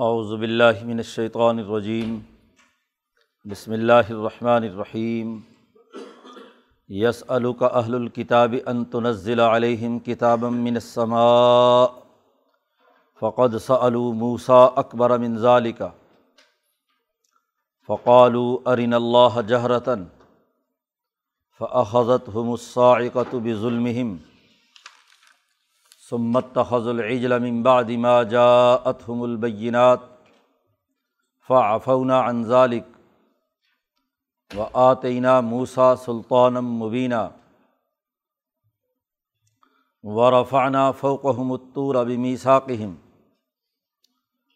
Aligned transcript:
اعوذ 0.00 0.40
باللہ 0.40 0.84
من 0.84 0.96
الشیطان 0.96 1.58
الرجیم، 1.58 2.18
بسم 3.44 3.72
اللہ 3.72 3.92
الرحمن 3.92 4.62
الرحیم۔ 4.62 5.40
یس 6.88 7.24
الک 7.28 7.62
اہل 7.62 7.94
الکتاب 7.94 8.54
ان 8.66 8.84
تنزل 8.84 9.40
علیہم 9.40 9.98
کتابا 9.98 10.48
من 10.48 10.74
السماء، 10.74 11.86
فقد 13.20 13.58
سألوا 13.58 14.12
موسیٰ 14.14 14.72
اکبر 14.76 15.18
من 15.18 15.38
ذالک۔ 15.38 15.82
فقالوا 17.86 18.72
ارنا 18.72 18.96
اللہ 18.96 19.40
جہرتاً 19.46 20.04
فأخذتهم 21.58 22.50
الصاعقة 22.50 23.38
بظلمهم 23.38 24.16
ثم 26.08 26.36
اتخذوا 26.36 26.92
العجل 26.92 27.40
من 27.40 27.62
بعد 27.62 27.90
ما 28.04 28.22
جاءتهم 28.22 29.24
البينات 29.24 30.00
فعفونا 31.46 32.20
عن 32.20 32.44
ذلك 32.44 32.86
وآتينا 34.56 35.40
موسى 35.40 35.96
سلطانا 35.96 36.60
مبينا 36.60 37.32
ورفعنا 40.02 40.92
فوقهم 40.92 41.52
الطور 41.54 42.04
بميثاقهم 42.04 42.96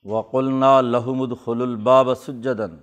وقلنا 0.05 0.83
لهم 0.83 1.23
ادخلوا 1.23 1.67
الباب 1.67 2.15
سجدا 2.15 2.81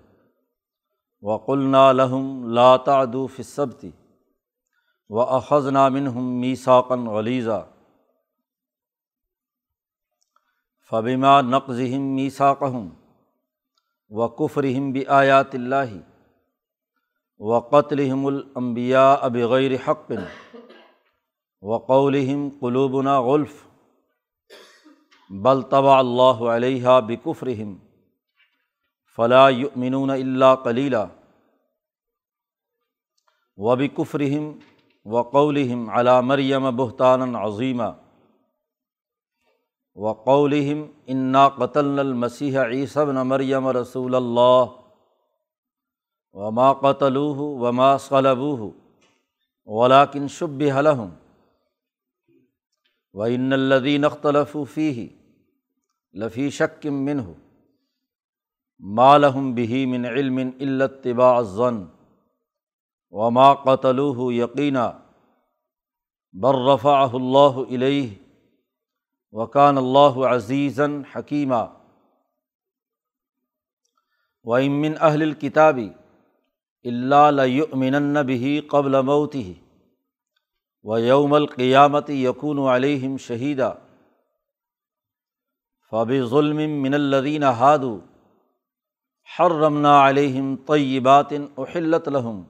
وقلنا 1.21 1.93
لهم 1.93 2.54
لا 2.54 2.77
تعدوا 2.77 3.27
في 3.27 3.40
السبت 3.40 3.91
وأخذنا 5.09 5.90
منهم 5.90 6.41
ميثاقا 6.41 6.95
غليظا 6.95 7.78
فبما 10.89 11.41
نقضهم 11.41 12.16
ميثاقهم 12.16 12.95
وكفرهم 14.09 14.93
بآيات 14.93 15.55
الله 15.55 16.03
وقتلهم 17.37 18.27
الأنبياء 18.27 19.29
بغير 19.29 19.77
حق 19.77 20.07
وقولهم 21.62 22.60
قلوبنا 22.62 23.17
غلف 23.17 23.67
بل 25.29 25.63
طبع 25.63 25.99
الله 26.01 26.49
عليها 26.49 26.99
بكفرهم 26.99 27.79
فلا 29.15 29.48
يؤمنون 29.48 30.12
إلا 30.12 30.54
قليلا 30.54 31.10
وبكفرهم 33.57 34.60
وقولهم 35.05 35.90
على 35.90 36.21
مريم 36.21 36.71
بهتانا 36.71 37.40
عظيما 37.40 38.09
وقولہم 39.99 40.85
انا 41.07 41.47
قتل 41.55 41.99
المسیح 41.99 42.59
عیسی 42.59 43.05
بن 43.05 43.15
مریم 43.27 43.67
رسول 43.77 44.15
اللہ 44.15 44.65
وما 46.35 46.71
قتلوہ 46.73 47.37
وما 47.61 47.95
صلبوہ 47.97 48.70
ولاکن 49.67 50.27
شب 50.27 50.61
حلحم 50.75 51.09
و 53.15 53.23
ان 53.23 53.53
الدین 53.53 54.05
اختلف 54.05 54.55
فی 54.73 55.07
لفی 56.15 56.49
شکم 56.51 57.03
منہ 57.05 57.31
مالحم 58.83 59.53
بہی 59.55 59.85
من 59.85 60.05
علم 60.05 60.37
الطباء 60.59 61.41
ضن 61.49 61.83
وما 63.13 63.53
قتلوہ 63.63 64.33
یقینہ 64.33 64.89
بررفع 66.35 66.97
اللہ 67.13 67.61
علیہ 67.69 68.07
وکان 69.34 69.78
اللہ 69.78 70.18
عزیزً 70.28 71.02
حکیمہ 71.16 71.66
و 74.46 74.53
امن 74.56 74.94
اہل 75.00 75.22
الکتابی 75.22 75.90
اللہ 76.85 78.24
بھی 78.24 78.59
قبل 78.69 79.02
موتی 79.02 79.53
و 80.85 80.97
یوم 80.97 81.34
القیامت 81.34 82.09
یقون 82.09 82.59
علیہم 82.69 83.18
شہیدہ 83.18 83.73
فب 85.91 86.12
ظلم 86.29 86.81
من 86.81 86.94
الدین 86.94 87.44
ہادو 87.57 87.97
حر 89.29 89.59
رمنا 89.62 89.97
علیہم 90.09 90.56
طیبات 90.68 91.34
احلت 91.57 92.07
لہم 92.07 92.44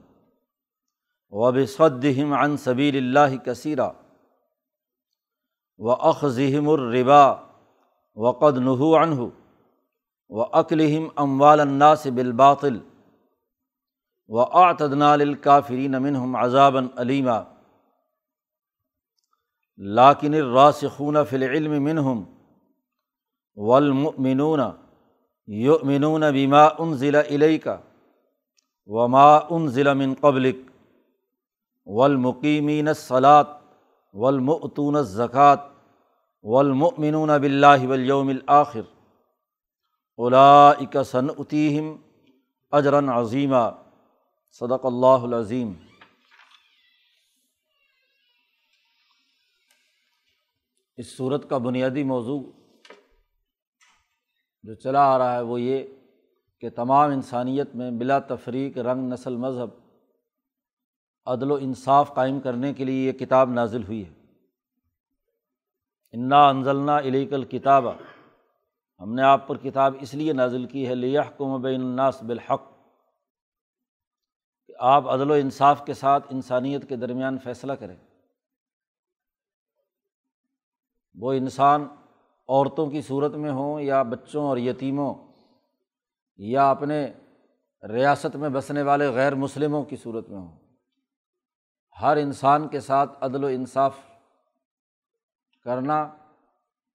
وب 1.33 1.57
صدم 1.67 2.33
عن 2.33 2.57
صبیل 2.57 2.97
اللہ 2.97 3.35
کثیرہ 3.45 3.89
و 5.79 5.91
اخذہم 5.91 6.69
الربا 6.69 7.25
وقد 8.17 8.57
نحو 8.57 8.95
عنہ 8.97 9.27
و 10.29 10.41
اقلم 10.53 11.07
اموال 11.17 11.59
الناس 11.59 12.05
بالباطل 12.07 12.77
و 14.29 14.39
آتدنا 14.61 15.11
الکافرین 15.13 16.01
منہم 16.01 16.35
عذابً 16.35 16.87
علیمہ 16.97 17.39
لاکن 19.79 20.33
الراسخون 20.33 21.17
فی 21.29 21.35
العلم 21.35 21.83
منہم 21.83 22.23
والمؤمنون 23.57 24.59
یؤمنون 25.47 26.23
بما 26.33 26.65
انزل 26.79 27.15
الیک 27.15 27.67
وما 28.89 29.29
انزل 29.49 29.93
من 29.93 30.13
قبلک 30.13 30.57
والمقیمین 31.87 32.87
الصلاۃ 32.87 33.57
والمؤتون 34.13 34.95
الزکوٰۃ 34.95 35.68
والمؤمنون 36.43 37.29
باللہ 37.29 37.87
والیوم 37.87 38.27
الآخر. 38.27 38.81
اولئک 40.17 40.97
سنؤتیہم 41.05 41.95
اجرا 42.71 42.99
عظیمہ 43.19 43.69
صدق 44.51 44.85
اللہ 44.85 45.25
العظیم 45.25 45.73
اس 50.97 51.17
صورت 51.17 51.49
کا 51.49 51.57
بنیادی 51.57 52.03
موضوع 52.03 52.41
جو 54.63 54.75
چلا 54.75 55.03
آ 55.03 55.17
رہا 55.17 55.35
ہے 55.35 55.41
وہ 55.41 55.61
یہ 55.61 55.83
کہ 56.59 56.69
تمام 56.69 57.11
انسانیت 57.11 57.75
میں 57.75 57.91
بلا 57.91 58.19
تفریق 58.19 58.77
رنگ 58.77 59.13
نسل 59.13 59.35
مذہب، 59.35 59.69
عدل 61.25 61.51
و 61.51 61.57
انصاف 61.61 62.13
قائم 62.13 62.39
کرنے 62.39 62.73
کے 62.73 62.85
لیے 62.85 63.07
یہ 63.07 63.11
کتاب 63.11 63.51
نازل 63.51 63.83
ہوئی 63.83 64.05
ہے۔ 64.05 64.18
انا 66.11 66.49
انزلنا 66.49 66.99
علیک 66.99 67.33
الکتاب 67.33 67.83
ہم 68.99 69.13
نے 69.13 69.21
آپ 69.21 69.47
پر 69.47 69.57
کتاب 69.57 69.95
اس 70.01 70.13
لیے 70.13 70.33
نازل 70.33 70.65
کی 70.65 70.87
ہے 70.87 70.95
لیحکم 70.95 71.61
بین 71.61 71.81
الناس 71.81 72.23
بالحق۔ 72.23 72.61
کہ 74.67 74.73
آپ 74.79 75.07
عدل 75.07 75.31
و 75.31 75.33
انصاف 75.33 75.85
کے 75.85 75.93
ساتھ 75.93 76.27
انسانیت 76.29 76.89
کے 76.89 76.95
درمیان 76.95 77.37
فیصلہ 77.37 77.73
کریں۔ 77.73 77.95
وہ 81.13 81.33
انسان 81.33 81.87
عورتوں 82.47 82.89
کی 82.89 83.01
صورت 83.01 83.31
میں 83.31 83.51
ہوں 83.51 83.81
یا 83.81 84.03
بچوں 84.03 84.45
اور 84.45 84.57
یتیموں، 84.57 85.15
یا 86.37 86.69
اپنے 86.69 87.13
ریاست 87.89 88.35
میں 88.35 88.49
بسنے 88.49 88.81
والے 88.81 89.09
غیر 89.09 89.35
مسلموں 89.35 89.83
کی 89.83 89.95
صورت 89.95 90.29
میں 90.29 90.39
ہوں۔ 90.39 90.57
ہر 92.01 92.17
انسان 92.17 92.67
کے 92.67 92.79
ساتھ 92.79 93.17
عدل 93.21 93.43
و 93.43 93.47
انصاف 93.47 93.97
کرنا 95.65 96.07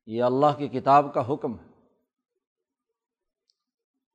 یہ 0.08 0.22
اللہ 0.22 0.56
کی 0.58 0.68
کتاب 0.68 1.14
کا 1.14 1.32
حکم 1.32 1.58
ہے۔ 1.58 1.72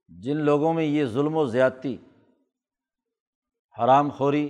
جن 0.09 0.37
لوگوں 0.37 0.73
میں 0.73 0.83
یہ 0.83 1.05
ظلم 1.05 1.35
و 1.35 1.45
زیادتی، 1.45 1.95
حرام 3.77 4.09
خوری، 4.09 4.47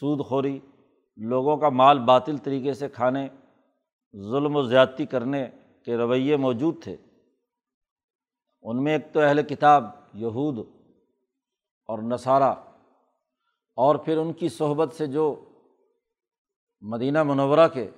سود 0.00 0.24
خوری، 0.26 0.58
لوگوں 1.18 1.56
کا 1.56 1.68
مال 1.68 1.98
باطل 1.98 2.36
طریقے 2.36 2.72
سے 2.72 2.88
کھانے، 2.88 3.28
ظلم 4.14 4.56
و 4.56 4.62
زیادتی 4.62 5.06
کرنے 5.06 5.46
کے 5.86 5.96
رویے 5.96 6.36
موجود 6.36 6.82
تھے، 6.82 6.96
ان 8.64 8.82
میں 8.84 8.92
ایک 8.92 9.12
تو 9.12 9.20
اہل 9.20 9.42
کتاب، 9.42 9.84
یہود 10.14 10.58
اور 11.88 11.98
نصارہ، 12.02 12.54
اور 13.78 13.96
پھر 13.96 14.18
ان 14.18 14.32
کی 14.32 14.48
صحبت 14.48 14.92
سے 14.92 15.06
جو 15.06 15.24
مدینہ 16.82 17.22
منورہ 17.22 17.68
کے 17.68 17.90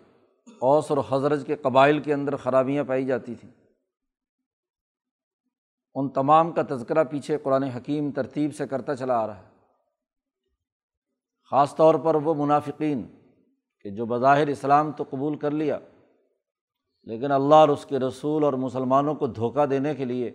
اوس 0.61 0.91
اور 0.91 0.99
حضرت 1.11 1.47
کے 1.47 1.57
قبائل 1.57 2.01
کے 2.01 2.15
اندر 2.15 2.37
خرابیاں 2.37 2.85
پائی 2.85 3.07
جاتی 3.07 3.35
تھیں۔ 3.35 3.51
ان 5.95 6.09
تمام 6.09 6.53
کا 6.53 6.63
تذکرہ 6.69 7.05
پیچھے 7.05 7.39
قرآن 7.39 7.63
حکیم 7.63 8.11
ترتیب 8.11 8.55
سے 8.55 8.67
کرتا 8.67 8.97
چلا 8.97 9.19
آ 9.19 9.27
رہا 9.27 9.39
ہے۔ 9.39 9.49
خاص 11.51 11.77
طور 11.77 11.95
پر 11.95 12.15
وہ 12.15 12.35
منافقین 12.35 13.07
کہ 13.81 13.91
جو 13.91 14.07
بظاہر 14.07 14.47
اسلام 14.47 14.93
تو 14.93 15.05
قبول 15.11 15.39
کر 15.39 15.51
لیا، 15.51 15.79
لیکن 17.03 17.33
اللہ 17.33 17.55
اور 17.55 17.69
اس 17.69 17.87
کے 17.87 17.99
رسول 17.99 18.45
اور 18.45 18.53
مسلمانوں 18.53 19.15
کو 19.15 19.27
دھوکہ 19.27 19.67
دینے 19.67 19.95
کے 19.95 20.05
لیے 20.05 20.31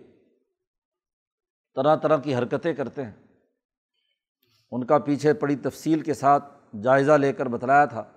طرح 1.74 1.96
طرح 1.96 2.16
کی 2.16 2.36
حرکتیں 2.36 2.74
کرتے 2.74 3.04
ہیں۔ 3.04 3.12
ان 4.70 4.86
کا 4.86 4.98
پیچھے 4.98 5.34
پڑی 5.34 5.56
تفصیل 5.56 6.00
کے 6.00 6.14
ساتھ 6.14 6.44
جائزہ 6.82 7.12
لے 7.12 7.32
کر 7.32 7.46
بتلایا 7.46 7.84
تھا۔ 7.84 8.13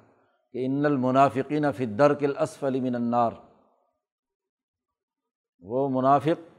کہ 0.51 0.65
ان 0.65 0.85
المنافقین 0.85 1.71
فدر 1.71 2.13
کل 2.13 2.33
علی 2.61 2.79
من 2.79 2.95
النار۔ 2.95 3.31
وہ 5.59 5.89
منافق 5.89 6.57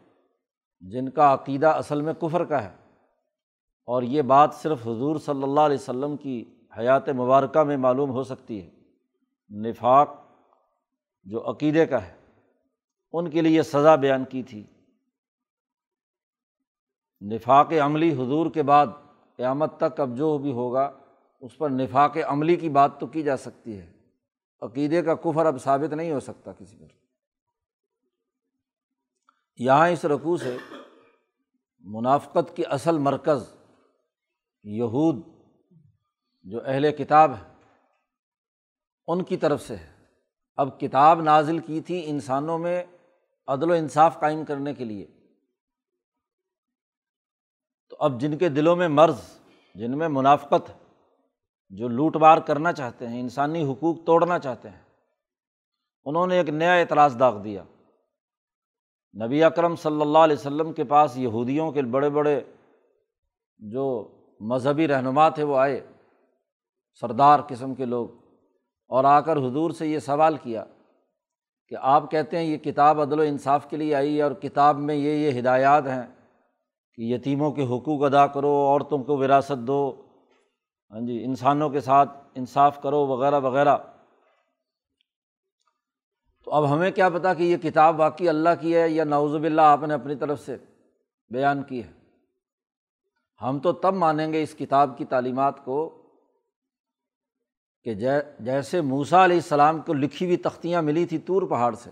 جن 0.81 1.08
کا 1.08 1.35
عقیدہ 1.35 1.67
اصل 1.67 2.00
میں 2.00 2.14
کفر 2.14 2.44
کا 2.44 2.64
ہے۔ 2.64 2.76
اور 3.87 4.02
یہ 4.02 4.23
بات 4.23 4.55
صرف 4.55 4.82
حضور 4.82 5.17
صلی 5.17 5.43
اللہ 5.43 5.61
علیہ 5.61 5.76
وسلم 5.76 6.17
کی 6.17 6.55
حیات 6.79 7.08
مبارکہ 7.08 7.62
میں 7.62 7.76
معلوم 7.76 8.11
ہو 8.11 8.23
سکتی 8.23 8.62
ہے۔ 8.62 8.70
نفاق 9.50 10.11
جو 11.23 11.50
عقیدے 11.50 11.87
کا 11.87 12.06
ہے، 12.06 12.17
ان 13.12 13.31
کے 13.31 13.40
لیے 13.40 13.56
یہ 13.56 13.62
سزا 13.62 13.94
بیان 13.94 14.25
کی 14.25 14.43
تھی۔ 14.43 14.67
نفاق 17.20 17.73
عملی 17.73 18.12
حضور 18.12 18.50
کے 18.50 18.62
بعد 18.62 18.87
قیامت 19.37 19.81
تک 19.81 20.00
اب 20.00 20.17
جو 20.17 20.38
بھی 20.38 20.52
ہوگا 20.52 20.93
اس 21.40 21.58
پر 21.58 21.70
نفاق 21.70 22.17
عملی 22.26 22.56
کی 22.56 22.69
بات 22.69 23.00
تو 23.00 23.06
کی 23.06 23.23
جا 23.23 23.37
سکتی 23.37 23.79
ہے۔ 23.79 23.93
عقیدے 24.61 25.02
کا 25.02 25.14
کفر 25.14 25.46
اب 25.46 25.58
ثابت 25.61 25.93
نہیں 25.93 26.12
ہو 26.12 26.20
سکتا 26.20 26.52
کسی 26.52 26.76
پر۔ 26.76 26.87
یہاں 29.56 29.88
اس 29.88 30.05
رقوع 30.05 30.37
سے 30.37 30.56
منافقت 31.79 32.56
کی 32.56 32.67
اصل 32.67 32.99
مرکز 32.99 33.55
یہود 34.62 35.23
جو 36.43 36.61
اہل 36.64 36.93
کتاب 36.93 37.32
ہے 37.35 37.55
ان 39.06 39.25
کی 39.25 39.37
طرف 39.37 39.62
سے 39.62 39.76
ہے۔ 39.76 39.93
اب 40.56 40.81
کتاب 40.81 41.23
نازل 41.23 41.58
کی 41.58 41.81
تھی 41.81 42.11
انسانوں 42.11 42.58
میں 42.58 42.85
عدل 43.46 43.70
و 43.70 43.75
انصاف 43.75 44.20
قائم 44.20 44.44
کرنے 44.44 44.75
کے 44.75 44.85
لیے۔ 44.85 45.06
تو 47.88 47.96
اب 48.00 48.20
جن 48.20 48.38
کے 48.38 48.49
دلوں 48.49 48.76
میں 48.76 48.88
مرض، 48.88 49.20
جن 49.75 49.99
میں 49.99 50.08
منافقت 50.08 50.88
جو 51.70 51.88
لوٹ 51.88 52.16
مار 52.16 52.38
کرنا 52.38 52.72
چاہتے 52.72 53.08
ہیں، 53.08 53.20
انسانی 53.20 53.72
حقوق 53.72 53.96
توڑنا 54.06 54.38
چاہتے 54.38 54.70
ہیں۔ 54.70 54.82
انہوں 56.04 56.26
نے 56.26 56.36
ایک 56.36 56.48
نیا 56.48 56.72
اعتراض 56.72 57.20
داغ 57.20 57.42
دیا۔ 57.42 57.64
نبی 59.24 59.44
اکرم 59.44 59.76
صلی 59.76 60.00
اللہ 60.00 60.18
علیہ 60.18 60.36
وسلم 60.36 60.72
کے 60.72 60.84
پاس 60.84 61.16
یہودیوں 61.16 61.72
کے 61.72 61.82
بڑے 61.82 62.10
بڑے 62.10 62.40
جو 63.58 64.08
مذہبی 64.40 64.88
رہنما 64.88 65.28
تھے 65.28 65.42
وہ 65.42 65.58
آئے۔ 65.58 65.86
سردار 67.00 67.40
قسم 67.48 67.74
کے 67.74 67.84
لوگ۔ 67.84 68.08
اور 68.88 69.04
آ 69.04 69.20
کر 69.20 69.36
حضور 69.36 69.70
سے 69.70 69.86
یہ 69.86 69.98
سوال 69.98 70.36
کیا 70.36 70.64
کہ 71.68 71.76
آپ 71.80 72.10
کہتے 72.10 72.38
ہیں 72.38 72.44
یہ 72.44 72.56
کتاب 72.56 73.00
عدل 73.00 73.20
و 73.20 73.22
انصاف 73.22 73.70
کے 73.70 73.76
لیے 73.76 73.94
آئی 73.94 74.16
ہے 74.16 74.22
اور 74.22 74.32
کتاب 74.32 74.78
میں 74.78 74.94
یہ 74.94 75.10
یہ 75.10 75.40
ہدایات 75.40 75.86
ہیں 75.86 76.06
کہ 76.94 77.02
یتیموں 77.02 77.52
کے 77.52 77.64
حقوق 77.64 78.04
ادا 78.04 78.26
کرو، 78.26 78.48
عورتوں 78.48 79.04
کو 79.04 79.16
وراثت 79.16 79.66
دو 79.66 80.07
ہاں 80.93 81.00
جی 81.00 81.23
انسانوں 81.25 81.69
کے 81.70 81.81
ساتھ 81.81 82.11
انصاف 82.35 82.81
کرو، 82.82 83.06
وغیرہ 83.06 83.40
وغیرہ۔ 83.40 83.76
تو 86.44 86.55
اب 86.55 86.73
ہمیں 86.73 86.90
کیا 86.90 87.08
پتا 87.08 87.35
کہ 87.35 87.43
یہ 87.43 87.56
کتاب 87.56 87.99
واقعی 88.00 88.29
اللہ 88.29 88.49
کی 88.61 88.76
ہے 88.76 88.88
یا 88.88 89.05
نوزب 89.05 89.43
اللہ 89.43 89.62
آپ 89.62 89.82
نے 89.82 89.94
اپنی 89.94 90.14
طرف 90.14 90.40
سے 90.40 90.56
بیان 91.31 91.62
کی 91.62 91.82
ہے؟ 91.85 91.93
ہم 93.40 93.58
تو 93.58 93.73
تب 93.73 93.94
مانیں 93.94 94.32
گے 94.32 94.43
اس 94.43 94.55
کتاب 94.55 94.96
کی 94.99 95.05
تعلیمات 95.05 95.64
کو 95.64 95.79
کہ 97.85 97.94
جیسے 98.40 98.81
موسا 98.81 99.25
علیہ 99.25 99.37
السلام 99.37 99.81
کو 99.81 99.93
لکھی 99.93 100.26
ہوئی 100.26 100.37
تختیاں 100.37 100.82
ملی 100.82 101.05
تھی 101.06 101.19
طور 101.19 101.43
پہاڑ 101.43 101.75
سے، 101.75 101.90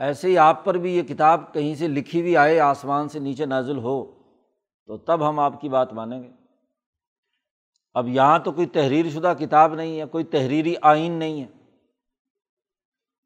ایسے 0.00 0.28
ہی 0.28 0.38
آپ 0.38 0.64
پر 0.64 0.74
بھی 0.74 0.96
یہ 0.96 1.02
کتاب 1.02 1.52
کہیں 1.54 1.74
سے 1.74 1.88
لکھی 1.88 2.20
ہوئی 2.20 2.36
آئے 2.36 2.58
آسمان 2.60 3.08
سے 3.08 3.18
نیچے 3.18 3.46
نازل 3.46 3.78
ہو، 3.78 4.04
تو 4.88 4.96
تب 4.96 5.28
ہم 5.28 5.38
آپ 5.38 5.60
کی 5.60 5.68
بات 5.68 5.92
مانیں 5.92 6.22
گے۔ 6.22 6.30
اب 7.98 8.08
یہاں 8.08 8.38
تو 8.38 8.52
کوئی 8.52 8.66
تحریر 8.66 9.10
شدہ 9.10 9.32
کتاب 9.38 9.74
نہیں 9.74 10.00
ہے، 10.00 10.04
کوئی 10.06 10.24
تحریری 10.24 10.74
آئین 10.82 11.12
نہیں 11.12 11.42
ہے۔ 11.42 11.46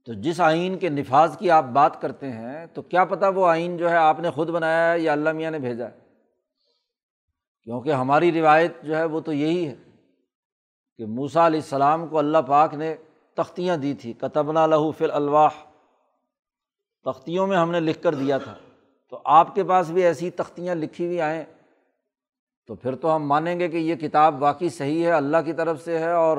تو 0.05 0.13
جس 0.13 0.41
آئین 0.41 0.79
کے 0.79 0.89
نفاذ 0.89 1.39
کی 1.39 1.51
آپ 1.51 1.65
بات 1.65 2.01
کرتے 2.01 2.33
ہیں، 2.33 2.67
تو 2.67 2.83
کیا 2.83 3.05
پتہ 3.05 3.27
وہ 3.35 3.47
آئین 3.47 3.77
جو 3.77 3.91
ہے 3.91 3.97
آپ 3.97 4.21
نے 4.21 4.31
خود 4.31 4.49
بنایا 4.49 4.93
ہے 4.93 5.01
یا 5.01 5.13
اللہ 5.13 5.33
میاں 5.33 5.51
نے 5.51 5.59
بھیجا 5.59 5.89
ہے۔ 5.89 5.99
کیونکہ 7.65 7.93
ہماری 7.93 8.33
روایت 8.33 8.73
جو 8.83 8.97
ہے 8.97 9.05
وہ 9.05 9.21
تو 9.21 9.33
یہی 9.33 9.69
ہے 9.69 9.75
کہ 10.97 11.07
موسا 11.07 11.47
علیہ 11.47 11.61
السلام 11.61 12.07
کو 12.07 12.19
اللہ 12.19 12.39
پاک 12.39 12.75
نے 12.75 12.95
تختیاں 13.35 13.77
دی 13.77 13.95
تھی۔ 13.95 14.13
کتبنا 14.13 14.67
لہو 14.67 14.91
فل 14.91 15.11
الواح 15.11 15.51
تختیوں 17.05 17.47
میں 17.47 17.57
ہم 17.57 17.71
نے 17.71 17.81
لکھ 17.81 18.03
کر 18.03 18.15
دیا 18.15 18.39
تھا۔ 18.39 18.55
تو 19.11 19.21
آپ 19.25 19.55
کے 19.55 19.65
پاس 19.65 19.91
بھی 19.91 20.03
ایسی 20.03 20.31
تختیاں 20.31 20.75
لکھی 20.75 21.07
ہوئی 21.07 21.21
آئیں۔ 21.21 21.45
تو 22.67 22.75
پھر 22.75 22.97
تو 22.97 23.17
ہم 23.17 23.27
مانیں 23.27 23.61
گے 23.61 23.69
کہ 23.69 23.77
یہ 23.77 23.95
کتاب 23.95 24.43
واقعی 24.43 24.69
صحیح 24.69 25.07
ہے، 25.07 25.13
اللہ 25.13 25.37
کی 25.45 25.53
طرف 25.53 25.85
سے 25.85 25.99
ہے 25.99 26.13
اور 26.13 26.39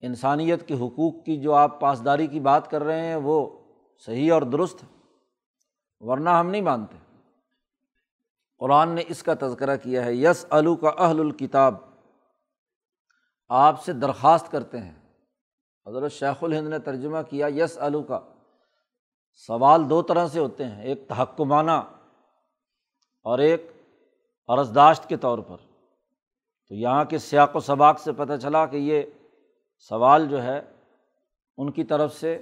انسانیت 0.00 0.68
کے 0.68 0.74
حقوق 0.74 1.24
کی 1.24 1.36
جو 1.36 1.54
آپ 1.54 1.80
پاسداری 1.80 2.26
کی 2.26 2.40
بات 2.40 2.70
کر 2.70 2.82
رہے 2.82 3.06
ہیں 3.06 3.16
وہ 3.16 3.48
صحیح 4.06 4.32
اور 4.32 4.42
درست 4.42 4.82
ہے، 4.82 4.88
ورنہ 6.00 6.30
ہم 6.30 6.50
نہیں 6.50 6.62
مانتے۔ 6.62 6.96
قرآن 8.58 8.88
نے 8.88 9.02
اس 9.08 9.22
کا 9.22 9.34
تذکرہ 9.40 9.76
کیا 9.76 10.04
ہے 10.04 10.14
یس 10.14 10.46
الو 10.50 10.76
کا 10.76 10.88
اہل 10.88 11.20
الکتاب۔ 11.20 11.74
آپ 13.48 13.84
سے 13.84 13.92
درخواست 13.92 14.50
کرتے 14.50 14.78
ہیں۔ 14.78 14.94
حضرت 15.86 16.12
شیخ 16.12 16.44
الہند 16.44 16.68
نے 16.68 16.78
ترجمہ 16.78 17.18
کیا 17.30 17.48
یس 17.56 17.78
الو 17.78 18.02
کا 18.02 18.20
سوال 19.46 19.90
دو 19.90 20.02
طرح 20.02 20.28
سے 20.28 20.40
ہوتے 20.40 20.64
ہیں، 20.64 20.82
ایک 20.82 21.08
تحکمانہ 21.08 21.70
اور 23.24 23.38
ایک 23.38 23.70
عرضداشت 24.48 25.08
کے 25.08 25.16
طور 25.16 25.38
پر۔ 25.38 25.56
تو 26.68 26.74
یہاں 26.74 27.04
کے 27.04 27.18
سیاق 27.18 27.56
و 27.56 27.60
سباق 27.60 28.00
سے 28.00 28.12
پتہ 28.12 28.32
چلا 28.42 28.66
کہ 28.66 28.76
یہ 28.76 29.02
سوال 29.78 30.26
جو 30.28 30.42
ہے 30.42 30.60
ان 31.58 31.70
کی 31.72 31.84
طرف 31.84 32.14
سے 32.14 32.38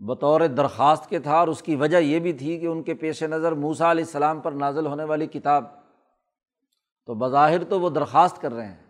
بطور 0.00 0.40
درخواست 0.40 1.08
کے 1.08 1.18
تھا 1.18 1.38
اور 1.38 1.48
اس 1.48 1.62
کی 1.62 1.76
وجہ 1.76 1.96
یہ 1.96 2.20
بھی 2.20 2.32
تھی 2.32 2.58
کہ 2.58 2.66
ان 2.66 2.82
کے 2.82 2.94
پیش 2.94 3.22
نظر 3.22 3.52
موسا 3.52 3.90
علیہ 3.90 4.04
السلام 4.04 4.40
پر 4.40 4.52
نازل 4.52 4.86
ہونے 4.86 5.04
والی 5.04 5.26
کتاب۔ 5.26 5.64
تو 7.06 7.14
بظاہر 7.14 7.64
تو 7.64 7.80
وہ 7.80 7.90
درخواست 7.90 8.40
کر 8.40 8.52
رہے 8.52 8.66
ہیں، 8.66 8.82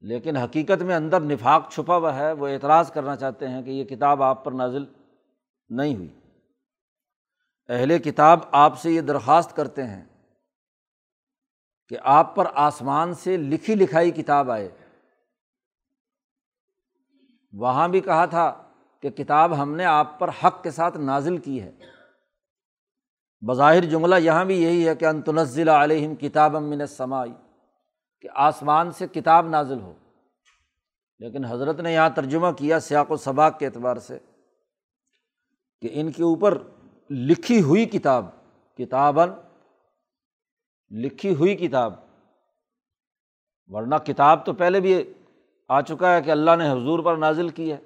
لیکن 0.00 0.36
حقیقت 0.36 0.82
میں 0.82 0.96
اندر 0.96 1.20
نفاق 1.20 1.70
چھپا 1.70 1.96
ہوا 1.96 2.14
ہے، 2.16 2.32
وہ 2.32 2.48
اعتراض 2.48 2.90
کرنا 2.92 3.16
چاہتے 3.16 3.48
ہیں 3.48 3.62
کہ 3.62 3.70
یہ 3.70 3.84
کتاب 3.84 4.22
آپ 4.22 4.44
پر 4.44 4.52
نازل 4.52 4.84
نہیں 5.70 5.96
ہوئی۔ 5.96 6.08
اہل 7.68 7.98
کتاب 7.98 8.40
آپ 8.52 8.78
سے 8.78 8.90
یہ 8.90 9.00
درخواست 9.00 9.56
کرتے 9.56 9.82
ہیں 9.82 10.04
کہ 11.88 11.96
آپ 12.02 12.36
پر 12.36 12.46
آسمان 12.54 13.14
سے 13.14 13.36
لکھی 13.36 13.74
لکھائی 13.74 14.10
کتاب 14.10 14.50
آئے۔ 14.50 14.68
وہاں 17.52 17.88
بھی 17.88 18.00
کہا 18.00 18.26
تھا 18.26 18.62
کہ 19.00 19.10
کتاب 19.10 19.62
ہم 19.62 19.74
نے 19.74 19.84
آپ 19.84 20.18
پر 20.18 20.30
حق 20.44 20.62
کے 20.62 20.70
ساتھ 20.70 20.96
نازل 20.96 21.38
کی 21.38 21.62
ہے۔ 21.62 21.72
بظاہر 23.48 23.84
جملہ 23.84 24.14
یہاں 24.18 24.44
بھی 24.44 24.62
یہی 24.62 24.88
ہے 24.88 24.94
کہ 24.94 25.04
انتنزل 25.04 25.68
علیہم 25.68 26.14
کتاب 26.14 26.56
امن 26.56 26.86
سمائی 26.86 27.32
کہ 28.20 28.28
آسمان 28.34 28.92
سے 28.92 29.06
کتاب 29.06 29.48
نازل 29.48 29.80
ہو۔ 29.80 29.94
لیکن 31.18 31.44
حضرت 31.44 31.80
نے 31.80 31.92
یہاں 31.92 32.10
ترجمہ 32.10 32.50
کیا 32.50 32.80
سیاق 32.80 33.10
و 33.10 33.16
سباق 33.16 33.58
کے 33.58 33.66
اعتبار 33.66 33.96
سے 33.96 34.18
کہ 35.80 35.88
ان 35.92 36.12
کے 36.12 36.22
اوپر 36.22 36.58
لکھی 37.10 37.62
ہوئی 37.62 37.84
کتاب، 37.84 38.26
کتاباً 38.76 39.30
لکھی 40.92 41.34
ہوئی 41.34 41.56
کتاب۔ 41.56 41.94
ورنہ 43.66 43.94
کتاب 43.94 44.46
تو 44.46 44.52
پہلے 44.52 44.80
بھی 44.80 45.12
آ 45.68 45.80
چکا 45.80 46.16
ہے 46.16 46.22
کہ 46.22 46.30
اللہ 46.30 46.56
نے 46.58 46.70
حضور 46.70 47.04
پر 47.04 47.16
نازل 47.16 47.48
کی 47.48 47.72
ہے۔ 47.72 47.78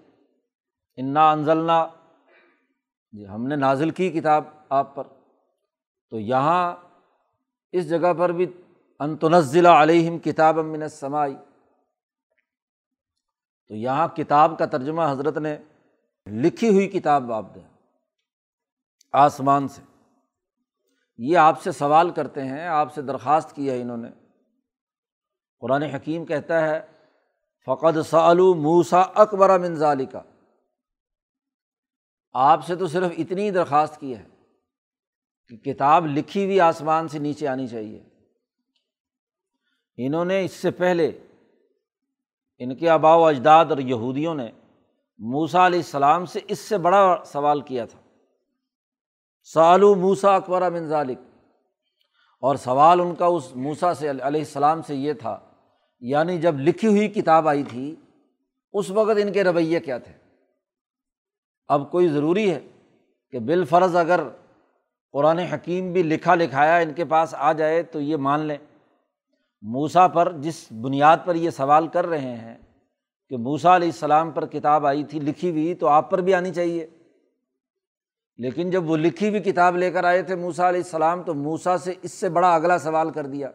انا 0.97 1.31
انزلنا۔ 1.31 1.87
جی 3.13 3.29
ہم 3.29 3.47
نے 3.47 3.57
نازل 3.57 3.91
کی 3.91 4.11
کتاب 4.11 4.45
آپ 4.69 4.95
پر۔ 4.95 5.05
تو 6.11 6.21
یہاں 6.21 6.77
اس 7.73 7.89
جگہ 7.89 8.13
پر 8.19 8.33
بھی 8.33 8.47
انتنزلہ 8.99 9.69
علیہم 9.69 10.19
کتاب 10.19 10.59
امن 10.59 10.89
سمائی 10.89 11.35
تو 13.69 13.75
یہاں 13.75 14.09
کتاب 14.09 14.59
کا 14.59 14.67
ترجمہ 14.67 15.03
حضرت 15.11 15.39
نے 15.39 15.57
لکھی 16.27 16.69
ہوئی 16.69 16.89
کتاب 16.89 17.33
آپ 17.33 17.55
دیں۔ 17.55 17.69
آسمان 19.13 19.69
سے۔ 19.69 19.83
یہ 21.19 21.39
آپ 21.39 21.63
سے 21.63 21.73
سوال 21.73 22.11
کرتے 22.11 22.45
ہیں، 22.45 22.67
آپ 22.67 22.95
سے 22.95 23.03
درخواست 23.03 23.57
کی 23.57 23.71
ہے 23.71 23.81
انہوں 23.81 23.97
نے۔ 23.97 24.11
قرآن 25.61 25.83
حکیم 25.83 26.25
کہتا 26.25 26.69
ہے، 26.69 26.87
فقد 27.67 28.03
سعلو 28.03 28.55
موسا 28.55 29.01
اکبر 29.01 29.59
منظالی 29.59 30.07
کا 30.07 30.23
آپ 32.33 32.67
سے 32.67 32.77
تو 32.77 32.87
صرف 32.87 33.13
اتنی 33.19 33.51
درخواست 33.51 34.01
کی 34.01 34.17
ہے 34.17 34.25
کہ 35.49 35.57
کتاب 35.57 36.07
لکھی 36.07 36.45
ہوئی 36.45 36.61
آسمان 36.61 37.09
سے 37.09 37.19
نیچے 37.19 37.49
آنی 37.49 37.67
چاہیے۔ 37.67 38.05
انہوں 39.97 40.25
نے 40.25 40.45
اس 40.45 40.53
سے 40.53 40.71
پہلے 40.71 41.07
ان 42.59 42.77
کے 42.77 42.89
آبا 42.89 43.15
و 43.15 43.25
اجداد 43.25 43.65
اور 43.65 43.79
یہودیوں 43.79 44.35
نے 44.35 44.51
موسا 45.19 45.67
علیہ 45.67 45.79
السلام 45.79 46.27
سے 46.27 46.41
اس 46.49 46.59
سے 46.59 46.79
بڑا 46.79 47.17
سوال 47.25 47.61
کیا 47.61 47.85
تھا۔ 47.85 47.99
سالو 49.55 49.95
موسا 49.95 50.35
اکبر 50.37 50.71
منظالک 50.71 51.19
اور 52.41 52.57
سوال 52.57 53.01
ان 53.01 53.15
کا 53.15 53.27
اس 53.27 53.57
موسا 53.57 53.95
سے 53.95 54.11
علیہ 54.11 54.41
السلام 54.41 54.83
سے 54.83 54.95
یہ 54.95 55.13
تھا 55.13 55.39
یعنی 56.01 56.39
جب 56.39 56.55
لکھی 56.59 56.89
ہوئی 56.89 57.09
کتاب 57.09 57.49
آئی 57.49 57.63
تھی، 57.63 57.97
اس 58.73 58.91
وقت 58.91 59.19
ان 59.23 59.33
کے 59.33 59.45
رویے 59.45 59.81
کیا 59.81 59.99
تھے؟ 59.99 60.13
اب 61.69 61.91
کوئی 61.91 62.09
ضروری 62.09 62.51
ہے 62.51 62.61
کہ 63.31 63.39
بال 63.39 63.65
فرض 63.65 63.97
اگر 63.97 64.21
قرآن 65.13 65.39
حکیم 65.39 65.93
بھی 65.93 66.03
لکھا 66.03 66.35
لکھایا 66.35 66.77
ان 66.77 66.93
کے 66.93 67.05
پاس 67.05 67.35
آ 67.35 67.53
جائے 67.53 67.83
تو 67.83 68.01
یہ 68.01 68.17
مان 68.17 68.41
لیں۔ 68.41 68.59
موسا 69.63 70.09
پر 70.09 70.33
جس 70.33 70.73
بنیاد 70.73 71.17
پر 71.25 71.35
یہ 71.35 71.51
سوال 71.51 71.87
کر 71.87 72.07
رہے 72.07 72.37
ہیں 72.37 72.59
کہ 73.29 73.37
موسا 73.37 73.77
علیہ 73.77 73.89
السلام 73.89 74.31
پر 74.31 74.47
کتاب 74.47 74.87
آئی 74.87 75.05
تھی، 75.05 75.21
لکھی 75.21 75.51
ہوئی، 75.51 75.75
تو 75.75 75.89
آپ 75.89 76.11
پر 76.11 76.21
بھی 76.21 76.35
آنی 76.35 76.55
چاہیے۔ 76.55 76.87
لیکن 78.39 78.71
جب 78.71 78.91
وہ 78.91 78.97
لکھی 78.97 79.29
ہوئی 79.29 79.41
کتاب 79.41 79.77
لے 79.77 79.91
کر 79.91 80.05
آئے 80.05 80.23
تھے 80.23 80.35
موسا 80.35 80.69
علیہ 80.69 80.81
السلام، 80.81 81.23
تو 81.23 81.35
موسا 81.35 81.79
سے 81.79 81.95
اس 82.03 82.13
سے 82.13 82.29
بڑا 82.29 82.55
اگلا 82.55 82.79
سوال 82.79 83.11
کر 83.11 83.27
دیا۔ 83.27 83.49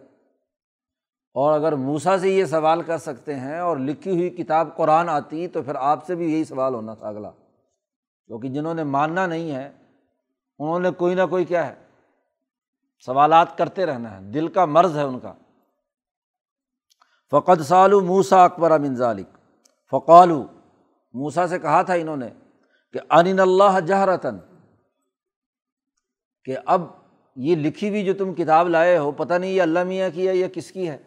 اور 1.34 1.60
اگر 1.60 1.72
موسا 1.72 2.18
سے 2.18 2.30
یہ 2.30 2.46
سوال 2.46 2.82
کر 2.82 2.98
سکتے 2.98 3.36
ہیں 3.36 3.60
اور 3.60 3.78
لکھی 3.78 4.12
ہوئی 4.12 4.30
کتاب 4.30 4.76
قرآن 4.76 5.10
آتی 5.10 5.48
تو 5.48 5.62
پھر 5.62 5.76
آپ 5.76 6.06
سے 6.06 6.16
بھی 6.16 6.34
یہی 6.34 6.44
سوال 6.44 6.74
ہونا 6.74 6.94
تھا 6.94 7.08
اگلا۔ 7.08 7.30
کیونکہ 8.28 8.50
جنہوں 8.50 8.74
نے 8.74 8.84
ماننا 8.84 9.28
نہیں 9.28 9.52
ہے، 9.52 9.72
انہوں 10.60 10.80
نے 10.80 10.92
کوئی 10.92 11.16
نہ 11.16 11.22
کوئی 11.30 11.46
کیا 11.46 11.68
ہے، 11.68 11.76
سوالات 13.06 13.58
کرتے 13.58 13.86
رہنا 13.86 14.18
ہے، 14.18 14.22
دل 14.22 14.48
کا 14.48 14.66
مرض 14.66 14.98
ہے 14.98 15.04
ان 15.04 15.20
کا۔ 15.20 15.34
فقط 17.32 17.62
سالو 17.62 18.02
موسا 18.02 18.46
اکبر 18.46 18.72
امن 18.72 18.96
ذالک۔ 18.96 19.28
فقالو 19.92 20.44
موسا 21.14 21.48
سے 21.48 21.60
کہا 21.60 21.82
تھا 21.82 21.94
انہوں 21.94 22.18
نے 22.18 22.30
کہ 22.94 23.00
ان 23.10 23.40
اللہ 23.40 23.80
جہرتن 23.80 24.38
کہ 26.46 26.58
اب 26.66 26.82
یہ 27.36 27.56
لکھی 27.56 27.90
ہوئی 27.90 28.06
جو 28.06 28.14
تم 28.14 28.34
کتاب 28.34 28.70
لائے 28.70 28.98
ہو، 28.98 29.12
پتہ 29.12 29.34
نہیں 29.34 29.52
یہ 29.52 29.62
اللہ 29.62 29.84
میاں 29.84 30.10
کی 30.14 30.28
ہے 30.28 30.36
یا 30.36 30.48
کس 30.54 30.72
کی 30.72 30.90
ہے۔ 30.90 30.98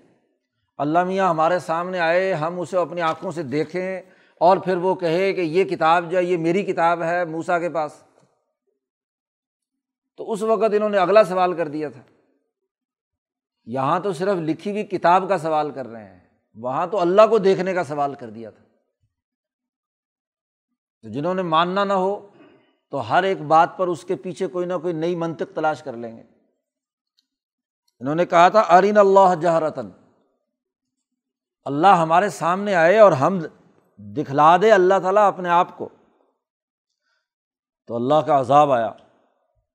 اللہ 0.79 1.05
میاں 1.05 1.31
ہمارے 1.31 1.59
سامنے 1.59 1.99
آئے، 1.99 2.35
ہم 2.35 2.61
اسے 2.61 2.77
اپنی 2.77 3.01
آنکھوں 3.01 3.33
سے 3.33 3.43
دیکھیں 3.43 4.03
اور 4.41 4.57
پھر 4.57 4.77
وہ 4.77 4.95
کہے 4.95 5.33
کہ 5.33 5.41
یہ 5.41 5.65
کتاب 5.65 6.11
جو 6.11 6.19
ہے، 6.19 6.25
یہ 6.25 6.37
میری 6.37 6.63
کتاب 6.63 7.03
ہے 7.03 7.25
موسا 7.25 7.59
کے 7.59 7.71
پاس۔ 7.71 8.03
تو 10.17 10.33
اس 10.33 10.43
وقت 10.43 10.75
انہوں 10.75 10.89
نے 10.89 10.99
اگلا 10.99 11.25
سوال 11.25 11.53
کر 11.53 11.69
دیا 11.69 11.89
تھا۔ 11.89 12.01
یہاں 13.65 14.01
تو 14.01 14.13
صرف 14.13 14.37
لکھی 14.37 14.71
ہوئی 14.71 14.83
کتاب 14.83 15.29
کا 15.29 15.39
سوال 15.39 15.71
کر 15.71 15.87
رہے 15.87 16.05
ہیں، 16.05 16.21
وہاں 16.55 16.87
تو 16.87 17.01
اللہ 17.01 17.23
کو 17.31 17.39
دیکھنے 17.39 17.75
کا 17.75 17.85
سوال 17.85 18.15
کر 18.15 18.31
دیا 18.31 18.51
تھا۔ 18.51 18.65
تو 21.03 21.09
جنہوں 21.09 21.35
نے 21.35 21.43
ماننا 21.43 21.85
نہ 21.85 21.93
ہو 21.93 22.29
تو 22.91 23.11
ہر 23.11 23.23
ایک 23.23 23.43
بات 23.43 23.77
پر 23.77 23.89
اس 23.89 24.05
کے 24.05 24.17
پیچھے 24.17 24.47
کوئی 24.47 24.67
نہ 24.67 24.75
کوئی 24.83 24.95
نئی 24.95 25.17
منطق 25.17 25.55
تلاش 25.55 25.83
کر 25.83 25.93
لیں 25.93 26.17
گے۔ 26.17 26.23
انہوں 28.01 28.15
نے 28.15 28.27
کہا 28.27 28.49
تھا 28.49 28.61
ارین 28.61 28.99
اللہ 28.99 29.35
جہرتن 29.41 29.91
اللہ 31.65 31.87
ہمارے 31.87 32.29
سامنے 32.29 32.75
آئے 32.75 32.99
اور 32.99 33.13
ہم 33.13 33.39
دکھلا 33.99 34.57
دے 34.57 34.73
اللہ 34.73 34.95
تعالیٰ 35.03 35.29
اپنے 35.29 35.49
آپ 35.49 35.79
کو۔ 35.79 35.89
تو 37.87 37.97
اللہ 37.97 38.15
کا 38.15 38.41
عذاب 38.41 38.73
آیا۔ 38.73 38.93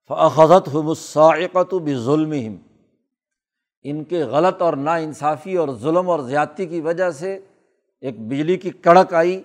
فضت 0.08 0.68
ہمسائقت 0.74 1.74
بھی 1.74 1.96
ظلم 1.96 2.56
ان 3.84 4.04
کے 4.04 4.24
غلط 4.24 4.62
اور 4.62 4.74
نا 4.74 4.96
انصافی 4.96 5.56
اور 5.56 5.70
ظلم 5.70 6.10
اور 6.10 6.20
زیادتی 6.20 6.66
کی 6.66 6.82
وجہ 6.82 7.12
سے 7.12 7.46
ایک 8.02 8.20
بجلی 8.20 8.58
کی 8.58 8.70
کڑک 8.70 9.14
آئی۔ 9.14 9.44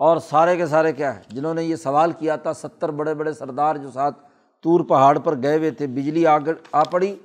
اور 0.00 0.16
سارے 0.16 0.56
کے 0.56 0.66
سارے 0.66 0.92
کیا 0.92 1.16
ہے؟ 1.16 1.22
جنہوں 1.28 1.54
نے 1.54 1.62
یہ 1.62 1.76
سوال 1.76 2.12
کیا 2.12 2.36
تھا، 2.36 2.52
ستر 2.52 2.88
بڑے 2.88 3.14
بڑے 3.14 3.32
سردار 3.32 3.76
جو 3.76 3.90
ساتھ 3.90 4.18
تور 4.60 4.80
پہاڑ 4.80 5.18
پر 5.18 5.42
گئے 5.42 5.58
ہوئے 5.58 5.70
تھے، 5.70 5.86
بجلی 5.86 6.26
آ 6.26 6.38
آ 6.72 6.82
پڑی، 6.82 7.16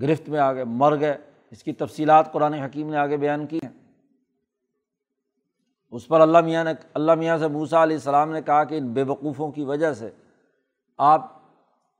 گرفت 0.00 0.28
میں 0.28 0.40
آ 0.40 0.52
گئے، 0.52 0.64
مر 0.64 1.00
گئے۔ 1.00 1.18
اس 1.50 1.64
کی 1.64 1.72
تفصیلات 1.72 2.32
قرآن 2.32 2.54
حکیم 2.54 2.90
نے 2.90 2.96
آگے 2.96 3.16
بیان 3.16 3.46
کی 3.46 3.58
ہیں۔ 3.62 3.72
اس 5.90 6.08
پر 6.08 6.20
اللہ 6.20 6.38
میاں 6.38 6.64
نے، 6.64 6.72
اللہ 6.94 7.12
میاں 7.12 7.38
سے 7.38 7.48
موسا 7.48 7.82
علیہ 7.82 7.96
السلام 7.96 8.30
نے 8.30 8.42
کہا 8.42 8.64
کہ 8.64 8.78
ان 8.78 8.88
بے 8.88 9.02
وقوفوں 9.02 9.52
کی 9.52 9.64
وجہ 9.64 9.92
سے 9.92 10.10
آپ 10.98 11.26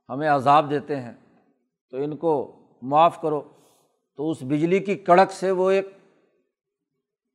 ہمیں 0.09 0.29
عذاب 0.29 0.69
دیتے 0.69 0.95
ہیں، 0.95 1.13
تو 1.89 1.97
ان 1.97 2.17
کو 2.17 2.59
معاف 2.81 3.21
کرو۔ 3.21 3.41
تو 4.15 4.29
اس 4.29 4.37
بجلی 4.41 4.79
کی 4.79 4.95
کڑک 4.95 5.31
سے 5.31 5.51
وہ 5.51 5.71
ایک 5.71 5.89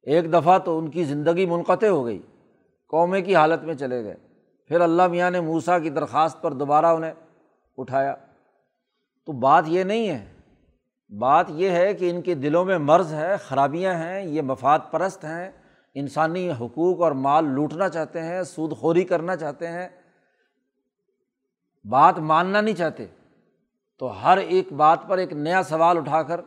ایک 0.06 0.32
دفعہ 0.32 0.58
تو 0.58 0.78
ان 0.78 0.90
کی 0.90 1.04
زندگی 1.04 1.46
منقطع 1.46 1.86
ہو 1.86 2.06
گئی 2.06 2.22
قومے 2.88 3.22
کی 3.22 3.36
حالت 3.36 3.62
میں 3.62 3.74
چلے 3.74 4.04
گئے۔ 4.04 4.14
پھر 4.68 4.80
اللہ 4.80 5.06
میاں 5.06 5.30
نے 5.30 5.40
موسا 5.40 5.78
کی 5.78 5.90
درخواست 5.90 6.42
پر 6.42 6.52
دوبارہ 6.52 6.86
انہیں 6.86 7.12
اٹھایا۔ 7.78 8.14
تو 9.26 9.32
بات 9.32 9.64
یہ 9.66 9.84
نہیں 9.84 10.08
ہے، 10.08 10.32
بات 11.18 11.46
یہ 11.48 11.70
ہے 11.70 11.94
کہ 11.94 12.10
ان 12.10 12.22
کے 12.22 12.34
دلوں 12.34 12.64
میں 12.64 12.78
مرض 12.78 13.14
ہے 13.14 13.36
خرابیاں 13.36 13.94
ہیں، 13.94 14.22
یہ 14.22 14.42
مفاد 14.42 14.78
پرست 14.90 15.24
ہیں۔ 15.24 15.50
انسانی 15.94 16.50
حقوق 16.50 17.00
اور 17.00 17.12
مال 17.12 17.44
لوٹنا 17.44 17.88
چاہتے 17.88 18.22
ہیں، 18.22 18.42
سود 18.42 18.76
خوری 18.76 19.04
کرنا 19.04 19.36
چاہتے 19.36 19.68
ہیں۔ 19.68 19.88
بات 21.84 22.18
ماننا 22.18 22.60
نہیں 22.60 22.74
چاہتے۔ 22.74 23.06
تو 23.98 24.24
ہر 24.24 24.36
ایک 24.36 24.72
بات 24.72 24.98
پر 25.08 25.18
ایک 25.18 25.32
نیا 25.32 25.62
سوال 25.62 25.98
اٹھا 25.98 26.22
کر 26.22 26.40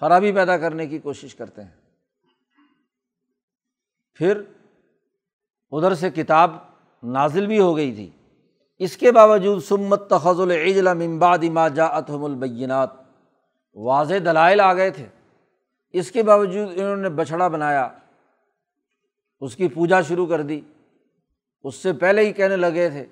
خرابی 0.00 0.32
پیدا 0.32 0.58
کرنے 0.58 0.86
کی 0.86 0.98
کوشش 0.98 1.34
کرتے 1.34 1.62
ہیں۔ 1.62 1.83
پھر 4.14 4.42
ادھر 5.70 5.94
سے 5.94 6.10
کتاب 6.10 6.50
نازل 7.02 7.46
بھی 7.46 7.60
ہو 7.60 7.76
گئی 7.76 7.94
تھی۔ 7.94 8.10
اس 8.78 8.96
کے 8.96 9.12
باوجود 9.12 9.62
سمت 9.62 10.10
تخذ 10.10 10.40
العجلا 10.40 10.92
ممباد 10.92 11.38
ما 11.38 11.68
جاءتهم 11.68 12.24
البینات۔ 12.24 12.90
واضح 13.74 14.14
دلائل 14.24 14.60
آ 14.60 14.74
گئے 14.74 14.90
تھے۔ 14.90 15.06
اس 15.92 16.10
کے 16.10 16.22
باوجود 16.22 16.68
انہوں 16.74 16.96
نے 16.96 17.08
بچھڑا 17.08 17.48
بنایا۔ 17.48 17.88
اس 19.40 19.56
کی 19.56 19.68
پوجا 19.68 20.00
شروع 20.00 20.26
کر 20.26 20.42
دی۔ 20.42 20.60
اس 21.64 21.74
سے 21.74 21.92
پہلے 21.92 22.26
ہی 22.26 22.32
کہنے 22.32 22.56
لگے 22.56 22.90
تھے 22.90 23.06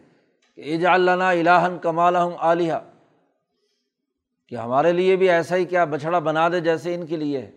کہ 0.57 0.61
ایجا 0.61 0.93
اللہ 0.93 1.11
الہن 1.11 1.79
کمال 1.83 2.17
عالیہ 2.17 2.73
کہ 4.49 4.55
ہمارے 4.55 4.93
لیے 4.93 5.17
بھی 5.17 5.31
ایسا 5.31 5.57
ہی 5.57 5.65
کیا 5.65 5.85
بچھڑا 5.85 6.19
بنا 6.19 6.49
دے 6.49 6.61
جیسے 6.61 6.95
ان 6.95 7.07
کے 7.07 7.17
لیے 7.17 7.41
ہے۔ 7.41 7.51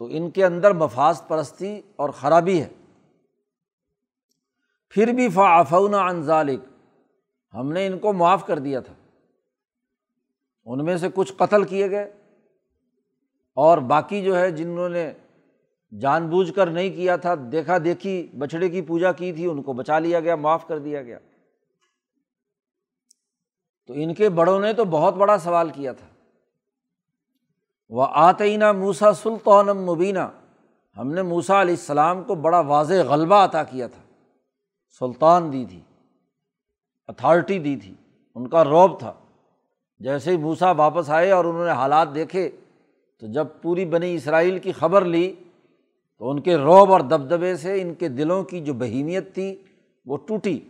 تو 0.00 0.08
ان 0.10 0.30
کے 0.30 0.44
اندر 0.44 0.72
مفاذ 0.72 1.22
پرستی 1.28 1.80
اور 1.96 2.10
خرابی 2.10 2.62
ہے۔ 2.62 2.68
پھر 4.90 5.12
بھی 5.12 5.28
فافون 5.28 5.94
انزالک 5.94 6.60
ہم 7.54 7.72
نے 7.72 7.86
ان 7.86 7.98
کو 7.98 8.12
معاف 8.12 8.46
کر 8.46 8.58
دیا 8.58 8.80
تھا۔ 8.80 8.94
ان 10.64 10.84
میں 10.84 10.96
سے 10.96 11.08
کچھ 11.14 11.32
قتل 11.36 11.64
کیے 11.64 11.90
گئے 11.90 12.12
اور 13.54 13.78
باقی 13.78 14.22
جو 14.22 14.38
ہے 14.38 14.50
جنہوں 14.50 14.88
نے 14.88 15.12
جان 16.00 16.28
بوجھ 16.28 16.52
کر 16.52 16.66
نہیں 16.66 16.90
کیا 16.90 17.16
تھا، 17.16 17.34
دیکھا 17.52 17.78
دیکھی، 17.84 18.28
بچھڑے 18.38 18.68
کی 18.68 18.82
پوجا 18.82 19.12
کی 19.12 19.32
تھی، 19.32 19.46
ان 19.46 19.62
کو 19.62 19.72
بچا 19.72 19.98
لیا 19.98 20.20
گیا، 20.20 20.36
معاف 20.36 20.66
کر 20.66 20.78
دیا 20.78 21.02
گیا۔ 21.02 21.18
تو 23.86 23.94
ان 23.96 24.14
کے 24.14 24.28
بڑوں 24.28 24.60
نے 24.60 24.72
تو 24.72 24.84
بہت 24.84 25.14
بڑا 25.14 25.38
سوال 25.38 25.70
کیا 25.70 25.92
تھا۔ 25.92 26.06
وہ 27.90 28.06
آتئینہ 28.10 28.72
موسا 28.72 29.12
سلطان 29.12 29.66
مبینہ 29.66 30.18
ہم 30.96 31.12
نے 31.12 31.22
موسا 31.22 31.60
علیہ 31.60 31.74
السلام 31.74 32.22
کو 32.22 32.34
بڑا 32.34 32.60
واضح 32.60 32.94
غلبہ 32.94 33.34
عطا 33.34 33.62
کیا 33.62 33.86
تھا۔ 33.86 34.02
سلطان 34.98 35.52
دی 35.52 35.64
تھی، 35.68 35.80
اتھارٹی 37.06 37.58
دی 37.58 37.76
تھی، 37.76 37.94
ان 38.34 38.48
کا 38.48 38.64
روب 38.64 38.98
تھا۔ 38.98 39.12
جیسے 39.98 40.30
ہی 40.30 40.36
موسا 40.36 40.70
واپس 40.70 41.10
آئے 41.10 41.30
اور 41.30 41.44
انہوں 41.44 41.64
نے 41.64 41.70
حالات 41.70 42.14
دیکھے، 42.14 42.50
تو 43.18 43.26
جب 43.26 43.46
پوری 43.62 43.84
بنی 43.84 44.14
اسرائیل 44.14 44.58
کی 44.58 44.72
خبر 44.72 45.04
لی، 45.04 45.34
تو 46.18 46.30
ان 46.30 46.40
کے 46.40 46.56
روب 46.56 46.92
اور 46.92 47.00
دبدبے 47.00 47.56
سے 47.56 47.82
ان 47.82 47.94
کے 47.94 48.08
دلوں 48.08 48.42
کی 48.42 48.60
جو 48.60 48.74
بہیمیت 48.74 49.34
تھی، 49.34 49.62
وہ 50.06 50.16
ٹوٹی۔ 50.16 50.60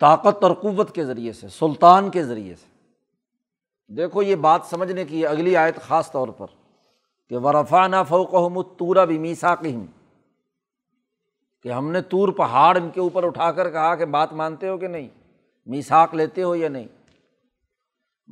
طاقت 0.00 0.44
اور 0.44 0.52
قوت 0.54 0.94
کے 0.94 1.04
ذریعے 1.04 1.32
سے، 1.32 1.48
سلطان 1.48 2.10
کے 2.10 2.24
ذریعے 2.24 2.54
سے۔ 2.54 2.66
دیکھو، 3.94 4.22
یہ 4.22 4.36
بات 4.36 4.60
سمجھنے 4.64 5.04
کی 5.04 5.26
اگلی 5.26 5.56
آیت 5.56 5.76
خاص 5.76 6.12
طور 6.12 6.28
پر 6.28 6.46
کہ 7.28 7.38
ورفا 7.38 7.86
نا 7.86 8.02
فوق 8.02 8.76
تورا 8.76 9.04
بھی 9.04 9.18
میسا 9.18 9.54
کہ 11.62 11.72
ہم 11.72 11.90
نے 11.90 12.00
تور 12.00 12.28
پہاڑ 12.28 12.76
ان 12.76 12.90
کے 12.90 13.00
اوپر 13.00 13.24
اٹھا 13.24 13.52
کر 13.52 13.70
کہا 13.70 13.94
کہ 13.94 14.04
بات 14.04 14.32
مانتے 14.32 14.68
ہو 14.68 14.78
کہ 14.78 14.88
نہیں؟ 14.88 15.08
میساک 15.66 16.14
لیتے 16.14 16.42
ہو 16.42 16.54
یا 16.56 16.68
نہیں؟ 16.68 16.88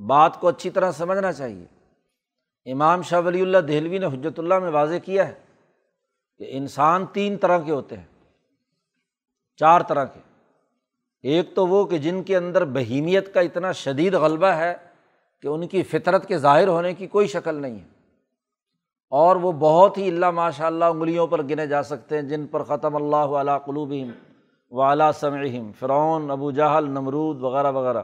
بات 0.06 0.40
کو 0.40 0.48
اچھی 0.48 0.70
طرح 0.70 0.92
سمجھنا 0.92 1.32
چاہیے۔ 1.32 1.66
امام 2.72 3.02
شاہ 3.02 3.20
ولی 3.20 3.40
اللہ 3.40 3.58
دہلوی 3.58 3.98
نے 3.98 4.06
حجرت 4.06 4.38
اللہ 4.38 4.58
میں 4.58 4.70
واضح 4.70 4.96
کیا 5.04 5.28
ہے 5.28 5.34
کہ 6.38 6.46
انسان 6.48 7.06
تین 7.06 7.36
طرح 7.36 7.58
کے 7.58 7.72
ہوتے 7.72 7.96
ہیں، 7.96 8.32
چار 9.56 9.80
طرح 9.80 10.04
کے۔ 10.04 10.33
ایک 11.24 11.54
تو 11.54 11.66
وہ 11.66 11.84
کہ 11.84 11.98
جن 11.98 12.22
کے 12.22 12.36
اندر 12.36 12.64
بہیمیت 12.64 13.34
کا 13.34 13.40
اتنا 13.40 13.72
شدید 13.72 14.14
غلبہ 14.14 14.46
ہے 14.46 14.74
کہ 15.42 15.48
ان 15.48 15.66
کی 15.66 15.82
فطرت 15.82 16.26
کے 16.26 16.38
ظاہر 16.38 16.68
ہونے 16.68 16.94
کی 16.94 17.06
کوئی 17.06 17.26
شکل 17.26 17.54
نہیں 17.54 17.80
ہے۔ 17.80 17.86
اور 19.10 19.36
وہ 19.36 19.52
بہت 19.52 19.98
ہی 19.98 20.08
اللہ 20.08 20.30
ماشاء 20.30 20.66
اللہ 20.66 20.84
انگلیوں 20.84 21.26
پر 21.26 21.42
گنے 21.42 21.66
جا 21.66 21.82
سکتے 21.82 22.14
ہیں، 22.14 22.22
جن 22.22 22.46
پر 22.46 22.62
ختم 22.62 22.96
اللہ 22.96 23.16
علیہ 23.16 23.58
قلوبہم 23.58 24.10
و 24.70 24.82
اعلیٰ 24.82 25.12
سمعہم، 25.12 25.72
فرعون، 25.78 26.30
ابو 26.30 26.50
جہل، 26.50 26.84
نمرود 26.84 27.42
وغیرہ 27.42 27.72
وغیرہ۔ 27.72 28.02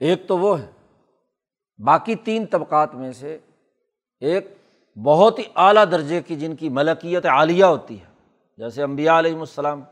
ایک 0.00 0.28
تو 0.28 0.38
وہ 0.38 0.60
ہے۔ 0.60 0.70
باقی 1.78 2.14
تین 2.14 2.46
طبقات 2.46 2.94
میں 2.94 3.12
سے 3.12 3.38
ایک 4.20 4.56
بہت 5.04 5.38
ہی 5.38 5.44
اعلیٰ 5.56 5.84
درجے 5.90 6.22
کی 6.22 6.36
جن 6.36 6.56
کی 6.56 6.68
ملکیت 6.68 7.26
عالیہ 7.26 7.64
ہوتی 7.64 8.00
ہے۔ 8.00 8.13
جیسے 8.56 8.82
امبیا 8.82 9.18
علیہم 9.18 9.40
السلام، 9.40 9.82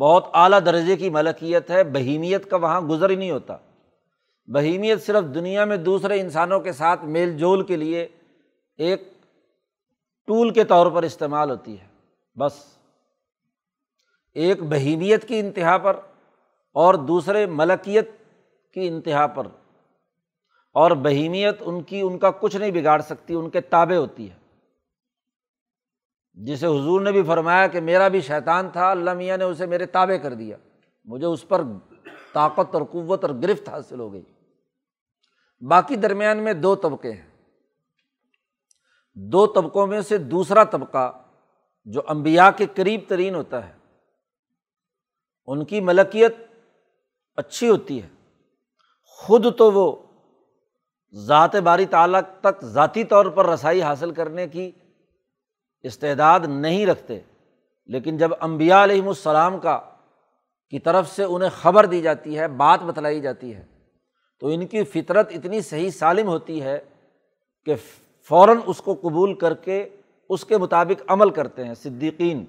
بہت 0.00 0.26
اعلیٰ 0.32 0.60
درجے 0.66 0.96
کی 0.96 1.10
ملکیت 1.10 1.70
ہے، 1.70 1.84
بہیمیت 1.84 2.50
کا 2.50 2.56
وہاں 2.56 2.80
گزر 2.80 3.10
ہی 3.10 3.14
نہیں 3.14 3.30
ہوتا۔ 3.30 3.56
بہیمیت 4.46 5.06
صرف 5.06 5.34
دنیا 5.34 5.64
میں 5.64 5.76
دوسرے 5.76 6.20
انسانوں 6.20 6.60
کے 6.60 6.72
ساتھ 6.72 7.04
میل 7.04 7.38
جول 7.38 7.66
کے 7.66 7.76
لیے 7.76 8.08
ایک 8.76 9.02
ٹول 10.26 10.50
کے 10.50 10.64
طور 10.64 10.90
پر 10.90 11.02
استعمال 11.02 11.50
ہوتی 11.50 11.80
ہے۔ 11.80 11.86
بس۔ 12.38 12.52
ایک 14.34 14.62
بہیمیت 14.62 15.28
کی 15.28 15.40
انتہا 15.40 15.78
پر 15.78 15.96
اور 16.72 16.94
دوسرے 16.94 17.46
ملکیت 17.46 18.10
کی 18.74 18.88
انتہا 18.88 19.26
پر۔ 19.26 19.46
اور 20.72 20.90
بہیمیت 20.90 21.56
ان 21.60 21.82
کی، 21.82 22.00
ان 22.00 22.18
کا 22.18 22.30
کچھ 22.30 22.56
نہیں 22.56 22.70
بگاڑ 22.70 23.00
سکتی، 23.00 23.34
ان 23.34 23.50
کے 23.50 23.60
تابے 23.60 23.96
ہوتی 23.96 24.30
ہے۔ 24.30 24.45
جسے 26.36 26.66
حضور 26.66 27.00
نے 27.00 27.12
بھی 27.12 27.22
فرمایا 27.22 27.66
کہ 27.66 27.80
میرا 27.80 28.08
بھی 28.08 28.20
شیطان 28.20 28.68
تھا، 28.70 28.90
اللہ 28.90 29.14
میاں 29.14 29.36
نے 29.36 29.44
اسے 29.44 29.66
میرے 29.66 29.86
تابے 29.86 30.18
کر 30.18 30.34
دیا۔ 30.34 30.56
مجھے 31.04 31.26
اس 31.26 31.48
پر 31.48 31.62
طاقت 32.32 32.74
اور 32.74 32.82
قوت 32.82 33.24
اور 33.24 33.34
گرفت 33.42 33.68
حاصل 33.68 34.00
ہو 34.00 34.12
گئی۔ 34.12 34.22
باقی 35.60 35.96
درمیان 35.96 36.38
میں 36.38 36.52
دو 36.52 36.76
طبقے 36.76 37.12
ہیں۔ 37.12 37.44
دو 39.14 39.46
طبقوں 39.46 39.86
میں 39.86 40.00
سے 40.00 40.18
دوسرا 40.18 40.64
طبقہ 40.64 41.12
جو 41.84 42.00
امبیا 42.06 42.50
کے 42.50 42.66
قریب 42.74 43.00
ترین 43.08 43.34
ہوتا 43.34 43.68
ہے۔ 43.68 43.72
ان 45.46 45.64
کی 45.64 45.80
ملکیت 45.80 46.36
اچھی 47.36 47.68
ہوتی 47.68 48.02
ہے۔ 48.02 48.08
خود 49.02 49.46
تو 49.58 49.72
وہ 49.72 49.96
ذات 51.14 51.56
باری 51.56 51.86
تعلق 51.86 52.42
تک 52.42 52.64
ذاتی 52.64 53.04
طور 53.04 53.26
پر 53.26 53.46
رسائی 53.46 53.82
حاصل 53.82 54.10
کرنے 54.10 54.48
کی 54.48 54.70
استعداد 55.86 56.40
نہیں 56.40 56.86
رکھتے۔ 56.86 57.20
لیکن 57.86 58.16
جب 58.16 58.30
امبیا 58.40 58.84
علیہم 58.84 59.08
السلام 59.08 59.58
کا 59.58 59.80
کی 60.70 60.78
طرف 60.78 61.10
سے 61.10 61.24
انہیں 61.24 61.50
خبر 61.50 61.86
دی 61.86 62.02
جاتی 62.02 62.38
ہے، 62.38 62.48
بات 62.48 62.82
بتلائی 62.82 63.20
جاتی 63.20 63.54
ہے، 63.54 63.64
تو 64.40 64.46
ان 64.46 64.66
کی 64.66 64.84
فطرت 64.84 65.28
اتنی 65.30 65.60
صحیح 65.60 65.90
سالم 65.90 66.28
ہوتی 66.28 66.62
ہے 66.62 66.78
کہ 67.64 67.74
فوراً 68.22 68.56
اس 68.66 68.78
کو 68.78 68.94
قبول 68.94 69.34
کر 69.34 69.54
کے 69.54 69.88
اس 70.28 70.44
کے 70.44 70.58
مطابق 70.58 71.02
عمل 71.08 71.30
کرتے 71.30 71.64
ہیں، 71.64 71.74
صدیقین۔ 71.74 72.44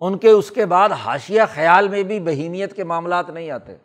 ان 0.00 0.18
کے 0.18 0.30
اس 0.30 0.50
کے 0.50 0.66
بعد 0.66 0.90
حاشیہ 0.90 1.42
خیال 1.54 1.88
میں 1.88 2.02
بھی 2.02 2.20
بہیمیت 2.20 2.76
کے 2.76 2.84
معاملات 2.84 3.30
نہیں 3.30 3.50
آتے۔ 3.50 3.76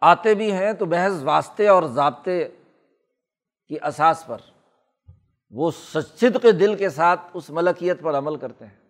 آتے 0.00 0.34
بھی 0.34 0.52
ہیں 0.52 0.72
تو 0.72 0.84
بحث 0.84 1.22
واسطے 1.22 1.68
اور 1.68 1.82
ضابطے 1.82 2.48
کی 3.70 3.76
اساس 3.82 4.26
پر، 4.26 4.38
وہ 5.50 5.70
سچد 5.70 6.36
کے 6.42 6.52
دل 6.52 6.74
کے 6.74 6.88
ساتھ 6.88 7.20
اس 7.34 7.50
ملکیت 7.50 8.02
پر 8.02 8.18
عمل 8.18 8.36
کرتے 8.36 8.66
ہیں۔ 8.66 8.80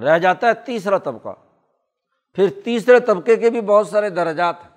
رہ 0.00 0.18
جاتا 0.18 0.46
ہے 0.46 0.54
تیسرا 0.54 0.98
طبقہ۔ 0.98 1.28
پھر 2.34 2.46
تیسرے 2.64 3.00
طبقے 3.00 3.36
کے 3.36 3.50
بھی 3.50 3.60
بہت 3.60 3.88
سارے 3.88 4.10
درجات 4.10 4.56
ہیں۔ 4.62 4.76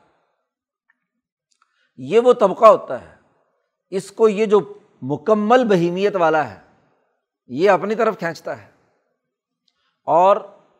یہ 1.98 2.20
وہ 2.20 2.34
طبقہ 2.34 2.66
ہوتا 2.66 3.02
ہے۔ 3.02 3.16
اس 3.90 4.12
کو 4.12 4.30
یہ 4.30 4.46
جو 4.46 4.74
مکمل 5.02 5.64
بہیمیت 5.64 6.16
والا 6.16 6.50
ہے، 6.50 6.60
یہ 7.48 7.70
اپنی 7.70 7.96
طرف 7.96 8.20
کھینچتا 8.20 8.62
ہے۔ 8.62 8.72
اور 10.06 10.38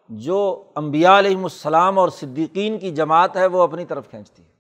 جو 0.10 0.72
امبیا 0.76 1.20
علیہم 1.20 1.44
السلام 1.44 2.00
اور 2.00 2.10
صدیقین 2.10 2.80
کی 2.80 2.92
جماعت 2.92 3.38
ہے، 3.38 3.46
وہ 3.46 3.62
اپنی 3.62 3.86
طرف 3.86 4.10
کھینچتی 4.10 4.44
ہے۔ 4.44 4.55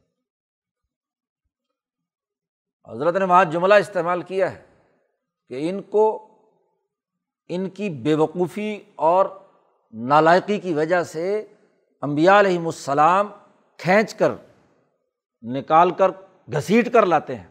حضرت 2.87 3.15
نے 3.15 3.25
وہاں 3.25 3.43
جملہ 3.45 3.73
استعمال 3.73 4.21
کیا 4.21 4.51
ہے 4.51 4.61
کہ 5.51 5.69
ان 5.69 5.81
کو 5.81 6.05
ان 7.49 7.69
کی 7.69 7.89
بے 7.89 8.13
وقوفی 8.13 8.79
اور 8.95 9.25
نالائقی 9.93 10.59
کی 10.59 10.73
وجہ 10.73 11.01
سے 11.03 11.45
امبیا 12.03 12.39
علیہم 12.39 12.65
السلام 12.65 13.27
کھینچ 13.79 14.13
کر، 14.13 14.31
نکال 15.43 15.91
کر، 15.91 16.11
گھسیٹ 16.47 16.91
کر 16.93 17.05
لاتے 17.05 17.35
ہیں 17.35 17.47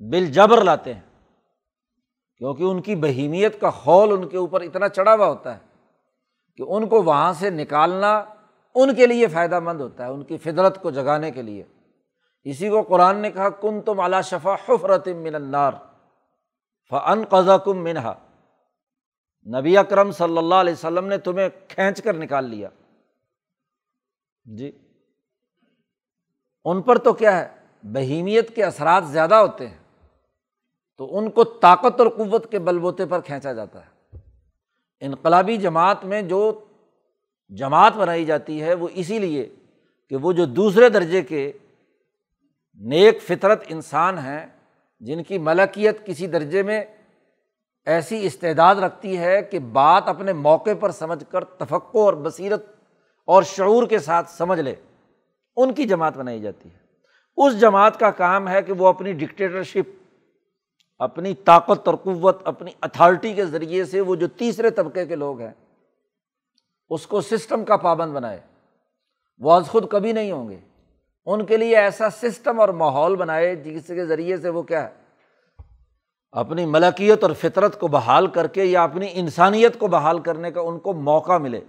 بل 0.00 0.26
جبر 0.26 0.64
لاتے 0.64 0.94
ہیں، 0.94 1.00
کیونکہ 2.40 2.62
ان 2.62 2.82
کی 2.82 2.96
بہیمیت 2.96 3.60
کا 3.60 3.70
خول 3.70 4.12
ان 4.12 4.28
کے 4.28 4.36
اوپر 4.36 4.60
اتنا 4.60 4.88
چڑھا 4.88 5.14
ہوا 5.14 5.26
ہوتا 5.26 5.54
ہے 5.54 5.60
کہ 6.58 6.62
ان 6.62 6.88
کو 6.88 7.02
وہاں 7.02 7.32
سے 7.32 7.50
نکالنا 7.50 8.16
ان 8.74 8.94
کے 8.94 9.06
لیے 9.06 9.26
فائدہ 9.26 9.60
مند 9.60 9.80
ہوتا 9.80 10.04
ہے، 10.04 10.10
ان 10.10 10.24
کی 10.24 10.36
فطرت 10.36 10.82
کو 10.82 10.90
جگانے 10.90 11.30
کے 11.30 11.42
لیے۔ 11.42 11.62
اسی 12.46 12.68
کو 12.68 12.82
قرآن 12.82 13.16
نے 13.16 13.30
کہا 13.30 13.48
کن 13.48 13.82
تم 13.82 14.00
اعلیٰ 14.00 14.22
شفا 14.22 14.54
حفرت 14.54 15.08
من 15.08 15.34
النار 15.34 15.72
فن 16.90 17.24
قزا 17.28 17.58
کم 17.58 17.84
منہا. 17.84 18.14
نبی 19.58 19.76
اکرم 19.76 20.10
صلی 20.10 20.38
اللہ 20.38 20.54
علیہ 20.54 20.72
وسلم 20.72 21.06
نے 21.06 21.18
تمہیں 21.18 21.48
کھینچ 21.68 22.02
کر 22.02 22.14
نکال 22.14 22.44
لیا۔ 22.44 22.68
جی۔ 24.44 24.72
ان 26.64 26.82
پر 26.82 26.98
تو 26.98 27.12
کیا 27.12 27.38
ہے؟ 27.38 27.48
بہیمیت 27.82 28.54
کے 28.54 28.64
اثرات 28.64 29.06
زیادہ 29.06 29.34
ہوتے 29.34 29.68
ہیں۔ 29.68 29.78
تو 30.96 31.18
ان 31.18 31.30
کو 31.30 31.44
طاقت 31.44 32.00
اور 32.00 32.08
قوت 32.08 32.50
کے 32.50 32.58
بل 32.58 32.78
بوتے 32.78 33.06
پر 33.06 33.20
کھینچا 33.20 33.52
جاتا 33.52 33.80
ہے۔ 33.86 34.18
انقلابی 35.00 35.56
جماعت 35.56 36.04
میں 36.04 36.22
جو 36.22 36.64
جماعت 37.48 37.92
بنائی 37.92 38.24
جاتی 38.24 38.62
ہے، 38.62 38.74
وہ 38.74 38.88
اسی 38.92 39.18
لیے 39.18 39.54
کہ 40.08 40.16
وہ 40.16 40.32
جو 40.32 40.44
دوسرے 40.44 40.88
درجے 40.88 41.22
کے 41.22 41.52
نیک 42.76 43.22
فطرت 43.22 43.64
انسان 43.68 44.18
ہیں 44.18 44.46
جن 45.00 45.22
کی 45.22 45.38
ملکیت 45.38 46.06
کسی 46.06 46.26
درجے 46.26 46.62
میں 46.62 46.84
ایسی 47.86 48.26
استعداد 48.26 48.74
رکھتی 48.74 49.18
ہے 49.18 49.42
کہ 49.42 49.58
بات 49.58 50.02
اپنے 50.06 50.32
موقع 50.32 50.70
پر 50.80 50.90
سمجھ 50.90 51.24
کر 51.30 51.44
تفقع 51.44 51.98
اور 51.98 52.14
بصیرت 52.14 52.66
اور 53.24 53.42
شعور 53.42 53.86
کے 53.86 53.98
ساتھ 53.98 54.30
سمجھ 54.30 54.60
لے، 54.60 54.74
ان 55.56 55.74
کی 55.74 55.84
جماعت 55.84 56.16
بنائی 56.16 56.40
جاتی 56.40 56.68
ہے۔ 56.70 56.78
اس 57.36 57.60
جماعت 57.60 58.00
کا 58.00 58.10
کام 58.10 58.48
ہے 58.48 58.62
کہ 58.62 58.72
وہ 58.72 58.86
اپنی 58.86 59.12
ڈکٹیٹرشپ 59.12 60.12
اپنی 60.98 61.34
طاقت 61.34 61.88
اور 61.88 61.96
قوت، 61.96 62.40
اپنی 62.44 62.70
اتھارٹی 62.80 63.32
کے 63.32 63.46
ذریعے 63.46 63.84
سے 63.84 64.00
وہ 64.00 64.14
جو 64.14 64.26
تیسرے 64.26 64.70
طبقے 64.70 65.06
کے 65.06 65.16
لوگ 65.16 65.40
ہیں، 65.40 65.52
اس 66.90 67.06
کو 67.06 67.20
سسٹم 67.20 67.64
کا 67.64 67.76
پابند 67.76 68.12
بنائے۔ 68.12 68.40
وہ 69.38 69.52
از 69.52 69.66
خود 69.66 69.88
کبھی 69.88 70.12
نہیں 70.12 70.32
ہوں 70.32 70.48
گے۔ 70.48 70.58
ان 71.26 71.46
کے 71.46 71.56
لیے 71.56 71.76
ایسا 71.76 72.10
سسٹم 72.10 72.60
اور 72.60 72.68
ماحول 72.68 73.16
بنائے 73.16 73.56
جس 73.56 73.86
کے 73.86 74.06
ذریعے 74.06 74.36
سے 74.36 74.48
وہ 74.48 74.62
کیا 74.62 74.88
ہے؟ 74.88 75.06
اپنی 76.32 76.66
ملکیت 76.66 77.22
اور 77.22 77.30
فطرت 77.32 77.80
کو 77.80 77.88
بحال 77.88 78.26
کر 78.26 78.46
کے 78.46 78.64
یا 78.64 78.84
اپنی 78.84 79.06
انسانیت 79.12 79.78
کو 79.78 79.86
بحال 79.86 80.18
کرنے 80.18 80.50
کا 80.50 80.60
ان 80.60 80.78
کو 80.78 80.92
موقع 80.92 81.38
ملے۔ 81.38 81.60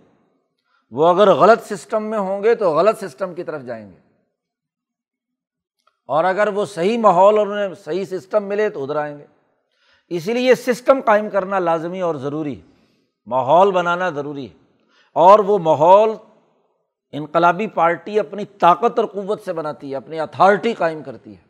وہ 0.91 1.07
اگر 1.07 1.33
غلط 1.33 1.73
سسٹم 1.73 2.03
میں 2.03 2.19
ہوں 2.19 2.43
گے 2.43 2.55
تو 2.55 2.71
غلط 2.71 3.03
سسٹم 3.03 3.33
کی 3.33 3.43
طرف 3.43 3.61
جائیں 3.61 3.91
گے۔ 3.91 3.97
اور 6.07 6.23
اگر 6.23 6.47
وہ 6.47 6.65
صحیح 6.65 6.97
ماحول 6.97 7.37
اور 7.37 7.47
انہیں 7.47 7.73
صحیح 7.83 8.05
سسٹم 8.05 8.43
ملے 8.43 8.69
تو 8.69 8.83
ادھر 8.83 8.95
آئیں 8.95 9.17
گے۔ 9.17 9.25
اسی 10.09 10.33
لیے 10.33 10.49
یہ 10.49 10.53
سسٹم 10.53 11.01
قائم 11.05 11.29
کرنا 11.29 11.59
لازمی 11.59 12.01
اور 12.01 12.15
ضروری 12.15 12.57
ہے۔ 12.57 12.83
ماحول 13.25 13.71
بنانا 13.71 14.09
ضروری 14.09 14.49
ہے۔ 14.49 14.53
اور 15.13 15.39
وہ 15.39 15.57
ماحول 15.57 16.09
انقلابی 17.11 17.67
پارٹی 17.67 18.19
اپنی 18.19 18.45
طاقت 18.45 18.99
اور 18.99 19.07
قوت 19.07 19.41
سے 19.41 19.53
بناتی 19.53 19.91
ہے، 19.91 19.95
اپنی 19.95 20.19
اتھارٹی 20.19 20.73
قائم 20.73 21.03
کرتی 21.03 21.31
ہے۔ 21.31 21.45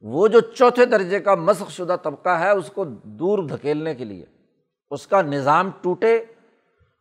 وہ 0.00 0.28
جو 0.28 0.40
چوتھے 0.40 0.84
درجے 0.84 1.20
کا 1.20 1.34
مسق 1.34 1.70
شدہ 1.70 1.96
طبقہ 2.02 2.28
ہے، 2.28 2.50
اس 2.50 2.70
کو 2.70 2.84
دور 3.02 3.38
دھکیلنے 3.38 3.94
کے 3.94 4.04
لیے، 4.04 4.24
اس 4.90 5.06
کا 5.06 5.22
نظام 5.22 5.70
ٹوٹے 5.80 6.24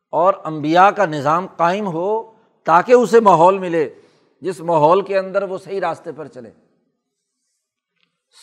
اور 0.10 0.34
امبیا 0.44 0.92
کا 0.92 1.06
نظام 1.06 1.48
قائم 1.48 1.88
ہو 1.88 2.34
تاکہ 2.64 2.94
اسے 2.94 3.20
ماحول 3.20 3.58
ملے، 3.58 3.94
جس 4.42 4.60
ماحول 4.62 5.02
کے 5.02 5.18
اندر 5.18 5.44
وہ 5.44 5.58
صحیح 5.58 5.82
راستے 5.82 6.12
پر 6.12 6.28
چلے۔ 6.28 6.52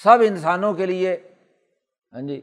سب 0.03 0.19
انسانوں 0.27 0.75
کے 0.75 0.87
لیے 0.87 1.17
ہاں 2.13 2.23
جی 2.23 2.41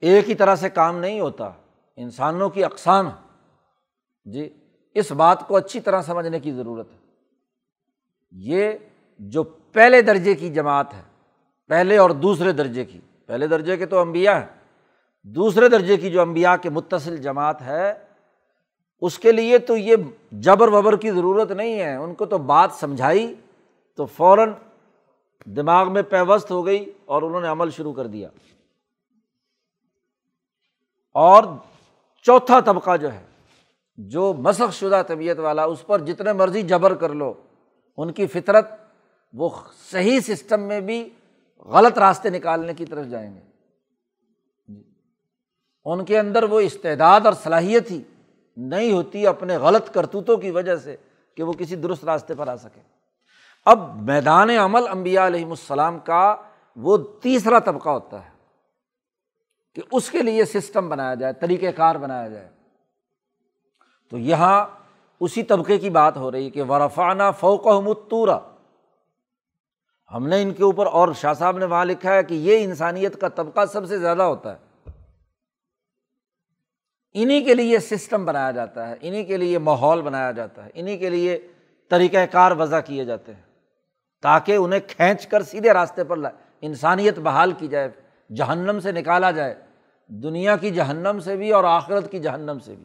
ایک 0.00 0.30
ہی 0.30 0.34
طرح 0.34 0.54
سے 0.56 0.70
کام 0.70 0.98
نہیں 0.98 1.20
ہوتا، 1.20 1.50
انسانوں 1.96 2.48
کی 2.50 2.64
اقسام۔ 2.64 3.10
جی 4.24 4.48
اس 4.94 5.12
بات 5.12 5.48
کو 5.48 5.56
اچھی 5.56 5.80
طرح 5.80 6.02
سمجھنے 6.02 6.40
کی 6.40 6.52
ضرورت 6.52 6.92
ہے۔ 6.92 6.98
یہ 8.30 8.72
جو 9.18 9.42
پہلے 9.42 10.02
درجے 10.02 10.34
کی 10.34 10.48
جماعت 10.48 10.94
ہے، 10.94 11.02
پہلے 11.68 11.96
اور 11.96 12.10
دوسرے 12.10 12.52
درجے 12.52 12.84
کی، 12.84 13.00
پہلے 13.26 13.46
درجے 13.46 13.76
کے 13.76 13.86
تو 13.86 13.98
امبیا 13.98 14.40
ہیں، 14.40 14.46
دوسرے 15.22 15.68
درجے 15.68 15.96
کی 15.96 16.10
جو 16.10 16.20
امبیا 16.20 16.56
کے 16.56 16.70
متصل 16.70 17.16
جماعت 17.16 17.62
ہے، 17.62 17.94
اس 19.00 19.18
کے 19.18 19.32
لیے 19.32 19.58
تو 19.58 19.76
یہ 19.76 19.96
جبر 20.32 20.68
وبر 20.68 20.96
کی 20.96 21.10
ضرورت 21.10 21.52
نہیں 21.52 21.80
ہے۔ 21.80 21.96
ان 21.96 22.14
کو 22.14 22.26
تو 22.26 22.38
بات 22.38 22.70
سمجھائی 22.72 23.34
تو 23.96 24.06
فوراً 24.06 24.52
دماغ 25.44 25.92
میں 25.92 26.02
پیوست 26.02 26.50
ہو 26.50 26.66
گئی 26.66 26.84
اور 27.04 27.22
انہوں 27.22 27.40
نے 27.40 27.48
عمل 27.48 27.70
شروع 27.70 27.92
کر 27.92 28.06
دیا۔ 28.06 28.28
اور 31.12 31.44
چوتھا 32.22 32.60
طبقہ 32.60 32.96
جو 32.96 33.12
ہے 33.12 33.24
جو 33.96 34.34
مسق 34.34 34.72
شدہ 34.72 35.02
طبیعت 35.06 35.38
والا، 35.38 35.64
اس 35.64 35.86
پر 35.86 35.98
جتنے 35.98 36.32
مرضی 36.32 36.62
جبر 36.62 36.94
کر 36.94 37.08
لو، 37.08 37.34
ان 37.96 38.12
کی 38.12 38.26
فطرت 38.26 38.70
وہ 39.32 39.50
صحیح 39.90 40.20
سسٹم 40.20 40.60
میں 40.60 40.80
بھی 40.80 41.10
غلط 41.58 41.98
راستے 41.98 42.30
نکالنے 42.30 42.74
کی 42.74 42.86
طرف 42.86 43.06
جائیں 43.06 43.34
گے۔ 43.34 43.40
ان 45.84 46.04
کے 46.04 46.18
اندر 46.18 46.42
وہ 46.42 46.60
استعداد 46.60 47.20
اور 47.24 47.32
صلاحیت 47.32 47.90
ہی 47.90 48.02
نہیں 48.56 48.92
ہوتی 48.92 49.26
اپنے 49.26 49.56
غلط 49.56 49.94
کرتوتوں 49.94 50.36
کی 50.36 50.50
وجہ 50.50 50.76
سے 50.76 50.96
کہ 51.34 51.42
وہ 51.42 51.52
کسی 51.52 51.76
درست 51.76 52.04
راستے 52.04 52.34
پر 52.34 52.48
آ 52.48 52.56
سکے۔ 52.56 52.80
اب 53.66 54.02
میدان 54.02 54.50
عمل 54.50 54.88
امبیا 54.88 55.26
علیہم 55.26 55.50
السلام 55.50 55.98
کا 55.98 56.36
وہ 56.76 56.96
تیسرا 56.96 57.58
طبقہ 57.58 57.88
ہوتا 57.88 58.24
ہے 58.24 58.30
کہ 59.74 59.82
اس 59.92 60.10
کے 60.10 60.22
لیے 60.22 60.44
سسٹم 60.44 60.88
بنایا 60.88 61.14
جائے 61.14 61.32
طریقۂ 61.32 61.66
کار 61.76 61.94
بنایا 61.94 62.28
جائے۔ 62.28 62.48
تو 64.12 64.18
یہاں 64.18 64.66
اسی 65.20 65.42
طبقے 65.42 65.78
کی 65.78 65.90
بات 65.90 66.16
ہو 66.16 66.32
رہی 66.32 66.44
ہے 66.44 66.50
کہ 66.50 66.62
ورفانہ 66.62 67.22
فوق 67.40 67.66
متورا 67.66 68.38
ہم 70.14 70.26
نے 70.26 70.42
ان 70.42 70.52
کے 70.54 70.62
اوپر 70.62 70.86
اور 70.86 71.08
شاہ 71.20 71.32
صاحب 71.32 71.58
نے 71.58 71.64
وہاں 71.64 71.84
لکھا 71.84 72.14
ہے 72.14 72.22
کہ 72.22 72.34
یہ 72.34 72.64
انسانیت 72.64 73.20
کا 73.20 73.28
طبقہ 73.28 73.60
سب 73.72 73.86
سے 73.86 73.98
زیادہ 73.98 74.22
ہوتا 74.22 74.54
ہے۔ 74.54 74.90
انہیں 77.14 77.44
کے 77.44 77.54
لیے 77.54 77.78
سسٹم 77.78 78.24
بنایا 78.24 78.50
جاتا 78.50 78.88
ہے 78.88 78.94
انہیں 79.00 79.24
کے 79.24 79.36
لیے 79.36 79.58
ماحول 79.58 80.02
بنایا 80.02 80.32
جاتا 80.32 80.64
ہے 80.64 80.70
انہیں 80.74 80.98
کے 80.98 81.10
لیے 81.10 81.48
طریقۂ 81.90 82.18
کار 82.30 82.52
وضع 82.58 82.80
کیے 82.80 83.04
جاتے 83.04 83.34
ہیں 83.34 83.42
تاکہ 84.22 84.56
انہیں 84.56 84.80
کھینچ 84.88 85.26
کر 85.26 85.42
سیدھے 85.42 85.72
راستے 85.72 86.04
پر 86.04 86.16
لائے۔ 86.16 86.34
انسانیت 86.60 87.18
بحال 87.18 87.52
کی 87.52 87.68
جائے، 87.68 87.88
جہنم 88.34 88.80
سے 88.80 88.92
نکالا 88.92 89.30
جائے، 89.30 89.54
دنیا 90.08 90.56
کی 90.56 90.70
جہنم 90.70 91.18
سے 91.24 91.36
بھی 91.36 91.50
اور 91.50 91.64
آخرت 91.64 92.10
کی 92.10 92.18
جہنم 92.18 92.58
سے 92.64 92.74
بھی۔ 92.74 92.84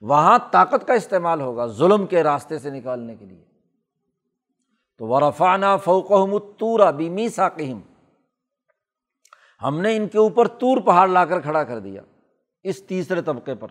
وہاں 0.00 0.38
طاقت 0.50 0.86
کا 0.86 0.94
استعمال 0.94 1.40
ہوگا 1.40 1.66
ظلم 1.66 2.06
کے 2.06 2.22
راستے 2.22 2.58
سے 2.58 2.70
نکالنے 2.70 3.14
کے 3.16 3.24
لیے۔ 3.24 3.44
تو 4.98 5.06
ورفانہ 5.06 5.66
فوقہ 5.84 6.92
بیمی 6.92 7.28
ساکہم 7.28 7.80
ہم 9.62 9.80
نے 9.80 9.96
ان 9.96 10.08
کے 10.08 10.18
اوپر 10.18 10.48
تور 10.48 10.78
پہاڑ 10.78 11.08
لا 11.08 11.24
کر 11.24 11.40
کھڑا 11.40 11.64
کر 11.64 11.78
دیا 11.78 12.02
اس 12.62 12.82
تیسرے 12.82 13.22
طبقے 13.22 13.54
پر۔ 13.54 13.68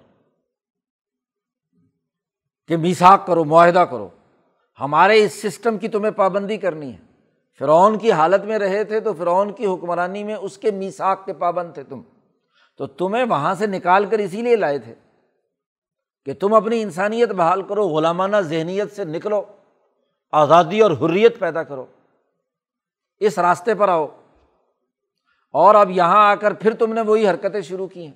کہ 2.67 2.77
میساک 2.77 3.27
کرو، 3.27 3.43
معاہدہ 3.43 3.79
کرو۔ 3.79 4.09
ہمارے 4.79 5.23
اس 5.23 5.41
سسٹم 5.41 5.77
کی 5.77 5.87
تمہیں 5.87 6.11
پابندی 6.11 6.57
کرنی 6.57 6.93
ہے۔ 6.93 6.97
فرعون 7.59 7.97
کی 7.97 8.11
حالت 8.11 8.45
میں 8.45 8.59
رہے 8.59 8.83
تھے 8.83 8.99
تو 8.99 9.13
فرعون 9.13 9.53
کی 9.53 9.65
حکمرانی 9.65 10.23
میں 10.23 10.35
اس 10.35 10.57
کے 10.57 10.71
میساک 10.71 11.25
کے 11.25 11.33
پابند 11.33 11.73
تھے 11.73 11.83
تم۔ 11.83 12.01
تو 12.77 12.87
تمہیں 12.87 13.25
وہاں 13.29 13.55
سے 13.55 13.67
نکال 13.67 14.05
کر 14.05 14.19
اسی 14.19 14.41
لیے 14.41 14.55
لائے 14.55 14.79
تھے۔ 14.79 14.95
کہ 16.27 16.33
تم 16.33 16.53
اپنی 16.53 16.81
انسانیت 16.81 17.29
بحال 17.29 17.61
کرو، 17.61 17.87
غلامانہ 17.87 18.37
ذہنیت 18.37 18.95
سے 18.95 19.03
نکلو، 19.03 19.43
آزادی 20.31 20.81
اور 20.81 20.91
حریت 20.91 21.39
پیدا 21.39 21.63
کرو۔ 21.63 21.85
اس 23.19 23.39
راستے 23.39 23.75
پر 23.75 23.89
آؤ۔ 23.89 24.07
اور 25.51 25.75
اب 25.75 25.91
یہاں 25.91 26.31
آ 26.31 26.35
کر 26.35 26.53
پھر 26.53 26.73
تم 26.73 26.93
نے 26.93 27.01
وہی 27.01 27.27
حرکتیں 27.27 27.61
شروع 27.61 27.87
کی 27.87 28.05
ہیں۔ 28.05 28.13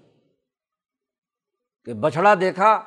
کہ 1.85 1.93
بچھڑا 1.93 2.33
دیکھا 2.41 2.83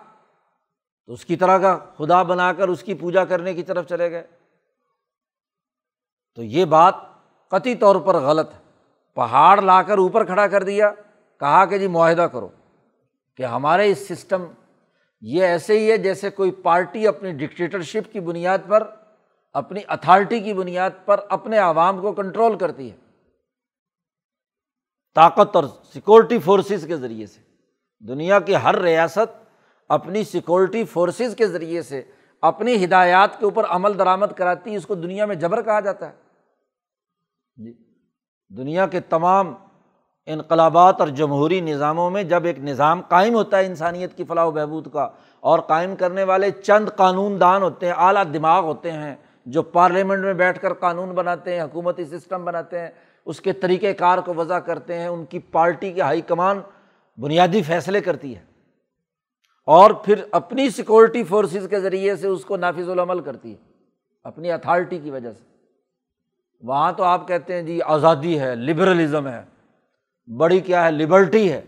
تو 1.07 1.13
اس 1.13 1.25
کی 1.25 1.37
طرح 1.37 1.59
کا 1.59 1.79
خدا 1.99 2.23
بنا 2.23 2.53
کر 2.53 2.69
اس 2.69 2.83
کی 2.83 2.95
پوجا 2.95 3.25
کرنے 3.25 3.55
کی 3.55 3.63
طرف 3.63 3.89
چلے 3.89 4.11
گئے۔ 4.11 4.27
تو 6.35 6.43
یہ 6.43 6.65
بات 6.65 6.95
قطعی 7.49 7.75
طور 7.75 7.97
پر 7.97 8.15
غلط 8.15 8.53
ہے۔ 8.53 8.59
پہاڑ 9.15 9.61
لا 9.61 9.83
کر 9.83 9.99
اوپر 9.99 10.25
کھڑا 10.25 10.47
کر 10.47 10.63
دیا، 10.63 10.91
کہا 11.41 11.65
کہ 11.65 11.79
جی 11.79 11.87
معاہدہ 11.87 12.29
کرو 12.33 12.49
کہ 13.37 13.43
ہمارے 13.43 13.91
اس 13.91 14.09
سسٹم 14.09 14.45
یہ 15.27 15.45
ایسے 15.45 15.79
ہی 15.79 15.91
ہے 15.91 15.97
جیسے 15.97 16.31
کوئی 16.31 16.51
پارٹی 16.51 17.07
اپنی 17.07 17.33
ڈکٹیٹرشپ 17.33 18.13
کی 18.13 18.21
بنیاد 18.21 18.59
پر، 18.69 18.91
اپنی 19.53 19.81
اتھارٹی 19.89 20.41
کی 20.41 20.55
بنیاد 20.55 20.91
پر 21.05 21.21
اپنے 21.29 21.59
عوام 21.59 22.01
کو 22.01 22.13
کنٹرول 22.13 22.59
کرتی 22.59 22.91
ہے۔ 22.91 22.97
طاقت 25.15 25.57
اور 25.57 25.65
سیکورٹی 25.93 26.39
فورسز 26.39 26.87
کے 26.87 26.97
ذریعے 26.97 27.27
سے۔ 27.27 27.41
دنیا 28.01 28.41
کی 28.41 28.57
ہر 28.57 28.79
ریاست 28.79 29.45
اپنی 29.89 30.25
سیکورٹی 30.25 30.85
فورسز 30.85 31.37
کے 31.37 31.47
ذریعے 31.47 31.83
سے 31.83 32.03
اپنی 32.41 32.85
ہدایات 32.85 33.39
کے 33.39 33.45
اوپر 33.45 33.65
عمل 33.65 33.99
درآمد 33.99 34.27
کراتی 34.37 34.73
ہے، 34.73 34.77
اس 34.77 34.87
کو 34.87 34.95
دنیا 34.95 35.27
میں 35.27 35.35
جبر 35.35 35.63
کہا 35.63 35.81
جاتا 35.81 36.09
ہے۔ 36.09 36.15
جی 37.57 37.73
دنیا 38.49 38.87
کے 38.87 39.01
تمام 39.01 39.55
انقلابات 40.29 41.01
اور 41.01 41.09
جمہوری 41.17 41.61
نظاموں 41.61 42.09
میں 42.11 42.23
جب 42.23 42.45
ایک 42.45 42.59
نظام 42.59 43.01
قائم 43.09 43.35
ہوتا 43.35 43.59
ہے 43.59 43.67
انسانیت 43.67 44.17
کی 44.17 44.25
فلاح 44.25 44.45
و 44.45 44.51
بہبود 44.51 44.87
کا، 44.93 45.09
اور 45.43 45.59
قائم 45.59 45.97
کرنے 45.97 46.25
والے 46.25 46.51
چند 46.51 46.89
قانون 46.97 47.41
دان 47.41 47.63
ہوتے 47.63 47.87
ہیں، 47.87 47.95
اعلیٰ 47.97 48.25
دماغ 48.35 48.65
ہوتے 48.65 48.93
ہیں، 48.93 49.15
جو 49.47 49.63
پارلیمنٹ 49.63 50.25
میں 50.25 50.35
بیٹھ 50.35 50.61
کر 50.61 50.75
قانون 50.75 51.15
بناتے 51.15 51.55
ہیں، 51.55 51.63
حکومتی 51.63 52.05
سسٹم 52.07 52.45
بناتے 52.45 52.81
ہیں، 52.81 52.89
اس 53.27 53.41
کے 53.41 53.53
طریقۂ 53.55 53.95
کار 53.99 54.19
کو 54.19 54.35
وضع 54.35 54.59
کرتے 54.61 54.99
ہیں، 54.99 55.07
ان 55.09 55.25
کی 55.25 55.39
پارٹی 55.51 55.93
کے 55.93 56.01
ہائی 56.01 56.21
کمان 56.23 56.61
بنیادی 57.19 57.63
فیصلے 57.63 58.01
کرتی 58.01 58.35
ہے، 58.37 58.43
اور 59.69 59.91
پھر 60.05 60.25
اپنی 60.33 60.69
سیکورٹی 60.71 61.23
فورسز 61.25 61.67
کے 61.71 61.81
ذریعے 61.81 62.17
سے 62.17 62.29
اس 62.29 62.45
کو 62.45 62.57
نافذ 62.57 62.89
العمل 62.89 63.21
کرتی 63.21 63.51
ہے، 63.51 63.57
اپنی 64.25 64.53
اتھارٹی 64.53 64.99
کی 64.99 65.11
وجہ 65.11 65.33
سے۔ 65.33 65.43
وہاں 66.63 66.93
تو 66.93 67.05
آپ 67.05 67.27
کہتے 67.29 67.55
ہیں 67.55 67.63
جی 67.63 67.81
آزادی 67.87 68.39
ہے 68.41 68.55
لبرلزم 68.57 69.27
ہے۔ 69.29 69.43
بڑی 70.27 70.61
کیا 70.61 70.85
ہے 70.85 70.91
لبرٹی 70.91 71.53
ہے۔ 71.53 71.63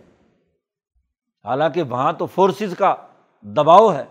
حالانکہ 1.44 1.82
وہاں 1.82 2.12
تو 2.12 2.26
فورسز 2.26 2.74
کا 2.78 2.94
دباؤ 3.42 3.94
ہے۔ 3.94 4.04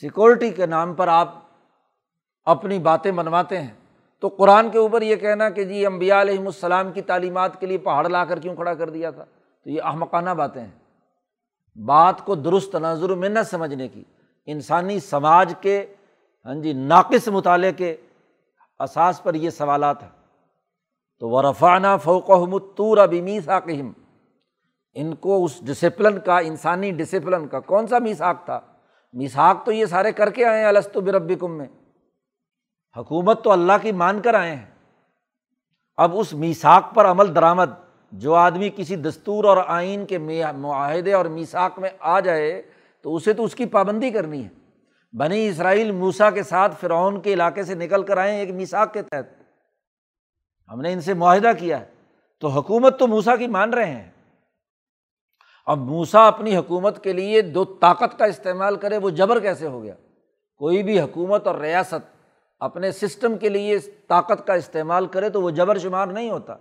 سیکورٹی 0.00 0.50
کے 0.50 0.66
نام 0.66 0.94
پر 0.94 1.08
آپ 1.08 1.34
اپنی 2.44 2.78
باتیں 2.78 3.12
منواتے 3.12 3.60
ہیں۔ 3.60 3.74
تو 4.20 4.28
قرآن 4.28 4.70
کے 4.70 4.78
اوپر 4.78 5.02
یہ 5.02 5.16
کہنا 5.16 5.50
کہ 5.50 5.64
جی 5.64 5.86
امبیا 5.86 6.20
علیہم 6.20 6.46
السلام 6.46 6.92
کی 6.92 7.02
تعلیمات 7.02 7.60
کے 7.60 7.66
لیے 7.66 7.78
پہاڑ 7.78 8.08
لا 8.08 8.24
کر 8.24 8.38
کیوں 8.38 8.54
کھڑا 8.54 8.74
کر 8.74 8.90
دیا 8.90 9.10
تھا؟ 9.10 9.24
تو 9.64 9.70
یہ 9.70 9.82
احمقانہ 9.82 10.30
باتیں 10.30 10.62
ہیں۔ 10.62 10.78
بات 11.78 12.24
کو 12.24 12.34
درست 12.34 12.72
تناظر 12.72 13.08
میں 13.08 13.28
نہ 13.28 13.38
سمجھنے 13.50 13.88
کی۔ 13.88 14.04
انسانی 14.46 15.00
سماج 15.00 15.54
کے 15.60 15.86
ہاں 16.46 16.54
جی 16.54 16.72
ناقص 16.72 17.28
مطالعے 17.28 17.72
کے 17.72 17.96
اساس 18.78 19.22
پر 19.22 19.34
یہ 19.34 19.50
سوالات 19.50 20.02
ہیں۔ 20.02 20.21
تو 21.22 21.28
وہ 21.28 21.42
رفانہ 21.42 21.86
فوق 22.02 22.30
اب 22.98 23.12
میساکہم 23.12 23.92
ان 24.94 25.14
کو 25.14 25.44
اس 25.44 25.60
ڈسپلن 25.60 26.18
کا، 26.18 26.38
انسانی 26.38 26.90
ڈسپلن 26.90 27.46
کا 27.46 27.60
کون 27.60 27.86
سا 27.86 27.98
میساک 27.98 28.44
تھا؟ 28.44 28.60
میساک 29.12 29.64
تو 29.64 29.72
یہ 29.72 29.86
سارے 29.86 30.12
کر 30.12 30.30
کے 30.30 30.44
آئے 30.44 30.60
ہیں 30.60 30.66
السط 30.66 30.96
بربی 30.96 31.34
کم 31.34 31.58
میں۔ 31.58 31.66
حکومت 32.96 33.44
تو 33.44 33.52
اللہ 33.52 33.72
کی 33.82 33.92
مان 33.92 34.20
کر 34.20 34.34
آئے 34.34 34.56
ہیں۔ 34.56 34.66
اب 35.96 36.10
اس 36.14 36.34
میساک 36.34 36.94
پر 36.94 37.06
عمل 37.06 37.34
درآمد، 37.34 37.70
جو 38.12 38.34
آدمی 38.34 38.70
کسی 38.76 38.96
دستور 38.96 39.44
اور 39.44 39.56
آئین 39.66 40.06
کے 40.06 40.18
معاہدے 40.56 41.12
اور 41.12 41.24
میساک 41.24 41.78
میں 41.78 41.90
آ 42.00 42.20
جائے، 42.20 42.62
تو 43.02 43.16
اسے 43.16 43.32
تو 43.32 43.44
اس 43.44 43.54
کی 43.54 43.66
پابندی 43.66 44.10
کرنی 44.10 44.44
ہے۔ 44.44 44.48
بنی 45.16 45.48
اسرائیل 45.48 45.90
موسا 45.90 46.30
کے 46.30 46.42
ساتھ 46.42 46.74
فرعون 46.80 47.20
کے 47.20 47.32
علاقے 47.32 47.62
سے 47.62 47.74
نکل 47.74 48.02
کر 48.02 48.16
آئے 48.16 48.38
ایک 48.38 48.50
میساک 48.50 48.94
کے 48.94 49.02
تحت۔ 49.02 49.41
ہم 50.72 50.80
نے 50.80 50.92
ان 50.92 51.00
سے 51.00 51.14
معاہدہ 51.14 51.50
کیا 51.58 51.80
ہے۔ 51.80 51.90
تو 52.40 52.48
حکومت 52.48 52.98
تو 52.98 53.06
موسا 53.06 53.36
کی 53.36 53.46
مان 53.46 53.74
رہے 53.74 53.90
ہیں۔ 53.90 54.10
اب 55.66 55.78
موسا 55.78 56.26
اپنی 56.26 56.56
حکومت 56.56 57.04
کے 57.04 57.12
لیے 57.12 57.42
دو 57.42 57.64
طاقت 57.64 58.18
کا 58.18 58.24
استعمال 58.24 58.76
کرے 58.76 58.96
وہ 58.96 59.10
جبر 59.10 59.40
کیسے 59.40 59.66
ہو 59.66 59.82
گیا؟ 59.82 59.94
کوئی 60.56 60.82
بھی 60.82 61.00
حکومت 61.00 61.46
اور 61.46 61.54
ریاست 61.54 62.26
اپنے 62.58 62.92
سسٹم 62.92 63.38
کے 63.38 63.48
لیے 63.48 63.78
طاقت 63.78 64.46
کا 64.46 64.54
استعمال 64.54 65.06
کرے 65.06 65.30
تو 65.30 65.42
وہ 65.42 65.50
جبر 65.50 65.78
شمار 65.78 66.06
نہیں 66.06 66.30
ہوتا۔ 66.30 66.56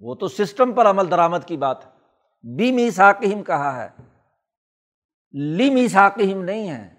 وہ 0.00 0.14
تو 0.14 0.28
سسٹم 0.28 0.72
پر 0.72 0.90
عمل 0.90 1.10
درآمد 1.10 1.38
کی 1.46 1.56
بات 1.56 1.86
ہے۔ 1.86 1.90
بی 2.56 2.72
میساکہم 2.72 3.42
کہا 3.42 3.84
ہے۔ 3.84 3.88
لی 5.32 5.70
میساکہم 5.70 6.44
نہیں 6.44 6.70
ہے۔ 6.70 6.94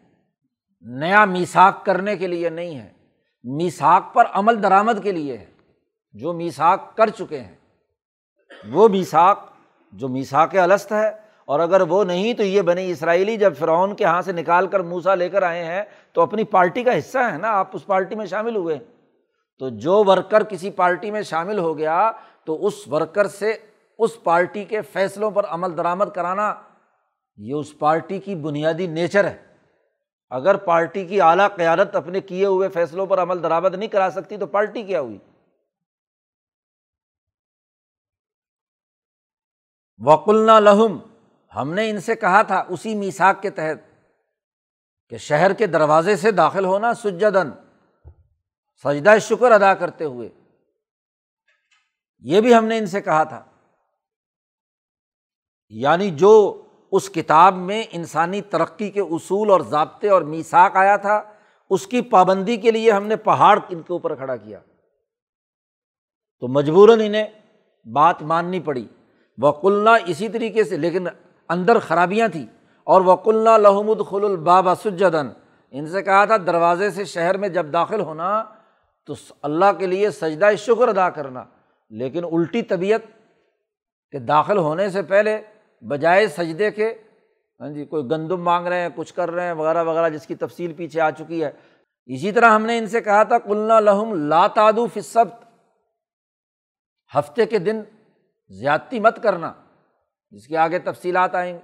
نیا 0.82 1.26
میساک 1.26 1.86
کرنے 1.86 2.18
کے 2.18 2.28
لیے 2.28 2.50
نہیں 2.50 2.80
ہے۔ 2.80 2.95
میساک 3.46 4.14
پر 4.14 4.24
عمل 4.34 4.64
درآمد 4.64 5.04
کے 5.04 5.12
لیے 5.12 5.38
ہے۔ 5.38 5.46
جو 6.14 6.34
میساک 6.34 6.98
کر 6.98 7.10
چکے 7.10 7.40
ہیں۔ 7.40 7.56
وہ 8.72 8.88
میساک 8.88 9.40
جو 9.92 10.08
میساک 10.08 10.58
الست 10.58 10.92
ہے، 10.92 11.08
اور 11.46 11.60
اگر 11.60 11.82
وہ 11.82 12.04
نہیں 12.04 12.34
تو 12.34 12.44
یہ 12.44 12.62
بنی 12.62 12.92
اسرائیلی 12.92 13.38
جب 13.38 13.58
فرعون 13.58 13.96
کے 13.96 14.04
یہاں 14.04 14.22
سے 14.22 14.32
نکال 14.32 14.68
کر 14.68 14.80
موسا 14.80 15.16
لے 15.16 15.30
کر 15.30 15.44
آئے 15.44 15.64
ہیں 15.64 15.84
تو 16.14 16.22
اپنی 16.22 16.44
پارٹی 16.44 16.84
کا 16.84 16.98
حصہ 16.98 17.18
ہے 17.18 17.38
نا، 17.38 17.50
آپ 17.50 17.68
اس 17.74 17.86
پارٹی 17.86 18.16
میں 18.16 18.26
شامل 18.26 18.56
ہوئے۔ 18.56 18.80
تو 19.60 19.70
جو 19.70 20.04
ورکر 20.08 20.44
کسی 20.44 20.72
پارٹی 20.72 21.12
میں 21.12 21.22
شامل 21.22 21.60
ہو 21.60 21.78
گیا 21.78 22.12
تو 22.46 22.66
اس 22.66 22.74
ورکر 22.88 23.28
سے 23.28 23.58
اس 24.00 24.24
پارٹی 24.24 24.64
کے 24.64 24.82
فیصلوں 24.82 25.32
پر 25.32 25.46
عمل 25.46 25.78
درآمد 25.78 26.06
کرانا، 26.16 26.56
یہ 27.38 27.54
اس 27.54 27.80
پارٹی 27.80 28.20
کی 28.20 28.36
بنیادی 28.36 28.88
نیچر 28.88 29.26
ہے۔ 29.26 29.45
اگر 30.30 30.58
پارٹی 30.58 31.06
کی 31.06 31.22
اعلیٰ 31.22 31.48
قیادت 31.56 31.96
اپنے 31.96 32.22
کیے 32.22 32.46
ہوئے 32.46 32.70
فیصلوں 32.70 33.06
پر 33.06 33.22
عمل 33.22 33.44
درآمد 33.44 33.76
نہیں 33.76 33.90
کرا 33.90 34.10
سکتی 34.12 34.38
تو 34.38 34.46
پارٹی 34.46 34.84
کیا 34.84 35.02
ہوئی؟ 35.02 35.18
وکلنا 39.98 40.60
لہم 40.60 41.00
ہم 41.56 41.74
نے 41.74 41.90
ان 41.90 42.00
سے 42.00 42.16
کہا 42.16 42.42
تھا 42.42 42.64
اسی 42.70 42.96
میساک 42.96 43.42
کے 43.42 43.50
تحت 43.50 44.08
کہ 45.10 45.18
شہر 45.18 45.54
کے 45.54 45.68
دروازے 45.68 46.16
سے 46.16 46.32
داخل 46.32 46.66
ہونا 46.66 46.94
سجدن 46.94 47.52
سجدہ 48.84 49.18
شکر 49.22 49.52
ادا 49.52 49.74
کرتے 49.74 50.04
ہوئے۔ 50.04 50.30
یہ 52.20 52.42
بھی 52.42 52.56
ہم 52.56 52.66
نے 52.66 52.78
ان 52.78 52.86
سے 52.86 53.02
کہا 53.02 53.24
تھا۔ 53.24 53.46
یعنی 55.70 56.12
جو 56.12 56.65
اس 56.96 57.10
کتاب 57.10 57.56
میں 57.56 57.84
انسانی 57.92 58.42
ترقی 58.42 58.90
کے 58.90 59.02
اصول 59.02 59.50
اور 59.50 59.62
ضابطے 59.62 60.10
اور 60.10 60.22
میساک 60.22 60.76
آیا 60.76 60.98
تھا، 60.98 61.22
اس 61.70 61.88
کی 61.88 62.02
پابندی 62.02 62.58
کے 62.58 62.72
لیے 62.72 62.92
ہم 62.92 63.08
نے 63.08 63.16
پہاڑ 63.16 63.60
ان 63.70 63.82
کے 63.82 63.94
اوپر 63.94 64.16
کھڑا 64.16 64.36
کیا۔ 64.36 64.60
تو 66.40 66.48
مجبوراً 66.48 67.02
انہیں 67.06 67.26
بات 67.94 68.22
ماننی 68.22 68.60
پڑی۔ 68.60 68.88
وکلنا 69.38 69.94
اسی 70.06 70.30
طریقے 70.30 70.64
سے، 70.64 70.78
لیکن 70.78 71.08
اندر 71.50 71.80
خرابیاں 71.80 72.28
تھیں۔ 72.28 72.46
اور 72.84 73.02
وکلنا 73.02 73.58
لحمد 73.58 74.10
خل 74.10 74.26
البابا 74.26 74.76
سجدن 74.76 75.28
ان 75.72 75.88
سے 75.88 76.02
کہا 76.02 76.26
تھا، 76.26 76.38
دروازے 76.38 76.92
سے 76.92 77.06
شہر 77.06 77.38
میں 77.38 77.50
جب 77.50 77.74
داخل 77.74 78.02
ہونا، 78.02 78.44
تو 79.06 79.14
اللہ 79.42 79.72
کے 79.78 79.86
لیے 79.86 80.12
سجدہ 80.12 80.50
شکر 80.58 80.88
ادا 80.88 81.10
کرنا۔ 81.10 81.44
لیکن 81.90 82.26
الٹی 82.26 82.62
طبیعت 82.62 83.00
کہ 84.12 84.20
داخل 84.20 84.58
ہونے 84.58 84.90
سے 84.90 85.02
پہلے 85.02 85.42
بجائے 85.90 86.28
سجدے 86.28 86.72
کے 86.72 86.94
ہاں 87.60 87.70
جی 87.70 87.86
کوئی 87.86 88.04
گندم 88.04 88.44
مانگ 88.44 88.68
رہے 88.68 88.82
ہیں، 88.82 88.90
کچھ 88.96 89.14
کر 89.14 89.32
رہے 89.32 89.46
ہیں، 89.46 89.54
وغیرہ 89.54 89.84
وغیرہ، 89.84 90.10
جس 90.10 90.28
کی 90.28 90.36
تفصیل 90.36 90.74
پیچھے 90.74 91.02
آ 91.02 91.12
چکی 91.12 91.44
ہے۔ 91.44 91.52
اسی 92.06 92.32
طرح 92.32 92.50
ہم 92.50 92.66
نے 92.66 92.78
ان 92.78 92.88
سے 92.88 93.02
کہا 93.02 93.24
تھا 93.24 93.40
کلنا 93.40 93.80
لہم 93.80 94.14
لاتادو 94.14 94.88
فصبت 94.88 95.46
ہفتے 97.18 97.46
کے 97.46 97.60
دن 97.60 97.82
زیادتی 98.50 99.00
مت 99.00 99.24
کرنا۔ 99.24 99.54
جس 100.30 100.48
کے 100.48 100.58
آگے 100.58 100.80
تفصیلات 100.80 101.36
آئیں 101.36 101.60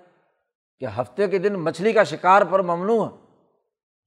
کہ 0.79 0.85
ہفتے 0.85 1.27
کے 1.27 1.37
دن 1.37 1.53
مچھلی 1.53 1.93
کا 1.93 2.03
شکار 2.03 2.41
پر 2.49 2.59
ممنوع 2.59 3.05
ہے۔ 3.05 3.11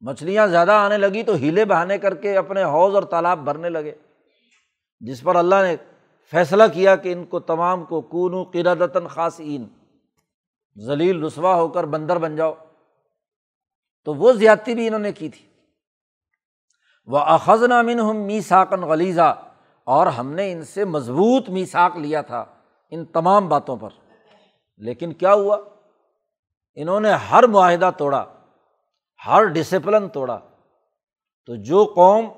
مچھلیاں 0.00 0.46
زیادہ 0.46 0.72
آنے 0.72 0.96
لگی 0.96 1.22
تو 1.22 1.35
ہیلے 1.35 1.64
بہانے 1.64 1.98
کر 1.98 2.14
کے 2.14 2.37
اپنے 2.37 2.64
حوض 2.64 2.94
اور 2.94 3.03
تالاب 3.03 3.38
بھرنے 3.38 3.68
لگے۔ 3.68 3.92
جس 5.00 5.22
پر 5.22 5.37
اللہ 5.37 5.55
نے 5.62 5.77
فیصلہ 6.31 6.62
کیا 6.72 6.96
کہ 6.96 7.12
ان 7.12 7.24
کو 7.24 7.40
تمام 7.40 7.85
کو 7.85 8.00
کون 8.00 8.44
قردتاً 8.44 9.07
خاص 9.07 9.40
این 9.40 9.66
ذلیل 10.78 11.24
رسوا 11.24 11.54
ہو 11.54 11.68
کر 11.68 11.84
بندر 11.84 12.18
بن 12.18 12.37
جاؤ۔ 12.37 12.54
تو 14.04 14.14
وہ 14.14 14.32
زیادتی 14.32 14.74
بھی 14.74 14.87
انہوں 14.87 15.00
نے 15.00 15.12
کی 15.12 15.28
تھی۔ 15.28 15.46
وہ 17.06 17.18
اخذ 17.18 17.62
نامن 17.62 18.00
ہم 18.00 18.16
می 18.16 18.40
ساکن 18.40 18.80
غلیزہ 18.80 19.42
اور 19.84 20.06
ہم 20.06 20.32
نے 20.32 20.52
ان 20.52 20.64
سے 20.64 20.84
مضبوط 20.84 21.48
میساک 21.48 21.96
لیا 21.96 22.22
تھا 22.22 22.44
ان 22.90 23.04
تمام 23.04 23.48
باتوں 23.48 23.76
پر۔ 23.76 23.88
لیکن 24.76 25.12
کیا 25.12 25.34
ہوا؟ 25.34 25.56
انہوں 26.74 27.00
نے 27.00 27.10
ہر 27.10 27.42
معاہدہ 27.42 27.90
توڑا، 27.98 28.24
ہر 29.26 29.44
ڈسپلن 29.44 30.08
توڑا۔ 30.08 30.38
تو 31.46 31.54
جو 31.54 31.92
قوم 31.96 32.28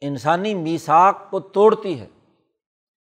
انسانی 0.00 0.54
میساک 0.54 1.30
کو 1.30 1.40
توڑتی 1.40 2.00
ہے، 2.00 2.06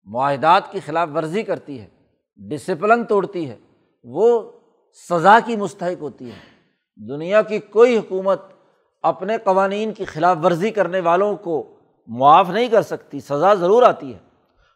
معاہدات 0.03 0.71
کی 0.71 0.79
خلاف 0.79 1.09
ورزی 1.15 1.43
کرتی 1.43 1.81
ہے 1.81 1.89
ڈسپلن 2.35 3.05
توڑتی 3.05 3.49
ہے 3.49 3.57
وہ 4.03 4.51
سزا 5.09 5.39
کی 5.45 5.55
مستحق 5.55 6.01
ہوتی 6.01 6.31
ہے۔ 6.31 6.51
دنیا 7.09 7.41
کی 7.41 7.59
کوئی 7.59 7.97
حکومت 7.97 8.41
اپنے 9.01 9.37
قوانین 9.37 9.93
کی 9.93 10.05
خلاف 10.05 10.37
ورزی 10.43 10.71
کرنے 10.71 10.99
والوں 10.99 11.35
کو 11.35 11.75
معاف 12.07 12.49
نہیں 12.49 12.67
کر 12.67 12.81
سکتی، 12.81 13.19
سزا 13.19 13.53
ضرور 13.53 13.83
آتی 13.83 14.13
ہے۔ 14.13 14.19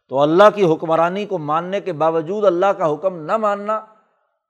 تو 0.08 0.20
اللہ 0.20 0.42
کی 0.54 0.64
حکمرانی 0.64 1.26
کو 1.26 1.38
ماننے 1.38 1.80
کے 1.80 1.92
باوجود 1.92 2.44
اللہ 2.44 2.66
کا 2.66 2.94
حکم 2.94 3.16
نہ 3.16 3.36
ماننا، 3.36 3.80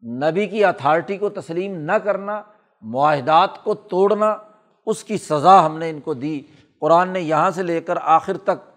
نبی 0.05 0.47
کی 0.47 0.65
اتھارٹی 0.65 1.17
کو 1.17 1.29
تسلیم 1.29 1.77
نہ 1.77 1.93
کرنا، 1.93 2.43
معاہدات 2.83 3.65
کو 3.65 3.75
توڑنا، 3.75 4.37
اس 4.87 5.05
کی 5.05 5.19
سزا 5.19 5.67
ہم 5.67 5.79
نے 5.79 5.91
ان 5.91 6.01
کو 6.01 6.15
دی۔ 6.15 6.43
قرآن 6.81 7.09
نے 7.09 7.21
یہاں 7.21 7.51
سے 7.51 7.62
لے 7.62 7.81
کر 7.81 7.99
آخر 8.03 8.37
تک 8.37 8.71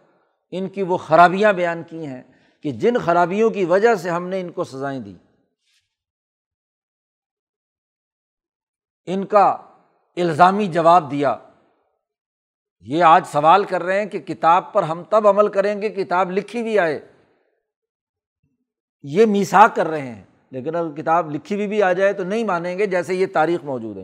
ان 0.52 0.70
کی 0.70 0.84
وہ 0.84 0.98
خرابیاں 0.98 1.54
بیان 1.54 1.84
کی 1.90 2.06
ہیں 2.06 2.24
کہ 2.64 2.72
جن 2.72 2.94
خرابیوں 3.06 3.50
کی 3.50 3.66
وجہ 3.66 3.96
سے 3.96 4.10
ہم 4.10 4.28
نے 4.28 4.42
ان 4.42 4.52
کو 4.52 4.64
سزائیں 4.64 5.00
دی 5.00 5.14
ان 9.06 9.26
کا 9.26 9.58
الزامی 10.16 10.68
جواب 10.68 11.12
دیا۔ 11.12 11.38
یہ 12.80 13.04
آج 13.04 13.28
سوال 13.28 13.64
کر 13.64 13.84
رہے 13.84 14.00
ہیں 14.00 14.10
کہ 14.10 14.20
کتاب 14.20 14.74
پر 14.74 14.84
ہم 14.84 15.04
تب 15.04 15.28
عمل 15.28 15.48
کریں 15.48 15.82
گے 15.82 15.90
کتاب 15.90 16.32
لکھی 16.32 16.64
بھی 16.64 16.80
آئے۔ 16.80 17.12
یہ 19.04 19.26
میسا 19.26 19.68
کر 19.68 19.88
رہے 19.88 20.02
ہیں، 20.02 20.24
لیکن 20.52 20.76
اگر 20.76 20.96
کتاب 20.96 21.32
لکھی 21.32 21.56
ہوئی 21.56 21.68
بھی 21.68 21.84
آ 21.84 21.94
جائے 21.94 22.14
تو 22.14 22.24
نہیں 22.24 22.44
مانیں 22.44 22.78
گے 22.78 22.86
جیسے 22.86 23.16
یہ 23.16 23.28
تاریخ 23.34 23.64
موجود 23.64 23.98
ہے۔ 23.98 24.04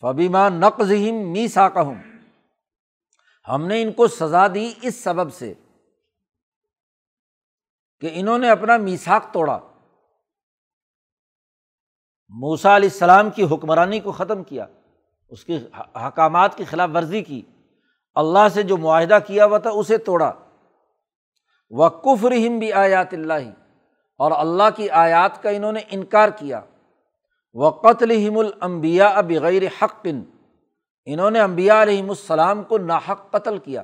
فبیما 0.00 0.48
نقزم 0.48 1.32
میسا 1.32 1.68
کہ 1.68 1.78
ہم 3.48 3.66
نے 3.66 3.82
ان 3.82 3.92
کو 3.92 4.08
سزا 4.08 4.46
دی 4.54 4.74
اس 4.82 5.02
سبب 5.02 5.34
سے 5.34 5.54
کہ 8.00 8.10
انہوں 8.12 8.38
نے 8.38 8.50
اپنا 8.50 8.76
میساک 8.76 9.32
توڑا۔ 9.32 9.58
موسا 12.28 12.76
علیہ 12.76 12.88
السلام 12.92 13.30
کی 13.30 13.42
حکمرانی 13.42 14.00
کو 14.00 14.12
ختم 14.12 14.44
کیا، 14.44 14.66
اس 15.28 15.44
کی 15.44 15.58
حکامات 16.06 16.56
کی 16.56 16.64
خلاف 16.64 16.90
ورزی 16.94 17.22
کی۔ 17.22 17.42
اللہ 18.14 18.48
سے 18.54 18.62
جو 18.62 18.76
معاہدہ 18.76 19.18
کیا 19.26 19.44
ہوا 19.46 19.58
تھا، 19.58 19.70
اسے 19.70 19.98
توڑا۔ 19.98 20.32
وہ 21.70 21.88
کفرہم 21.88 22.58
بھی 22.58 22.72
آیات 22.72 23.14
اللہ 23.14 23.50
اور 24.18 24.32
اللہ 24.32 24.62
کی 24.76 24.90
آیات 24.90 25.42
کا 25.42 25.50
انہوں 25.50 25.72
نے 25.72 25.80
انکار 25.90 26.28
کیا۔ 26.28 26.60
وہ 27.52 27.70
قتل 27.70 28.28
المبیا 28.36 29.20
بغیر 29.20 29.62
حق۔ 29.82 30.06
انہوں 31.04 31.30
نے 31.30 31.40
امبیا 31.40 31.82
علیہم 31.82 32.08
السلام 32.08 32.62
کو 32.62 32.78
ناحق 32.78 33.30
قتل 33.30 33.58
کیا۔ 33.58 33.82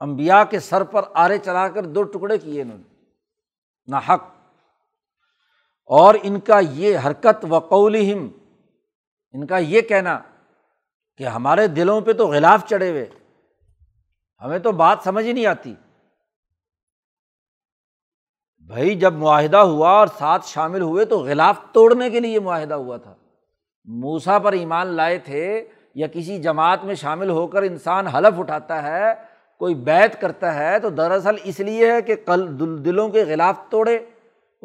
امبیا 0.00 0.44
کے 0.44 0.60
سر 0.60 0.82
پر 0.82 1.02
آرے 1.14 1.38
چلا 1.38 1.68
کر 1.68 1.82
دو 1.82 2.02
ٹکڑے 2.02 2.38
کیے 2.38 2.62
انہوں 2.62 2.78
نے۔ 2.78 2.94
ناحق۔ 3.86 4.35
اور 5.86 6.14
ان 6.22 6.40
کا 6.40 6.58
یہ 6.58 6.98
حرکت 7.06 7.44
وقولہم 7.48 8.28
ان 9.32 9.46
کا 9.46 9.58
یہ 9.58 9.80
کہنا 9.80 10.18
کہ 11.16 11.24
ہمارے 11.24 11.66
دلوں 11.66 12.00
پہ 12.00 12.12
تو 12.12 12.26
غلاف 12.26 12.66
چڑھے 12.68 12.90
ہوئے، 12.90 13.06
ہمیں 14.42 14.58
تو 14.58 14.72
بات 14.72 14.98
سمجھ 15.04 15.24
ہی 15.26 15.32
نہیں 15.32 15.46
آتی۔ 15.46 15.74
بھائی، 18.60 18.94
جب 18.94 19.12
معاہدہ 19.12 19.56
ہوا 19.56 19.90
اور 19.90 20.06
ساتھ 20.06 20.46
شامل 20.46 20.80
ہوئے 20.80 21.04
تو 21.04 21.18
غلاف 21.18 21.60
توڑنے 21.72 22.10
کے 22.10 22.20
لیے 22.20 22.40
معاہدہ 22.40 22.74
ہوا 22.74 22.96
تھا۔ 22.96 23.14
موسا 23.84 24.38
پر 24.38 24.52
ایمان 24.52 24.86
لائے 24.86 25.18
تھے 25.18 25.68
یا 25.94 26.06
کسی 26.06 26.42
جماعت 26.42 26.84
میں 26.84 26.94
شامل 26.94 27.30
ہو 27.30 27.46
کر 27.46 27.62
انسان 27.62 28.06
حلف 28.06 28.40
اٹھاتا 28.40 28.82
ہے، 28.82 29.14
کوئی 29.58 29.74
بیت 29.74 30.20
کرتا 30.20 30.54
ہے، 30.54 30.78
تو 30.78 30.90
دراصل 30.90 31.36
اس 31.44 31.60
لیے 31.60 31.92
ہے 31.92 32.02
کہ 32.02 32.16
کل 32.16 32.60
دلوں 32.84 33.08
کے 33.08 33.24
غلاف 33.24 33.58
توڑے۔ 33.70 33.98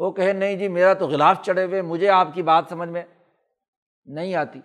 وہ 0.02 0.12
کہے، 0.12 0.32
نہیں 0.32 0.56
جی 0.56 0.68
میرا 0.68 0.94
تو 0.94 1.06
غلاف 1.06 1.42
چڑھے 1.42 1.64
ہوئے، 1.64 1.82
مجھے 1.82 2.08
آپ 2.08 2.28
کی 2.34 2.42
بات 2.42 2.64
سمجھ 2.68 2.88
میں 2.88 3.02
نہیں 4.04 4.34
آتی۔ 4.34 4.60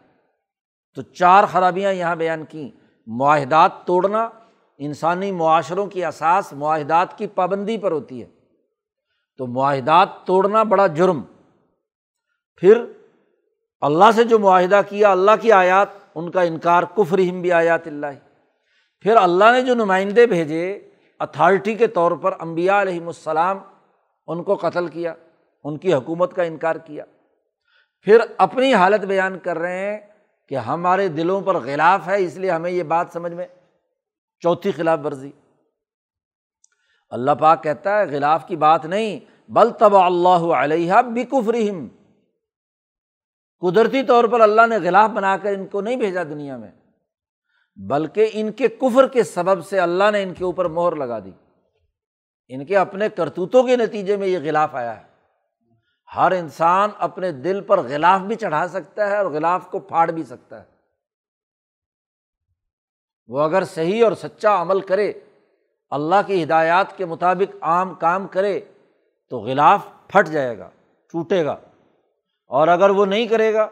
تو 0.95 1.02
چار 1.02 1.43
خرابیاں 1.43 1.93
یہاں 1.93 2.15
بیان 2.15 2.45
کیں 2.45 2.69
معاہدات 3.08 3.71
توڑنا، 3.86 4.30
انسانی 4.78 5.32
معاشروں 5.32 5.88
کی 5.88 6.06
اساس 6.06 6.54
معاہدات 6.54 7.17
کی 7.17 7.28
پابندی 7.28 7.78
پر 7.78 7.91
ہوتی 7.91 8.21
ہے۔ 8.21 8.28
تو 9.38 9.47
معاہدات 9.47 10.10
توڑنا 10.26 10.63
بڑا 10.63 10.88
جرم۔ 10.88 11.21
پھر 12.56 12.86
اللہ 13.82 14.12
سے 14.15 14.23
جو 14.23 14.39
معاہدہ 14.39 14.82
کیا، 14.89 15.12
اللہ 15.12 15.32
کی 15.41 15.52
آیات، 15.52 15.88
ان 16.15 16.32
کا 16.32 16.41
انکار 16.41 16.84
کفر 16.84 17.17
ہم 17.19 17.41
بھی 17.41 17.52
آیات 17.52 17.88
اللہ۔ 17.88 18.08
پھر 19.00 19.15
اللہ 19.15 19.45
نے 19.54 19.62
جو 19.62 19.76
نمائندے 19.76 20.26
بھیجے، 20.26 20.89
اتھارٹی 21.19 21.76
کے 21.76 21.88
طور 21.88 22.12
پر 22.12 22.34
امبیا 22.39 22.82
علیہم 22.82 23.08
السلام، 23.08 23.60
ان 24.28 24.43
کو 24.43 24.56
قتل 24.56 24.88
کیا۔ 24.88 25.13
ان 25.67 25.77
کی 25.77 25.93
حکومت 25.93 26.34
کا 26.34 26.43
انکار 26.43 26.75
کیا۔ 26.75 27.03
پھر 28.01 28.17
اپنی 28.38 28.73
حالت 28.73 28.99
بیان 28.99 29.39
کر 29.39 29.58
رہے 29.58 29.80
ہیں 29.80 29.99
کہ 30.49 30.56
ہمارے 30.56 31.08
دلوں 31.08 31.41
پر 31.41 31.56
غلاف 31.56 32.08
ہے، 32.08 32.23
اس 32.23 32.38
لیے 32.38 32.51
ہمیں 32.51 32.71
یہ 32.71 32.84
بات 32.84 33.08
سمجھ 33.13 33.34
میں۔ 33.34 33.47
چوتھی 34.39 34.71
خلاف 34.71 34.99
ورزی۔ 35.03 35.32
اللہ 37.10 37.32
پاک 37.32 37.63
کہتا 37.63 37.99
ہے، 37.99 38.06
غلاف 38.06 38.47
کی 38.47 38.56
بات 38.56 38.86
نہیں، 38.86 39.19
بل 39.49 39.69
تب 39.80 39.95
اللہ 39.95 40.53
علیہ 40.53 40.93
بکف 40.93 41.49
رحم 41.49 41.88
قدرتی 43.60 44.03
طور 44.03 44.23
پر 44.23 44.41
اللہ 44.41 44.67
نے 44.69 44.77
غلاف 44.77 45.10
بنا 45.10 45.38
کر 45.38 45.49
ان 45.49 45.67
کو 45.67 45.82
نہیں 45.82 45.95
بھیجا 45.95 46.23
دنیا 46.23 46.58
میں، 46.58 46.71
بلکہ 47.75 48.30
ان 48.34 48.51
کے 48.51 48.67
کفر 48.67 49.08
کے 49.08 49.23
سبب 49.23 49.65
سے 49.65 49.80
اللہ 49.80 50.12
نے 50.12 50.23
ان 50.23 50.34
کے 50.34 50.43
اوپر 50.43 50.65
مہر 50.65 50.95
لگا 50.95 51.19
دی۔ 51.19 51.32
ان 52.49 52.65
کے 52.65 52.77
اپنے 52.77 53.10
کرتوتوں 53.10 53.63
کے 53.63 53.75
نتیجے 53.75 54.17
میں 54.17 54.27
یہ 54.27 54.39
غلاف 54.39 54.75
آیا 54.75 55.01
ہے۔ 55.01 55.07
ہر 56.15 56.32
انسان 56.32 56.89
اپنے 56.98 57.32
دل 57.32 57.62
پر 57.62 57.80
غلاف 57.80 58.22
بھی 58.22 58.36
چڑھا 58.36 58.67
سکتا 58.67 59.10
ہے 59.10 59.17
اور 59.17 59.26
غلاف 59.26 59.67
کو 59.72 59.80
پھاڑ 59.80 60.12
بھی 60.12 60.24
سکتا 60.24 60.60
ہے۔ 60.60 60.65
وہ 63.28 63.41
اگر 63.41 63.63
صحیح 63.63 64.04
اور 64.04 64.12
سچا 64.12 64.62
عمل 64.62 64.82
کرے، 64.82 65.13
اللہ 65.89 66.15
کی 66.28 66.43
ہدایات 66.43 66.98
کے 66.98 67.06
مطابق 67.06 67.56
عام 67.62 67.93
کام 67.93 68.28
کرے، 68.28 68.60
تو 69.30 69.39
غلاف 69.39 69.80
پھٹ 70.08 70.28
جائے 70.28 70.58
گا، 70.58 70.70
ٹوٹے 71.12 71.46
گا۔ 71.46 71.56
اور 72.48 72.67
اگر 72.67 72.89
وہ 72.89 73.06
نہیں 73.06 73.28
کرے 73.28 73.54
گا، 73.54 73.67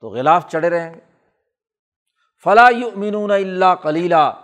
تو 0.00 0.08
غلاف 0.08 0.48
چڑھے 0.48 0.70
رہیں 0.70 0.94
گے۔ 0.94 1.00
فلاں 2.44 2.72
یؤمنون 2.72 3.30
اللہ 3.30 3.74
کلیلہ 3.82 4.40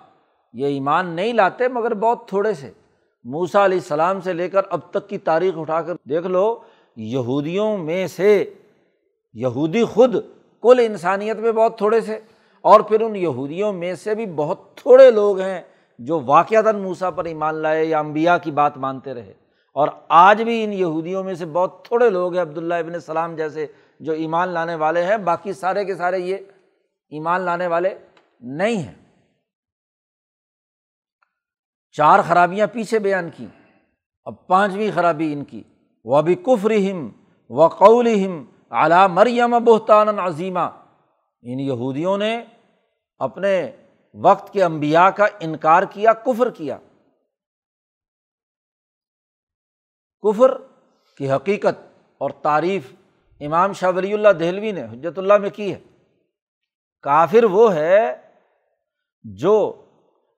یہ 0.52 0.66
ایمان 0.66 1.06
نہیں 1.06 1.32
لاتے 1.32 1.68
مگر 1.68 1.94
بہت 1.94 2.28
تھوڑے 2.28 2.54
سے۔ 2.54 2.72
موسا 3.24 3.64
علیہ 3.64 3.78
السلام 3.78 4.20
سے 4.20 4.32
لے 4.32 4.48
کر 4.48 4.62
اب 4.70 4.80
تک 4.90 5.08
کی 5.08 5.18
تاریخ 5.18 5.54
اٹھا 5.56 5.82
کر 5.82 5.94
دیکھ 6.08 6.26
لو 6.26 6.60
یہودیوں 6.96 7.78
میں 7.78 8.06
سے 8.06 8.54
یہودی 9.32 9.84
خود 9.84 10.14
کل 10.62 10.80
انسانیت 10.86 11.36
میں 11.36 11.52
بہت 11.52 11.78
تھوڑے 11.78 12.00
سے، 12.00 12.18
اور 12.60 12.80
پھر 12.80 13.00
ان 13.00 13.16
یہودیوں 13.16 13.72
میں 13.72 13.94
سے 13.94 14.14
بھی 14.14 14.26
بہت 14.26 14.76
تھوڑے 14.76 15.10
لوگ 15.10 15.40
ہیں 15.40 15.62
جو 15.98 16.20
واقعات 16.20 16.74
موسا 16.74 17.10
پر 17.10 17.24
ایمان 17.24 17.54
لائے 17.54 17.84
یا 17.84 17.98
امبیا 17.98 18.38
کی 18.38 18.50
بات 18.50 18.76
مانتے 18.76 19.14
رہے۔ 19.14 19.32
اور 19.76 19.88
آج 20.08 20.42
بھی 20.42 20.64
ان 20.64 20.72
یہودیوں 20.72 21.24
میں 21.24 21.34
سے 21.34 21.46
بہت 21.46 21.84
تھوڑے 21.84 22.10
لوگ 22.10 22.34
ہیں، 22.34 22.42
عبداللہ 22.42 22.74
ابن 22.74 22.94
السلام 22.94 23.36
جیسے 23.36 23.66
جو 24.00 24.12
ایمان 24.12 24.48
لانے 24.48 24.74
والے 24.74 25.04
ہیں، 25.04 25.16
باقی 25.16 25.52
سارے 25.52 25.84
کے 25.84 25.94
سارے 25.94 26.18
یہ 26.18 26.36
ایمان 27.08 27.40
لانے 27.40 27.66
والے 27.66 27.94
نہیں 28.40 28.76
ہیں۔ 28.76 28.94
چار 31.92 32.20
خرابیاں 32.28 32.66
پیچھے 32.66 32.98
بیان 32.98 33.30
کی، 33.36 33.46
اب 34.24 34.46
پانچویں 34.46 34.90
خرابی 34.94 35.32
ان 35.32 35.44
کی۔ 35.44 35.62
وہ 36.04 36.22
بھی 36.22 36.34
کفر 36.34 36.70
ہم 36.70 37.08
و 37.50 37.68
قول 37.68 38.06
ہم 38.06 38.44
اعلیٰ 38.70 39.08
مریم 39.08 39.64
بہتان 39.64 40.18
عظیمہ۔ 40.18 40.60
ان 41.42 41.60
یہودیوں 41.60 42.18
نے 42.18 42.44
اپنے 43.18 43.70
وقت 44.14 44.52
کے 44.52 44.64
انبیاء 44.64 45.08
کا 45.08 45.26
انکار 45.40 45.82
کیا، 45.82 46.12
کفر 46.12 46.50
کیا۔ 46.50 46.78
کفر 50.22 50.58
کی 51.18 51.30
حقیقت 51.30 51.98
اور 52.18 52.30
تعریف 52.30 52.94
امام 53.40 53.72
شاہ 53.72 53.90
ولی 53.96 54.12
اللہ 54.12 54.28
دہلوی 54.28 54.72
نے 54.72 54.82
حجرت 54.82 55.18
اللہ 55.18 55.34
میں 55.34 55.50
کی 55.50 55.74
ہے۔ 55.74 55.80
کافر 57.02 57.44
وہ 57.44 57.74
ہے 57.74 58.16
جو 59.22 59.84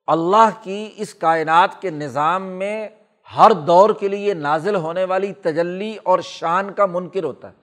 اللہ 0.06 0.50
کی 0.62 0.90
اس 0.96 1.14
کائنات 1.14 1.82
کے 1.82 1.90
نظام 1.90 2.42
میں 2.42 2.88
ہر 3.36 3.50
دور 3.50 3.90
کے 3.90 4.08
لیے 4.08 4.34
نازل 4.34 4.76
ہونے 4.76 5.04
والی 5.04 5.32
تجلی 5.32 5.96
اور 6.02 6.18
شان 6.18 6.72
کا 6.72 6.86
منکر 6.86 7.24
ہوتا 7.24 7.50
ہے۔ 7.50 7.54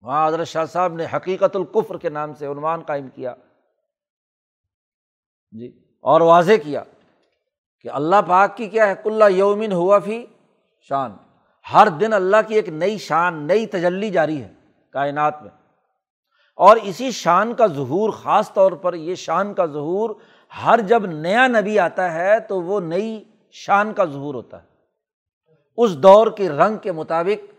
وہاں 0.00 0.28
حضرت 0.28 0.48
شاہ 0.48 0.64
صاحب 0.64 0.92
نے 0.92 1.06
حقیقت 1.16 1.56
القفر 1.56 1.98
کے 1.98 2.08
نام 2.08 2.34
سے 2.34 2.46
عنوان 2.46 2.80
قائم 2.80 3.08
کیا۔ 3.08 3.34
جی 5.50 5.84
اور 6.00 6.20
واضح 6.20 6.52
کیا 6.64 6.82
کہ 7.80 7.88
اللہ 7.88 8.16
پاک 8.28 8.56
کی 8.56 8.68
کیا 8.68 8.86
ہے؟ 8.86 8.94
کلّہ 9.02 9.24
یومن 9.28 9.72
ہوا 9.72 9.98
فی 9.98 10.26
شان۔ 10.88 11.16
ہر 11.72 11.88
دن 11.88 12.12
اللہ 12.12 12.36
کی 12.48 12.54
ایک 12.54 12.68
نئی 12.68 12.98
شان، 12.98 13.46
نئی 13.46 13.66
تجلی 13.66 14.10
جاری 14.10 14.42
ہے 14.42 14.52
کائنات 14.90 15.42
میں۔ 15.42 15.50
اور 16.56 16.76
اسی 16.76 17.10
شان 17.10 17.54
کا 17.54 17.66
ظہور، 17.66 18.10
خاص 18.10 18.52
طور 18.52 18.72
پر 18.72 18.94
یہ 18.94 19.14
شان 19.14 19.54
کا 19.54 19.66
ظہور، 19.66 20.10
ہر 20.64 20.80
جب 20.80 21.06
نیا 21.06 21.46
نبی 21.46 21.78
آتا 21.78 22.14
ہے 22.14 22.40
تو 22.40 22.62
وہ 22.62 22.80
نئی 22.80 23.24
شان 23.64 23.92
کا 23.92 24.04
ظہور 24.04 24.34
ہوتا 24.34 24.62
ہے۔ 24.62 24.68
اس 25.76 25.96
دور 25.96 26.26
کے 26.26 26.48
رنگ 26.48 26.76
کے 26.76 26.92
مطابق، 26.92 27.54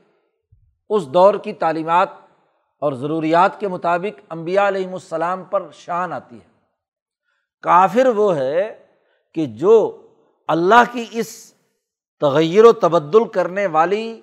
اس 0.90 1.08
دور 1.08 1.34
کی 1.34 1.54
تعلیمات 1.54 2.10
اور 2.80 2.94
ضروریات 2.94 3.60
کے 3.60 3.68
مطابق 3.68 4.22
امبیا 4.30 4.68
علیہم 4.68 4.94
السلام 4.94 5.44
پر 5.44 5.72
شان 5.72 6.14
آتی 6.14 6.36
ہے۔ 6.36 6.48
کافر 7.62 8.08
وہ 8.08 8.38
ہے 8.38 8.86
کہ 9.34 9.46
جو 9.46 10.08
اللہ 10.48 10.84
کی 10.92 11.06
اس 11.12 11.54
تغیر 12.20 12.64
و 12.64 12.74
تبدل 12.74 13.28
کرنے 13.28 13.68
والی 13.68 14.22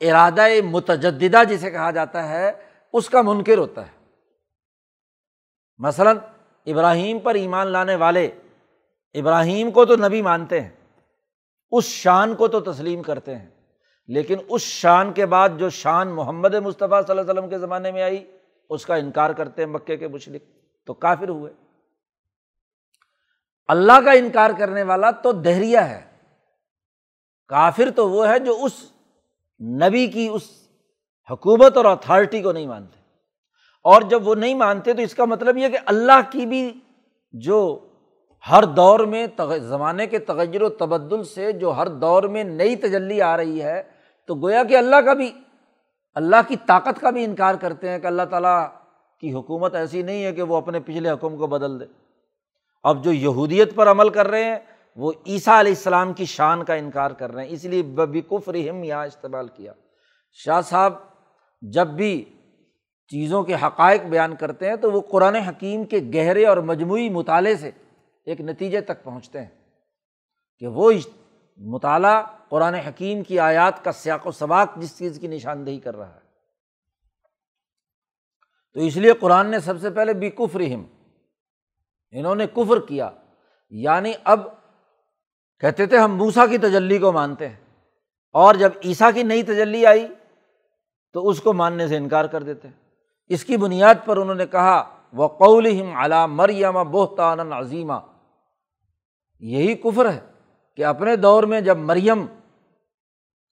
ارادہ 0.00 0.46
متجدہ 0.70 1.44
جسے 1.48 1.70
کہا 1.70 1.90
جاتا 1.90 2.28
ہے، 2.28 2.52
اس 2.92 3.10
کا 3.10 3.22
منکر 3.22 3.58
ہوتا 3.58 3.86
ہے۔ 3.86 4.06
مثلاً 5.78 6.18
ابراہیم 6.66 7.18
پر 7.18 7.34
ایمان 7.34 7.66
لانے 7.66 7.96
والے 7.96 8.26
ابراہیم 9.14 9.70
کو 9.70 9.84
تو 9.84 9.96
نبی 9.96 10.22
مانتے 10.22 10.60
ہیں۔ 10.60 10.77
اس 11.70 11.84
شان 11.84 12.34
کو 12.34 12.48
تو 12.48 12.60
تسلیم 12.60 13.02
کرتے 13.02 13.36
ہیں۔ 13.36 13.50
لیکن 14.08 14.36
اس 14.48 14.62
شان 14.62 15.12
کے 15.12 15.26
بعد 15.26 15.48
جو 15.58 15.70
شان 15.70 16.08
محمد 16.08 16.54
مصطفیٰ 16.54 17.02
صلی 17.06 17.18
اللہ 17.18 17.20
علیہ 17.20 17.30
وسلم 17.30 17.50
کے 17.50 17.58
زمانے 17.58 17.90
میں 17.90 18.02
آئی، 18.02 18.30
اس 18.70 18.86
کا 18.86 18.94
انکار 18.94 19.30
کرتے 19.30 19.64
ہیں 19.64 19.70
مکے 19.70 19.96
کے 19.96 20.08
مشرق۔ 20.08 20.58
تو 20.86 20.94
کافر 20.94 21.28
ہوئے۔ 21.28 21.52
اللہ 23.68 24.00
کا 24.04 24.12
انکار 24.12 24.50
کرنے 24.58 24.82
والا 24.82 25.10
تو 25.10 25.32
دہریا 25.32 25.90
ہے۔ 25.90 26.00
کافر 27.48 27.90
تو 27.96 28.10
وہ 28.10 28.28
ہے 28.28 28.38
جو 28.38 28.64
اس 28.64 28.72
نبی 29.60 30.06
کی 30.06 30.28
اس 30.32 30.42
حکومت 31.30 31.76
اور 31.76 31.84
اتھارٹی 31.84 32.42
کو 32.42 32.52
نہیں 32.52 32.66
مانتے۔ 32.66 32.98
اور 33.82 34.02
جب 34.02 34.28
وہ 34.28 34.34
نہیں 34.34 34.54
مانتے 34.54 34.94
تو 34.94 35.02
اس 35.02 35.14
کا 35.14 35.24
مطلب 35.24 35.56
یہ 35.56 35.68
کہ 35.68 35.78
اللہ 35.86 36.30
کی 36.30 36.46
بھی 36.46 36.80
جو 37.32 37.87
ہر 38.50 38.64
دور 38.64 39.00
میں 39.00 39.26
زمانے 39.58 40.06
کے 40.06 40.18
تغیر 40.18 40.62
و 40.62 40.68
تبدل 40.68 41.24
سے 41.24 41.52
جو 41.52 41.70
ہر 41.70 41.88
دور 41.88 42.22
میں 42.22 42.44
نئی 42.44 42.76
تجلی 42.76 43.22
آ 43.22 43.36
رہی 43.36 43.62
ہے، 43.62 43.82
تو 44.26 44.34
گویا 44.34 44.62
کہ 44.64 44.76
اللہ 44.76 44.96
کا 44.96 45.12
بھی، 45.12 45.30
اللہ 46.14 46.48
کی 46.48 46.56
طاقت 46.66 47.00
کا 47.00 47.10
بھی 47.10 47.24
انکار 47.24 47.54
کرتے 47.54 47.88
ہیں 47.88 47.98
کہ 47.98 48.06
اللہ 48.06 48.22
تعالیٰ 48.22 48.66
کی 49.20 49.32
حکومت 49.32 49.74
ایسی 49.74 50.02
نہیں 50.02 50.24
ہے 50.24 50.32
کہ 50.32 50.42
وہ 50.42 50.56
اپنے 50.56 50.80
پچھلے 50.80 51.10
حکم 51.10 51.36
کو 51.36 51.46
بدل 51.46 51.80
دے۔ 51.80 51.84
اب 52.84 53.04
جو 53.04 53.12
یہودیت 53.12 53.74
پر 53.74 53.90
عمل 53.90 54.08
کر 54.08 54.28
رہے 54.28 54.44
ہیں، 54.44 54.58
وہ 54.96 55.12
عیسیٰ 55.26 55.58
علیہ 55.58 55.72
السلام 55.72 56.12
کی 56.12 56.24
شان 56.24 56.64
کا 56.64 56.74
انکار 56.74 57.10
کر 57.10 57.32
رہے 57.32 57.44
ہیں، 57.44 57.52
اس 57.52 57.64
لیے 57.64 57.82
ببیکف 57.82 58.48
رحم 58.48 58.84
یہاں 58.84 59.06
استعمال 59.06 59.48
کیا۔ 59.48 59.72
شاہ 60.32 60.60
صاحب، 60.60 60.92
جب 61.62 61.86
بھی 61.86 62.24
چیزوں 63.08 63.42
کے 63.42 63.54
حقائق 63.54 64.02
بیان 64.02 64.34
کرتے 64.36 64.68
ہیں، 64.68 64.76
تو 64.76 64.92
وہ 64.92 65.00
قرآن 65.00 65.36
حکیم 65.36 65.84
کے 65.84 66.00
گہرے 66.14 66.46
اور 66.46 66.56
مجموعی 66.56 67.08
مطالعے 67.08 67.56
سے 67.56 67.70
ایک 68.28 68.40
نتیجے 68.40 68.80
تک 68.80 69.02
پہنچتے 69.04 69.40
ہیں 69.40 69.48
کہ 70.58 70.66
وہ 70.66 70.92
مطالعہ 71.58 72.22
قرآن 72.48 72.74
حکیم 72.74 73.22
کی 73.22 73.38
آیات 73.40 73.84
کا 73.84 73.92
سیاق 73.92 74.26
و 74.26 74.30
سباق 74.30 74.76
جس 74.76 74.98
چیز 74.98 75.18
کی 75.20 75.26
نشاندہی 75.26 75.78
کر 75.78 75.96
رہا 75.96 76.14
ہے۔ 76.14 76.26
تو 78.72 78.80
اس 78.80 78.96
لیے 78.96 79.12
قرآن 79.12 79.46
نے 79.46 79.60
سب 79.60 79.80
سے 79.80 79.90
پہلے 79.90 80.12
بھی 80.14 80.30
کفر 80.30 80.60
ہم 80.60 80.84
انہوں 82.10 82.34
نے 82.34 82.46
کفر 82.46 82.80
کیا۔ 82.80 83.10
یعنی 83.70 84.12
اب 84.24 84.40
کہتے 85.60 85.86
تھے 85.86 85.98
ہم 85.98 86.16
موسا 86.16 86.46
کی 86.46 86.58
تجلی 86.58 86.98
کو 86.98 87.12
مانتے 87.12 87.48
ہیں، 87.48 87.56
اور 88.34 88.54
جب 88.54 88.70
عیسیٰ 88.84 89.10
کی 89.14 89.22
نئی 89.22 89.42
تجلی 89.42 89.86
آئی 89.86 90.06
تو 91.14 91.28
اس 91.28 91.40
کو 91.40 91.52
ماننے 91.52 91.88
سے 91.88 91.96
انکار 91.96 92.24
کر 92.24 92.42
دیتے 92.42 92.68
اس 93.30 93.44
کی 93.44 93.56
بنیاد 93.56 93.94
پر 94.04 94.16
انہوں 94.16 94.34
نے 94.34 94.46
کہا 94.46 94.78
وہ 95.12 95.28
قول 95.28 95.66
علا 95.96 96.26
مریم 96.26 96.82
بہتان 96.90 97.52
عظیمہ 97.52 97.98
یہی 99.40 99.74
کفر 99.74 100.12
ہے 100.12 100.20
کہ 100.76 100.84
اپنے 100.84 101.16
دور 101.16 101.42
میں 101.42 101.60
جب 101.60 101.78
مریم 101.78 102.26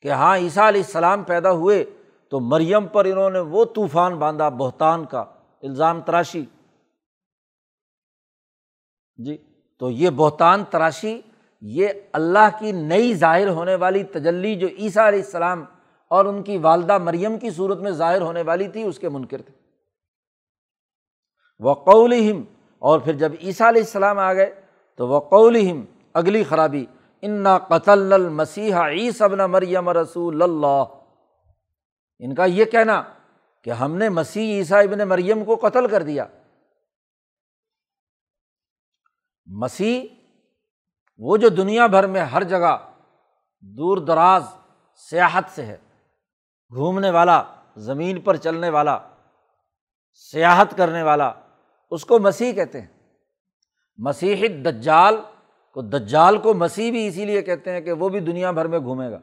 کہ 0.00 0.10
ہاں 0.10 0.36
عیسیٰ 0.36 0.68
علیہ 0.68 0.82
السلام 0.84 1.22
پیدا 1.22 1.50
ہوئے 1.50 1.84
تو 2.30 2.40
مریم 2.40 2.86
پر 2.86 3.04
انہوں 3.04 3.30
نے 3.30 3.38
وہ 3.38 3.64
طوفان 3.64 4.18
باندھا، 4.18 4.48
بہتان 4.48 5.04
کا 5.04 5.20
الزام 5.62 6.00
تراشی۔ 6.00 6.44
جی 9.16 9.36
تو 9.78 9.90
یہ 9.90 10.10
بہتان 10.10 10.64
تراشی، 10.70 11.20
یہ 11.60 11.88
اللہ 12.12 12.48
کی 12.58 12.72
نئی 12.72 13.14
ظاہر 13.14 13.48
ہونے 13.48 13.74
والی 13.74 14.02
تجلی 14.02 14.54
جو 14.54 14.66
عیسیٰ 14.78 15.06
علیہ 15.06 15.22
السلام 15.24 15.64
اور 16.10 16.24
ان 16.24 16.42
کی 16.42 16.58
والدہ 16.58 16.98
مریم 16.98 17.38
کی 17.38 17.50
صورت 17.50 17.78
میں 17.78 17.90
ظاہر 17.90 18.20
ہونے 18.20 18.42
والی 18.42 18.68
تھی، 18.68 18.82
اس 18.82 18.98
کے 18.98 19.08
منکر 19.08 19.42
تھے۔ 19.42 19.54
وقول 21.60 22.12
اور 22.78 23.00
پھر 23.00 23.12
جب 23.12 23.32
عیسیٰ 23.42 23.68
علیہ 23.68 23.82
السلام 23.82 24.18
آ 24.18 24.34
گئے 24.34 24.65
تو 24.96 25.08
وقول 25.08 25.56
اگلی 26.14 26.44
خرابی، 26.44 26.86
انا 27.22 27.58
قتل 27.58 28.12
المسیح 28.12 28.76
عیسب 28.76 29.32
مریم 29.32 29.88
رسول 29.88 30.42
اللہ 30.42 30.84
ان 32.18 32.34
کا 32.34 32.44
یہ 32.44 32.64
کہنا 32.64 33.02
کہ 33.64 33.70
ہم 33.70 33.96
نے 33.96 34.08
مسیح 34.08 34.54
عیسیٰ 34.54 34.82
ابن 34.82 35.08
مریم 35.08 35.44
کو 35.44 35.56
قتل 35.62 35.88
کر 35.88 36.02
دیا۔ 36.02 36.26
مسیح 39.46 40.06
وہ 41.18 41.36
جو 41.36 41.48
دنیا 41.48 41.86
بھر 41.86 42.06
میں 42.06 42.20
ہر 42.20 42.42
جگہ 42.42 42.76
دور 43.60 43.98
دراز، 43.98 44.44
سیاحت 45.10 45.44
سے 45.54 45.66
ہے، 45.66 45.76
گھومنے 46.72 47.10
والا، 47.10 47.42
زمین 47.76 48.20
پر 48.20 48.36
چلنے 48.36 48.70
والا، 48.70 48.98
سیاحت 50.30 50.76
کرنے 50.76 51.02
والا، 51.02 51.32
اس 51.90 52.04
کو 52.04 52.18
مسیح 52.18 52.52
کہتے 52.52 52.80
ہیں۔ 52.80 52.95
مسیح 53.98 54.46
دجال 54.48 55.16
کو 55.72 55.82
دجال 55.82 56.38
کو 56.38 56.54
مسیح 56.54 56.90
بھی 56.90 57.06
اسی 57.06 57.24
لیے 57.24 57.42
کہتے 57.42 57.70
ہیں 57.70 57.80
کہ 57.80 57.92
وہ 57.92 58.08
بھی 58.08 58.20
دنیا 58.20 58.50
بھر 58.50 58.66
میں 58.66 58.78
گھومے 58.78 59.10
گا۔ 59.10 59.18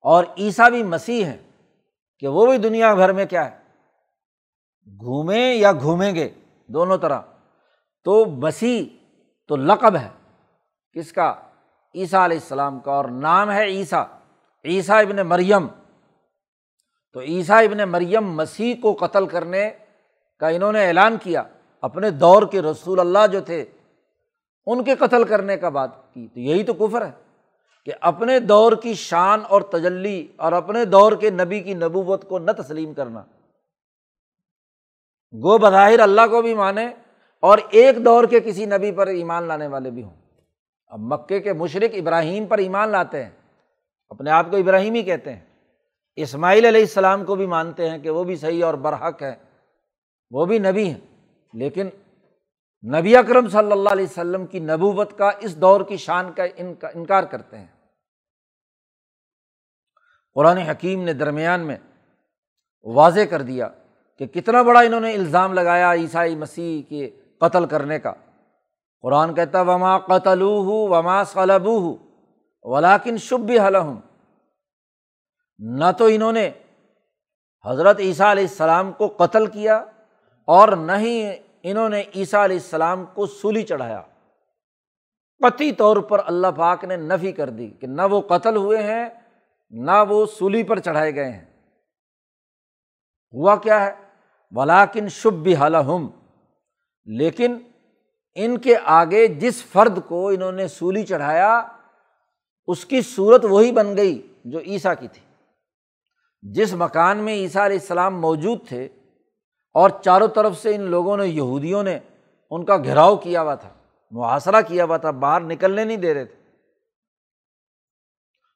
اور 0.00 0.24
عیسیٰ 0.38 0.70
بھی 0.70 0.82
مسیح 0.82 1.24
ہے 1.24 1.36
کہ 2.18 2.28
وہ 2.28 2.46
بھی 2.46 2.58
دنیا 2.58 2.94
بھر 2.94 3.12
میں 3.12 3.26
کیا 3.26 3.50
ہے، 3.50 3.56
گھومیں 4.86 5.54
یا 5.54 5.72
گھومیں 5.72 6.14
گے 6.14 6.28
دونوں 6.66 6.98
طرح۔ 6.98 7.20
تو 8.04 8.24
مسیح 8.24 8.84
تو 9.48 9.56
لقب 9.56 9.96
ہے، 9.96 10.08
کس 10.92 11.12
کا؟ 11.12 11.34
عیسیٰ 11.94 12.20
علیہ 12.20 12.36
السلام 12.36 12.80
کا، 12.80 12.92
اور 12.92 13.04
نام 13.04 13.50
ہے 13.50 13.64
عیسیٰ 13.64 14.04
عیسیٰ 14.64 14.96
ابن 14.96 15.16
مریم۔ 15.16 15.66
تو 17.12 17.20
عیسیٰ 17.20 17.62
ابن 17.64 17.90
مریم 17.90 18.32
مسیح 18.32 18.74
کو 18.82 18.96
قتل 19.00 19.26
کرنے 19.26 19.70
کا 20.40 20.48
انہوں 20.48 20.72
نے 20.72 20.86
اعلان 20.86 21.16
کیا۔ 21.22 21.42
اپنے 21.82 22.10
دور 22.10 22.42
کے 22.50 22.62
رسول 22.62 23.00
اللہ 23.00 23.26
جو 23.32 23.40
تھے، 23.40 23.64
ان 24.66 24.84
کے 24.84 24.94
قتل 24.94 25.24
کرنے 25.24 25.56
کا 25.56 25.68
بات 25.68 26.14
کی۔ 26.14 26.28
تو 26.34 26.40
یہی 26.40 26.64
تو 26.64 26.74
کفر 26.74 27.06
ہے 27.06 27.10
کہ 27.84 27.92
اپنے 28.00 28.40
دور 28.40 28.72
کی 28.82 28.94
شان 28.94 29.40
اور 29.48 29.62
تجلی 29.62 30.26
اور 30.36 30.52
اپنے 30.52 30.84
دور 30.84 31.12
کے 31.12 31.30
نبی 31.30 31.60
کی 31.60 31.74
نبوت 31.74 32.28
کو 32.28 32.38
نہ 32.38 32.50
تسلیم 32.50 32.94
کرنا۔ 32.94 33.20
گو 35.32 35.58
بظاہر 35.58 36.00
اللہ 36.00 36.20
کو 36.30 36.42
بھی 36.42 36.54
مانے 36.54 36.86
اور 37.40 37.58
ایک 37.70 38.04
دور 38.04 38.24
کے 38.24 38.40
کسی 38.40 38.66
نبی 38.66 38.92
پر 38.92 39.06
ایمان 39.06 39.42
لانے 39.42 39.66
والے 39.66 39.90
بھی 39.90 40.02
ہوں۔ 40.02 40.14
اب 40.86 40.98
مکے 41.00 41.40
کے 41.40 41.52
مشرق 41.52 41.90
ابراہیم 41.92 42.46
پر 42.46 42.58
ایمان 42.58 42.88
لاتے 42.88 43.22
ہیں، 43.22 43.30
اپنے 44.08 44.30
آپ 44.30 44.46
کو 44.50 44.56
ابراہیم 44.56 44.94
ہی 44.94 45.02
کہتے 45.02 45.32
ہیں۔ 45.32 45.40
اسماعیل 46.16 46.64
علیہ 46.64 46.80
السلام 46.80 47.24
کو 47.24 47.34
بھی 47.34 47.46
مانتے 47.46 47.90
ہیں 47.90 47.98
کہ 47.98 48.10
وہ 48.10 48.24
بھی 48.24 48.36
صحیح 48.36 48.64
اور 48.64 48.74
برحق 48.74 49.22
ہے، 49.22 49.34
وہ 50.30 50.44
بھی 50.44 50.58
نبی 50.58 50.90
ہیں۔ 50.90 51.07
لیکن 51.52 51.88
نبی 52.98 53.16
اکرم 53.16 53.48
صلی 53.48 53.72
اللہ 53.72 53.88
علیہ 53.88 54.04
وسلم 54.04 54.46
کی 54.46 54.58
نبوت 54.58 55.18
کا 55.18 55.30
اس 55.40 55.60
دور 55.60 55.80
کی 55.80 55.96
شان 55.96 56.32
کا 56.32 56.42
انکار 56.94 57.24
کرتے 57.24 57.58
ہیں۔ 57.58 57.66
قرآن 60.34 60.56
حکیم 60.56 61.02
نے 61.02 61.12
درمیان 61.12 61.60
میں 61.60 61.76
واضح 62.84 63.20
کر 63.30 63.42
دیا 63.42 63.68
کہ 64.18 64.26
کتنا 64.26 64.62
بڑا 64.62 64.80
انہوں 64.80 65.00
نے 65.00 65.14
الزام 65.14 65.52
لگایا 65.52 65.92
عیسائی 65.92 66.36
مسیح 66.36 66.82
کے 66.88 67.10
قتل 67.38 67.66
کرنے 67.66 67.98
کا۔ 67.98 68.12
قرآن 69.02 69.34
کہتا 69.34 69.60
وما 69.60 69.98
قتل 69.98 70.42
وما 70.42 71.24
صلب 71.24 71.68
ولاکن 72.62 73.16
شب 73.16 73.50
حلم 73.66 74.00
نہ 75.58 75.84
تو 75.98 76.04
انہوں 76.04 76.32
نے 76.32 76.50
حضرت 77.66 78.00
عیسیٰ 78.00 78.30
علیہ 78.30 78.42
السلام 78.42 78.92
کو 78.92 79.08
قتل 79.08 79.46
کیا 79.46 79.84
اور 80.48 80.68
نہ 80.68 80.92
ہی 80.92 81.30
انہوں 81.62 81.88
نے 81.88 82.02
عیسیٰ 82.16 82.44
علیہ 82.44 82.56
السلام 82.56 83.04
کو 83.14 83.26
سولی 83.26 83.62
چڑھایا۔ 83.62 84.02
قطعی 85.38 85.72
طور 85.72 85.96
پر 85.96 86.20
اللہ 86.26 86.46
پاک 86.56 86.84
نے 86.84 86.96
نفی 86.96 87.32
کر 87.32 87.50
دی 87.50 87.70
کہ 87.70 87.86
نہ 87.86 88.02
وہ 88.10 88.20
قتل 88.20 88.56
ہوئے 88.56 88.82
ہیں، 88.82 89.08
نہ 89.70 90.04
وہ 90.08 90.26
سولی 90.26 90.62
پر 90.62 90.78
چڑھائے 90.78 91.14
گئے 91.14 91.32
ہیں۔ 91.32 91.44
ہوا 93.32 93.56
کیا 93.56 93.86
ہے؟ 93.86 93.92
ولاکن 94.50 95.08
شب 95.08 95.32
بھی 95.32 95.56
حلحم 95.56 96.06
لیکن 97.04 97.58
ان 98.34 98.58
کے 98.58 98.74
آگے 98.84 99.26
جس 99.26 99.64
فرد 99.64 99.98
کو 100.08 100.28
انہوں 100.28 100.52
نے 100.52 100.68
سولی 100.68 101.06
چڑھایا، 101.06 101.68
اس 102.66 102.84
کی 102.84 103.00
صورت 103.02 103.44
وہی 103.44 103.72
بن 103.72 103.96
گئی 103.96 104.34
جو 104.44 104.58
عیسیٰ 104.58 104.94
کی 105.00 105.08
تھی۔ 105.08 105.22
جس 106.42 106.74
مکان 106.74 107.18
میں 107.18 107.34
عیسیٰ 107.34 107.64
علیہ 107.64 107.78
السلام 107.80 108.20
موجود 108.20 108.68
تھے 108.68 108.88
اور 109.78 109.90
چاروں 110.04 110.28
طرف 110.28 110.58
سے 110.58 110.74
ان 110.74 110.80
لوگوں 110.80 111.16
نے، 111.16 111.26
یہودیوں 111.26 111.82
نے 111.82 111.98
ان 112.50 112.64
کا 112.64 112.76
گھیراؤ 112.76 113.16
کیا 113.16 113.42
ہوا 113.42 113.54
تھا، 113.54 113.68
محاصرہ 114.10 114.60
کیا 114.60 114.84
ہوا 114.84 114.96
تھا، 114.96 115.10
باہر 115.10 115.40
نکلنے 115.40 115.84
نہیں 115.84 115.96
دے 115.96 116.14
رہے 116.14 116.24
تھے۔ 116.24 116.36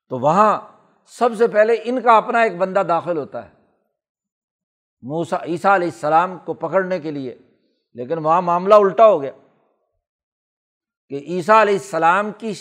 تو 0.09 0.18
وہاں 0.18 0.61
سب 1.07 1.31
سے 1.39 1.47
پہلے 1.49 1.77
ان 1.85 2.01
کا 2.01 2.16
اپنا 2.16 2.43
ایک 2.43 2.57
بندہ 2.57 2.83
داخل 2.89 3.18
ہوتا 3.18 3.45
ہے 3.45 3.51
موسا 5.03 5.37
عیسیٰ 5.45 5.75
علیہ 5.75 5.89
السلام 5.89 6.39
کو 6.39 6.55
پکڑنے 6.55 7.01
کے 7.01 7.11
لیے۔ 7.11 7.39
لیکن 7.95 8.18
وہاں 8.18 8.43
معاملہ 8.43 8.75
الٹا 8.75 9.07
ہو 9.07 9.23
گیا 9.23 9.33
کہ 11.09 11.14
عیسیٰ 11.14 11.61
علیہ 11.61 11.75
السلام 11.75 12.31
کی 12.39 12.53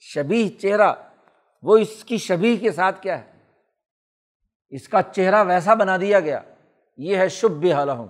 شبی 0.00 0.48
چہرہ، 0.48 0.94
وہ 1.62 1.76
اس 1.76 2.04
کی 2.04 2.16
شبی 2.16 2.56
کے 2.56 2.72
ساتھ 2.72 3.02
کیا 3.02 3.24
ہے؟ 3.24 3.32
اس 4.70 4.88
کا 4.88 5.02
چہرہ 5.02 5.44
ویسا 5.44 5.74
بنا 5.74 5.96
دیا 5.96 6.20
گیا۔ 6.20 6.40
یہ 6.96 7.16
ہے 7.16 7.28
شب 7.28 7.50
بھی 7.50 7.72
حالم 7.72 8.06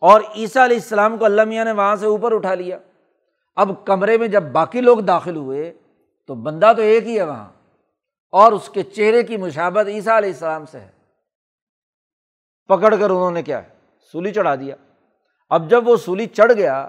اور 0.00 0.20
عیسیٰ 0.36 0.64
علیہ 0.64 0.76
السلام 0.76 1.18
کو 1.18 1.24
اللہ 1.24 1.44
میاں 1.44 1.64
نے 1.64 1.72
وہاں 1.72 1.96
سے 1.96 2.06
اوپر 2.06 2.32
اٹھا 2.32 2.54
لیا۔ 2.54 2.78
اب 3.56 3.86
کمرے 3.86 4.18
میں 4.18 4.28
جب 4.28 4.42
باقی 4.42 4.80
لوگ 4.80 4.98
داخل 4.98 5.36
ہوئے، 5.36 5.74
تو 6.26 6.34
بندہ 6.34 6.72
تو 6.76 6.82
ایک 6.82 7.06
ہی 7.06 7.18
ہے 7.18 7.22
وہاں۔ 7.22 7.52
اور 8.32 8.52
اس 8.52 8.68
کے 8.68 8.82
چہرے 8.82 9.22
کی 9.22 9.36
مشابت 9.36 9.86
عیسیٰ 9.86 10.16
علیہ 10.16 10.28
السلام 10.28 10.66
سے 10.66 10.80
ہے۔ 10.80 10.90
پکڑ 12.68 12.94
کر 12.96 13.10
انہوں 13.10 13.30
نے 13.30 13.42
کیا 13.42 13.62
ہے؟ 13.62 13.68
سولی 14.12 14.32
چڑھا 14.32 14.54
دیا۔ 14.54 14.76
اب 15.48 15.70
جب 15.70 15.88
وہ 15.88 15.96
سولی 15.96 16.26
چڑھ 16.26 16.52
گیا، 16.52 16.88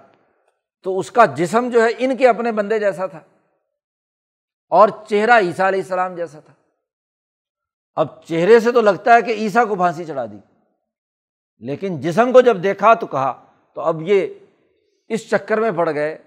تو 0.83 0.99
اس 0.99 1.11
کا 1.11 1.25
جسم 1.25 1.69
جو 1.69 1.83
ہے 1.83 1.89
ان 1.97 2.17
کے 2.17 2.27
اپنے 2.27 2.51
بندے 2.51 2.79
جیسا 2.79 3.05
تھا۔ 3.05 3.19
اور 4.69 4.89
چہرہ 5.09 5.31
عیسیٰ 5.31 5.65
علیہ 5.65 5.81
السلام 5.81 6.15
جیسا 6.15 6.39
تھا۔ 6.39 6.53
اب 7.95 8.23
چہرے 8.23 8.59
سے 8.59 8.71
تو 8.71 8.81
لگتا 8.81 9.13
ہے 9.13 9.21
کہ 9.21 9.31
عیسیٰ 9.31 9.67
کو 9.67 9.75
پھانسی 9.75 10.05
چڑھا 10.05 10.25
دی۔ 10.25 10.50
لیکن 11.61 11.99
جسم 12.01 12.31
کو 12.31 12.41
جب 12.41 12.63
دیکھا 12.63 12.93
تو 12.93 13.07
کہا، 13.07 13.33
تو 13.73 13.81
اب 13.81 14.01
یہ 14.01 14.27
اس 15.09 15.29
چکر 15.29 15.59
میں 15.59 15.71
پڑ 15.71 15.93
گئے 15.93 16.17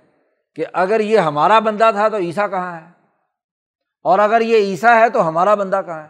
کہ 0.55 0.64
اگر 0.72 1.01
یہ 1.01 1.18
ہمارا 1.18 1.59
بندہ 1.59 1.91
تھا 1.93 2.09
تو 2.09 2.16
عیسیٰ 2.16 2.51
کہاں 2.51 2.80
ہے؟ 2.80 2.87
اور 4.03 4.18
اگر 4.18 4.41
یہ 4.41 4.57
عیسیٰ 4.57 4.97
ہے 5.01 5.09
تو 5.09 5.28
ہمارا 5.28 5.55
بندہ 5.55 5.80
کہاں 5.87 6.03
ہے؟ 6.03 6.09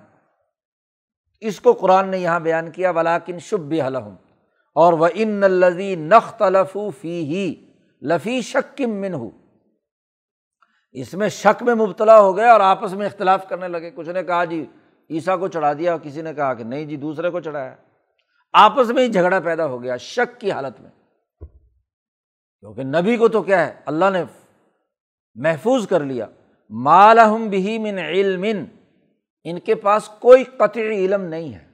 اس 1.40 1.60
کو 1.60 1.72
قرآن 1.72 2.08
نے 2.08 2.18
یہاں 2.18 2.40
بیان 2.40 2.70
کیا 2.70 2.90
ولاکن 2.90 3.38
شب 3.38 3.60
بھی 3.60 3.82
حلحم 3.82 4.14
اور 4.76 4.92
وہ 4.92 5.08
ان 5.14 5.44
الزی 5.44 5.94
نخ 5.94 6.42
فی 7.00 7.22
ہی 7.24 7.54
لفی 8.02 8.40
شک 8.40 8.80
من 8.80 9.14
ہو 9.14 9.30
اس 10.92 11.14
میں 11.14 11.28
شک 11.28 11.62
میں 11.62 11.74
مبتلا 11.74 12.20
ہو 12.20 12.36
گئے 12.36 12.48
اور 12.48 12.60
آپس 12.60 12.92
میں 12.92 13.06
اختلاف 13.06 13.48
کرنے 13.48 13.68
لگے۔ 13.68 13.90
کچھ 13.90 14.08
نے 14.08 14.22
کہا 14.22 14.44
جی 14.44 14.64
عیسیٰ 15.10 15.38
کو 15.38 15.48
چڑھا 15.48 15.72
دیا 15.72 15.92
اور 15.92 16.00
کسی 16.02 16.22
نے 16.22 16.34
کہا 16.34 16.54
کہ 16.54 16.64
نہیں 16.64 16.84
جی 16.84 16.96
دوسرے 16.96 17.30
کو 17.30 17.40
چڑھایا۔ 17.40 17.74
آپس 18.54 18.90
میں 18.90 19.02
ہی 19.02 19.12
جھگڑا 19.12 19.40
پیدا 19.40 19.66
ہو 19.66 19.82
گیا، 19.82 19.96
شک 19.96 20.40
کی 20.40 20.52
حالت 20.52 20.80
میں۔ 20.80 20.90
کیونکہ 22.60 22.82
نبی 22.82 23.16
کو 23.16 23.28
تو 23.28 23.42
کیا 23.42 23.66
ہے، 23.66 23.74
اللہ 23.86 24.04
نے 24.12 24.24
محفوظ 25.34 25.88
کر 25.88 26.00
لیا۔ 26.00 26.26
مالحم 26.70 27.48
بھی 27.48 27.78
من 27.78 27.98
علم 27.98 28.44
ان 29.44 29.58
کے 29.58 29.74
پاس 29.74 30.08
کوئی 30.08 30.44
قطعی 30.44 31.06
علم 31.06 31.22
نہیں 31.22 31.54
ہے۔ 31.54 31.68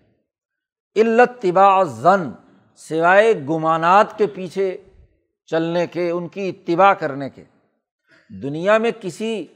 علت 1.00 1.42
طباء 1.42 1.82
زن 1.82 2.30
سوائے 2.76 3.34
گمانات 3.34 4.18
کے 4.18 4.26
پیچھے 4.26 4.76
چلنے 5.46 5.86
کے، 5.86 6.10
ان 6.10 6.28
کی 6.28 6.48
اتباع 6.48 6.92
کرنے 6.92 7.30
کے۔ 7.30 7.44
دنیا 8.42 8.78
میں 8.78 8.90
کسی 9.00 9.46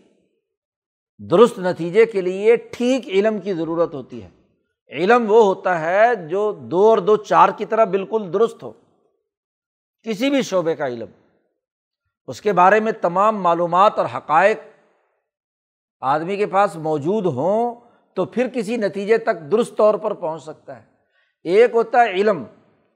درست 1.18 1.58
نتیجے 1.58 2.06
کے 2.06 2.20
لیے 2.20 2.56
ٹھیک 2.56 3.08
علم 3.08 3.38
کی 3.38 3.54
ضرورت 3.54 3.94
ہوتی 3.94 4.22
ہے۔ 4.22 4.28
علم 4.88 5.30
وہ 5.30 5.44
ہوتا 5.44 5.80
ہے 5.80 6.14
جو 6.14 6.52
دو 6.52 6.88
اور 6.90 6.98
دو 6.98 7.16
چار 7.16 7.48
کی 7.56 7.64
طرح 7.64 7.84
بالکل 7.84 8.30
درست 8.32 8.62
ہو۔ 8.62 8.72
کسی 10.02 10.30
بھی 10.30 10.42
شعبے 10.42 10.74
کا 10.74 10.86
علم۔ 10.86 11.08
اس 12.26 12.40
کے 12.40 12.52
بارے 12.52 12.80
میں 12.80 12.92
تمام 12.92 13.42
معلومات 13.42 13.98
اور 13.98 14.06
حقائق 14.16 14.58
آدمی 16.00 16.36
کے 16.36 16.46
پاس 16.46 16.76
موجود 16.76 17.26
ہوں 17.26 17.74
تو 18.14 18.24
پھر 18.24 18.48
کسی 18.48 18.76
نتیجے 18.76 19.18
تک 19.18 19.52
درست 19.52 19.76
طور 19.76 19.94
پر 19.94 20.14
پہنچ 20.14 20.42
سکتا 20.42 20.76
ہے۔ 20.76 20.84
ایک 21.42 21.70
ہوتا 21.74 22.00
ہے 22.00 22.10
علم۔ 22.10 22.44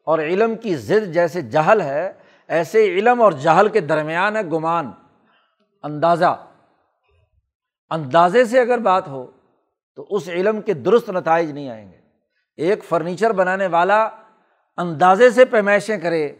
اور 0.05 0.19
علم 0.19 0.57
کی 0.57 0.77
ضد 0.77 1.15
جیسے 1.15 1.43
جہل 1.43 1.81
ہے، 1.81 2.13
ایسے 2.49 2.85
علم 2.85 3.23
اور 3.23 3.33
جہل 3.33 3.69
کے 3.69 3.81
درمیان 3.81 4.37
ہے 4.37 4.43
گمان۔ 4.43 4.91
اندازہ۔ 5.83 6.47
اندازے 7.91 8.45
سے 8.45 8.61
اگر 8.61 8.79
بات 8.79 9.09
ہو 9.09 9.31
تو 9.99 10.07
اس 10.11 10.29
علم 10.29 10.61
کے 10.61 10.75
درست 10.75 11.11
نتائج 11.11 11.51
نہیں 11.51 11.69
آئیں 11.69 11.93
گے۔ 11.93 11.97
ایک 12.57 12.85
فرنیچر 12.85 13.33
بنانے 13.33 13.67
والا 13.67 14.09
اندازے 14.77 15.31
سے 15.31 15.45
پیمائشیں 15.45 15.99
کرے، 15.99 16.33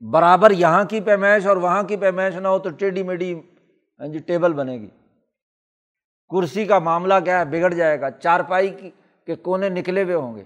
برابر 0.00 0.50
یہاں 0.50 0.84
کی 0.84 1.00
پیمائش 1.00 1.46
اور 1.46 1.56
وہاں 1.56 1.82
کی 1.82 1.96
پیمائش 1.96 2.34
نہ 2.34 2.48
ہو 2.48 2.58
تو 2.58 2.70
ٹیڈی 2.70 3.02
میڈی 3.02 3.34
ہاں 4.00 4.06
جی 4.06 4.18
ٹیبل 4.18 4.52
بنے 4.52 4.76
گی۔ 4.76 4.88
کرسی 6.28 6.64
کا 6.64 6.78
معاملہ 6.78 7.14
کیا 7.24 7.38
ہے؟ 7.38 7.44
بگڑ 7.44 7.74
جائے 7.74 8.00
گا۔ 8.00 8.10
چارپائی 8.10 8.68
کی 8.68 8.90
کے 9.26 9.34
کونے 9.34 9.68
نکلے 9.68 10.02
ہوئے 10.02 10.14
ہوں 10.14 10.36
گے۔ 10.36 10.44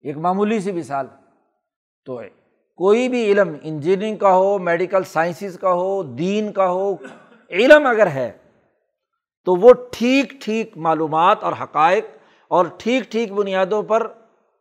ایک 0.00 0.16
معمولی 0.16 0.60
سی 0.60 0.72
مثال۔ 0.72 1.06
تو 2.04 2.20
کوئی 2.76 3.08
بھی 3.08 3.32
علم 3.32 3.56
انجینئرنگ 3.62 4.16
کا 4.16 4.32
ہو، 4.32 4.58
میڈیکل 4.58 5.04
سائنسز 5.04 5.58
کا 5.58 5.72
ہو، 5.72 6.02
دین 6.02 6.52
کا 6.52 6.68
ہو، 6.70 6.96
علم 7.50 7.86
اگر 7.86 8.06
ہے 8.06 8.32
تو 9.46 9.54
وہ 9.54 9.72
ٹھیک 9.90 10.30
ٹھیک 10.40 10.76
معلومات 10.76 11.44
اور 11.44 11.52
حقائق 11.62 12.04
اور 12.48 12.66
ٹھیک 12.78 13.02
ٹھیک 13.10 13.32
بنیادوں 13.32 13.82
پر 13.82 14.12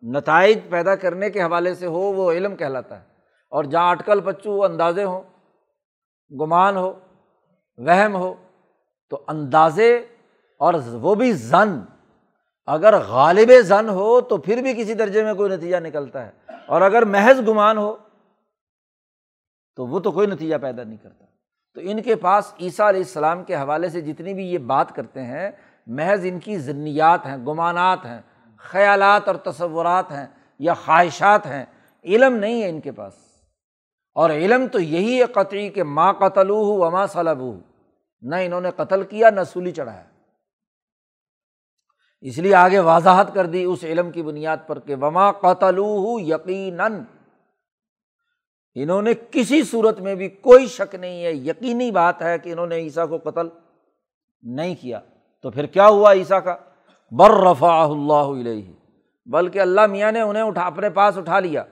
نتائج 0.01 0.59
پیدا 0.69 0.95
کرنے 0.95 1.29
کے 1.29 1.43
حوالے 1.43 1.75
سے 1.75 1.88
ہو، 1.88 1.99
وہ 1.99 2.31
علم 2.31 2.55
کہلاتا 2.55 2.99
ہے۔ 2.99 3.05
اور 3.49 3.63
جہاں 3.63 3.91
اٹکل 3.91 4.19
پچو 4.19 4.63
اندازے 4.63 5.03
ہوں، 5.03 5.21
گمان 6.41 6.77
ہو، 6.77 6.99
وہم 7.77 8.15
ہو، 8.15 8.33
تو 9.09 9.23
اندازے 9.27 9.95
اور 10.59 10.73
وہ 10.91 11.15
بھی 11.15 11.31
زن۔ 11.31 11.81
اگر 12.65 12.97
غالب 13.07 13.51
زن 13.61 13.89
ہو، 13.89 14.21
تو 14.21 14.38
پھر 14.38 14.61
بھی 14.61 14.73
کسی 14.73 14.93
درجے 14.93 15.23
میں 15.23 15.33
کوئی 15.33 15.51
نتیجہ 15.51 15.77
نکلتا 15.77 16.25
ہے۔ 16.25 16.31
اور 16.67 16.81
اگر 16.81 17.05
محض 17.05 17.47
گمان 17.47 17.77
ہو، 17.77 17.97
تو 19.75 19.86
وہ 19.86 19.99
تو 19.99 20.11
کوئی 20.11 20.27
نتیجہ 20.27 20.55
پیدا 20.61 20.83
نہیں 20.83 20.97
کرتا۔ 20.97 21.25
تو 21.76 21.82
ان 21.84 22.01
کے 22.01 22.15
پاس 22.15 22.53
عیسیٰ 22.61 22.88
علیہ 22.88 22.99
السلام 22.99 23.43
کے 23.43 23.55
حوالے 23.55 23.89
سے 23.89 24.01
جتنی 24.01 24.34
بھی 24.34 24.45
یہ 24.45 24.57
بات 24.57 24.95
کرتے 24.95 25.21
ہیں، 25.21 25.51
محض 25.88 26.19
ان 26.23 26.39
کی 26.39 26.57
ضنیات 26.57 27.26
ہیں، 27.26 27.38
گمانات 27.38 28.05
ہیں، 28.05 28.21
خیالات 28.57 29.28
اور 29.28 29.36
تصورات 29.36 30.11
ہیں 30.11 30.28
یا 30.59 30.73
خواہشات 30.73 31.45
ہیں، 31.45 31.65
علم 32.03 32.36
نہیں 32.36 32.63
ہے 32.63 32.69
ان 32.69 32.82
کے 32.82 32.91
پاس۔ 32.91 33.13
اور 34.15 34.30
علم 34.30 34.67
تو 34.67 34.80
یہی 34.80 35.19
ہے 35.19 35.26
قطعی 35.26 35.69
کہ 35.69 35.84
ماں 35.84 36.13
قتل 36.13 36.49
ہو 36.49 36.78
وما 36.78 37.07
صلب 37.07 37.39
ہو 37.39 37.59
نہ 38.21 38.36
انہوں 38.36 38.61
نے 38.61 38.71
قتل 38.76 39.03
کیا، 39.03 39.30
نہ 39.30 39.41
سولی 39.43 39.71
چڑھایا۔ 39.71 40.03
اس 42.21 42.38
لیے 42.38 42.55
آگے 42.55 42.80
وضاحت 42.80 43.34
کر 43.34 43.45
دی 43.45 43.63
اس 43.63 43.84
علم 43.84 44.11
کی 44.11 44.23
بنیاد 44.23 44.57
پر 44.67 44.80
کہ 44.80 44.95
وما 44.95 45.32
قتل 45.32 45.80
یقیناً 46.19 47.03
انہوں 48.76 49.01
نے 49.01 49.11
کسی 49.32 49.63
صورت 49.63 49.99
میں 49.99 50.15
بھی 50.15 50.30
کوئی 50.30 50.67
شک 50.67 50.95
نہیں 50.95 51.23
ہے، 51.23 51.34
یقینی 51.34 51.91
بات 51.91 52.21
ہے 52.21 52.39
کہ 52.39 52.51
انہوں 52.51 52.67
نے 52.67 52.76
عیسیٰ 52.76 53.09
کو 53.09 53.30
قتل 53.30 53.47
نہیں 54.41 54.76
کیا۔ 54.82 54.99
تو 55.41 55.51
پھر 55.51 55.65
کیا 55.65 55.88
ہوا 55.88 56.13
عیسیٰ 56.13 56.43
کا؟ 56.43 56.55
بر 57.11 57.32
رفا 57.32 57.84
اللہ 57.84 58.13
علیہ۔ 58.13 58.73
بلکہ 59.26 59.59
اللہ 59.59 59.86
میاں 59.86 60.11
نے 60.11 60.21
انہیں 60.21 60.43
اٹھا، 60.43 60.65
اپنے 60.65 60.89
پاس 60.89 61.17
اٹھا 61.17 61.39
لیا، 61.39 61.63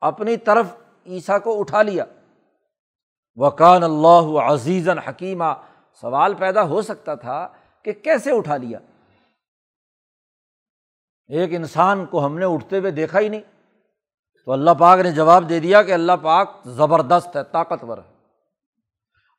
اپنی 0.00 0.36
طرف 0.36 0.66
عیسیٰ 1.06 1.42
کو 1.42 1.60
اٹھا 1.60 1.82
لیا۔ 1.82 2.04
وکان 3.34 3.82
اللہ 3.82 4.40
عزیزن 4.40 4.98
حکیمہ 4.98 5.44
سوال 6.00 6.34
پیدا 6.34 6.62
ہو 6.62 6.82
سکتا 6.82 7.14
تھا 7.14 7.48
کہ 7.82 7.92
کیسے 7.92 8.30
اٹھا 8.32 8.56
لیا؟ 8.56 8.78
ایک 11.28 11.54
انسان 11.54 12.06
کو 12.06 12.26
ہم 12.26 12.38
نے 12.38 12.44
اٹھتے 12.44 12.78
ہوئے 12.78 12.90
دیکھا 12.90 13.20
ہی 13.20 13.28
نہیں۔ 13.28 13.53
تو 14.44 14.52
اللہ 14.52 14.70
پاک 14.78 15.00
نے 15.00 15.10
جواب 15.10 15.48
دے 15.48 15.60
دیا 15.60 15.82
کہ 15.82 15.92
اللہ 15.92 16.12
پاک 16.22 16.50
زبردست 16.64 17.36
ہے، 17.36 17.44
طاقتور 17.44 17.98
ہے۔ 17.98 18.14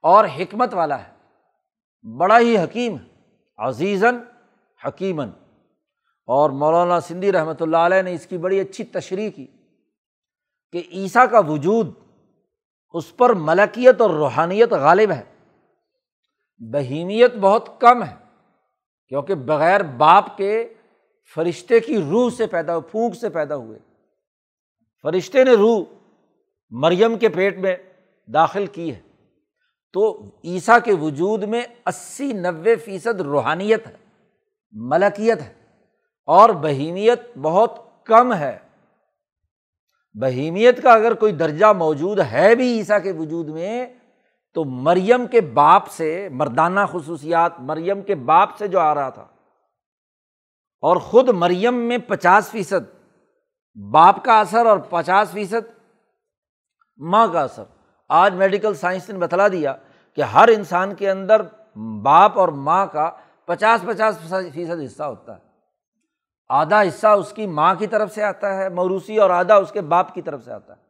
اور 0.01 0.25
حکمت 0.25 0.73
والا 0.73 1.03
ہے۔ 1.03 1.15
بڑا 2.17 2.39
ہی 2.39 2.57
حکیم 2.57 2.97
ہے۔ 2.97 3.03
عزیزن 3.57 4.19
حکیمن 4.85 5.29
اور 6.27 6.49
مولانا 6.49 6.99
سندھی 6.99 7.31
رحمۃ 7.31 7.53
اللہ 7.59 7.77
علیہ 7.77 8.01
نے 8.01 8.13
اس 8.13 8.27
کی 8.27 8.37
بڑی 8.37 8.59
اچھی 8.59 8.83
تشریح 8.83 9.29
کی 9.29 9.47
کہ 10.71 10.83
عیسیٰ 10.91 11.29
کا 11.31 11.39
وجود 11.39 11.91
اس 12.93 13.17
پر 13.17 13.33
ملکیت 13.33 14.01
اور 14.01 14.09
روحانیت 14.09 14.71
غالب 14.71 15.11
ہے۔ 15.11 15.23
بہیمیت 16.57 17.35
بہت 17.35 17.69
کم 17.79 18.03
ہے، 18.03 18.15
کیونکہ 19.07 19.35
بغیر 19.35 19.83
باپ 19.83 20.37
کے 20.37 20.73
فرشتے 21.35 21.79
کی 21.79 22.01
روح 22.09 22.29
سے 22.29 22.47
پیدا، 22.47 22.79
پھونک 22.79 23.15
سے 23.15 23.29
پیدا 23.29 23.55
ہوئے۔ 23.55 23.79
فرشتے 25.05 25.43
نے 25.43 25.53
روح 25.53 25.83
مریم 26.71 27.17
کے 27.17 27.29
پیٹ 27.29 27.57
میں 27.57 27.75
داخل 28.27 28.65
کی 28.65 28.93
ہے۔ 28.93 28.99
تو 29.93 30.31
عیسیٰ 30.43 30.77
کے 30.83 30.93
وجود 30.93 31.43
میں 31.43 31.61
اسی 31.85 32.31
نوے 32.33 32.75
فیصد 32.75 33.21
روحانیت 33.21 33.87
ہے، 33.87 33.93
ملکیت 34.71 35.41
ہے 35.41 35.53
اور 36.27 36.49
بہیمیت 36.49 37.37
بہت 37.37 37.77
کم 38.05 38.33
ہے۔ 38.33 38.57
بہیمیت 40.15 40.81
کا 40.83 40.93
اگر 40.93 41.13
کوئی 41.13 41.33
درجہ 41.33 41.71
موجود 41.77 42.19
ہے 42.31 42.55
بھی 42.55 42.77
عیسیٰ 42.77 43.01
کے 43.03 43.11
وجود 43.11 43.49
میں، 43.49 43.85
تو 44.53 44.63
مریم 44.63 45.27
کے 45.27 45.41
باپ 45.41 45.87
سے 45.87 46.29
مردانہ 46.31 46.79
خصوصیات، 46.91 47.59
مریم 47.59 48.01
کے 48.01 48.15
باپ 48.15 48.57
سے 48.57 48.67
جو 48.67 48.79
آ 48.79 48.93
رہا 48.95 49.09
تھا، 49.09 49.27
اور 50.83 50.97
خود 50.97 51.29
مریم 51.29 51.75
میں 51.75 51.97
پچاس 51.97 52.49
فیصد 52.51 52.94
باپ 53.75 54.23
کا 54.25 54.39
اثر 54.39 54.65
اور 54.65 54.77
پچاس 54.77 55.31
فیصد 55.31 55.79
ماں 56.97 57.27
کا 57.27 57.41
اثر۔ 57.41 57.63
آج 58.09 58.33
میڈیکل 58.33 58.73
سائنس 58.73 59.09
نے 59.09 59.19
بتلا 59.19 59.47
دیا 59.47 59.75
کہ 60.15 60.21
ہر 60.21 60.47
انسان 60.47 60.95
کے 60.95 61.09
اندر 61.09 61.41
باپ 62.03 62.39
اور 62.39 62.47
ماں 62.47 62.85
کا 62.85 63.11
پچاس 63.45 63.85
پچاس 63.85 64.33
فیصد 64.53 64.85
حصہ 64.85 65.03
ہوتا 65.03 65.35
ہے۔ 65.35 65.39
آدھا 66.49 66.81
حصہ 66.81 67.07
اس 67.07 67.31
کی 67.31 67.47
ماں 67.47 67.75
کی 67.75 67.87
طرف 67.87 68.13
سے 68.13 68.23
آتا 68.23 68.57
ہے، 68.57 68.69
موروثی، 68.69 69.17
اور 69.17 69.29
آدھا 69.29 69.55
اس 69.55 69.71
کے 69.71 69.81
باپ 69.81 70.13
کی 70.13 70.21
طرف 70.21 70.45
سے 70.45 70.51
آتا 70.51 70.75
ہے۔ 70.75 70.81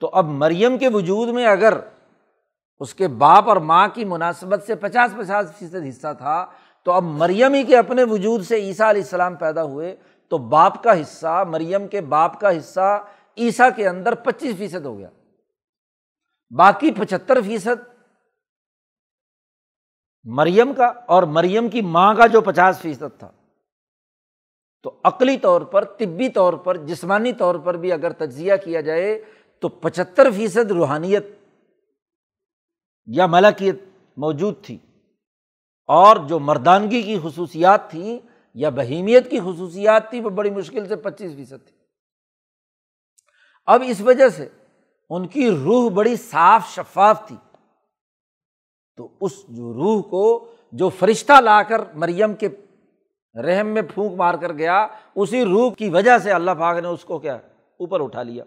تو 0.00 0.10
اب 0.12 0.24
مریم 0.24 0.78
کے 0.78 0.88
وجود 0.88 1.28
میں 1.28 1.46
اگر 1.46 1.78
اس 2.78 2.94
کے 2.94 3.08
باپ 3.08 3.48
اور 3.48 3.56
ماں 3.56 3.88
کی 3.88 4.04
مناسبت 4.04 4.62
سے 4.66 4.74
پچاس 4.74 5.10
پچاس 5.16 5.46
فیصد 5.58 5.88
حصہ 5.88 6.14
تھا، 6.18 6.46
تو 6.82 6.92
اب 6.92 7.02
مریم 7.02 7.54
ہی 7.54 7.62
کے 7.62 7.76
اپنے 7.76 8.04
وجود 8.04 8.44
سے 8.44 8.56
عیسیٰ 8.56 8.88
علیہ 8.88 9.02
السلام 9.02 9.34
پیدا 9.34 9.62
ہوئے۔ 9.62 9.96
تو 10.30 10.38
باپ 10.38 10.82
کا 10.82 11.00
حصہ، 11.00 11.44
مریم 11.48 11.88
کے 11.88 12.00
باپ 12.00 12.40
کا 12.40 12.58
حصہ 12.58 13.04
عیسیٰ 13.36 13.68
کے 13.76 13.88
اندر 13.88 14.14
پچیس 14.14 14.56
فیصد 14.56 14.86
ہو 14.86 14.98
گیا۔ 14.98 15.08
باقی 16.56 16.90
پچہتر 16.90 17.40
فیصد 17.40 17.98
مریم 20.24 20.74
کا 20.74 20.86
اور 20.86 21.22
مریم 21.22 21.68
کی 21.68 21.80
ماں 21.80 22.14
کا 22.14 22.26
جو 22.26 22.40
پچاس 22.40 22.78
فیصد 22.78 23.18
تھا۔ 23.18 23.30
تو 24.82 25.00
عقلی 25.04 25.38
طور 25.38 25.60
پر، 25.60 25.84
طبی 25.84 26.28
طور 26.28 26.52
پر، 26.52 26.76
جسمانی 26.76 27.32
طور 27.32 27.54
پر 27.54 27.76
بھی 27.76 27.92
اگر 27.92 28.12
تجزیہ 28.12 28.52
کیا 28.64 28.80
جائے 28.80 29.24
تو 29.60 29.68
پچہتر 29.68 30.30
فیصد 30.30 30.70
روحانیت 30.70 31.26
یا 33.06 33.26
ملکیت 33.26 33.76
موجود 34.16 34.64
تھی۔ 34.64 34.78
اور 35.86 36.16
جو 36.16 36.38
مردانگی 36.38 37.02
کی 37.02 37.18
خصوصیات 37.22 37.90
تھیں 37.90 38.27
یا 38.58 38.68
بہیمیت 38.68 39.30
کی 39.30 39.40
خصوصیات 39.40 40.10
تھی، 40.10 40.20
وہ 40.20 40.30
بڑی 40.30 40.50
مشکل 40.50 40.88
سے 40.88 40.96
پچیس 40.96 41.34
فیصد 41.36 41.66
تھی۔ 41.66 41.76
اب 43.66 43.82
اس 43.86 44.00
وجہ 44.00 44.28
سے 44.28 44.48
ان 45.10 45.28
کی 45.28 45.50
روح 45.50 45.90
بڑی 45.90 46.16
صاف 46.16 46.68
شفاف 46.68 47.28
تھی۔ 47.28 47.36
تو 48.96 49.08
اس 49.20 49.32
جو 49.48 49.72
روح 49.72 50.02
کو 50.02 50.54
جو 50.72 50.88
فرشتہ 50.88 51.40
لا 51.40 51.62
کر 51.62 51.78
مریم 51.94 52.34
کے 52.34 52.48
رحم 53.42 53.66
میں 53.66 53.82
پھونک 53.94 54.12
مار 54.12 54.34
کر 54.34 54.52
گیا، 54.52 54.86
اسی 55.14 55.44
روح 55.44 55.74
کی 55.74 55.88
وجہ 55.88 56.18
سے 56.18 56.32
اللہ 56.32 56.50
پاک 56.50 56.78
نے 56.78 56.88
اس 56.88 57.04
کو 57.04 57.18
کیا؟ 57.18 57.34
اوپر 57.76 58.00
اٹھا 58.00 58.22
لیا۔ 58.22 58.44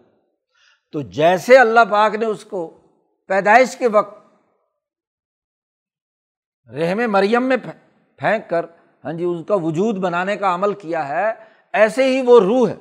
تو 0.91 1.01
جیسے 1.01 1.57
اللہ 1.57 1.79
پاک 1.91 2.15
نے 2.15 2.25
اس 2.25 2.45
کو 2.45 2.77
پیدائش 3.27 3.77
کے 3.77 3.87
وقت 3.87 4.21
رحم 6.69 7.11
مریم 7.11 7.43
میں 7.43 7.57
پھینک 8.17 8.49
کر 8.49 8.65
ہاں 9.05 9.13
جی 9.13 9.23
اس 9.23 9.45
کا 9.47 9.55
وجود 9.55 9.97
بنانے 9.97 10.37
کا 10.37 10.53
عمل 10.53 10.73
کیا 10.73 11.07
ہے، 11.07 11.31
ایسے 11.73 12.03
ہی 12.03 12.21
وہ 12.21 12.39
روح 12.39 12.69
ہے۔ 12.69 12.75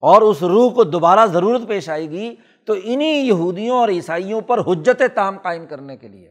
اور 0.00 0.22
اس 0.22 0.42
روح 0.42 0.74
کو 0.74 0.84
دوبارہ 0.84 1.26
ضرورت 1.26 1.68
پیش 1.68 1.88
آئے 1.88 2.10
گی 2.10 2.34
تو 2.64 2.74
انہیں 2.82 3.22
یہودیوں 3.22 3.78
اور 3.78 3.88
عیسائیوں 3.88 4.40
پر 4.40 4.58
حجت 4.58 5.02
تام 5.14 5.38
قائم 5.38 5.66
کرنے 5.66 5.96
کے 5.96 6.08
لیے۔ 6.08 6.30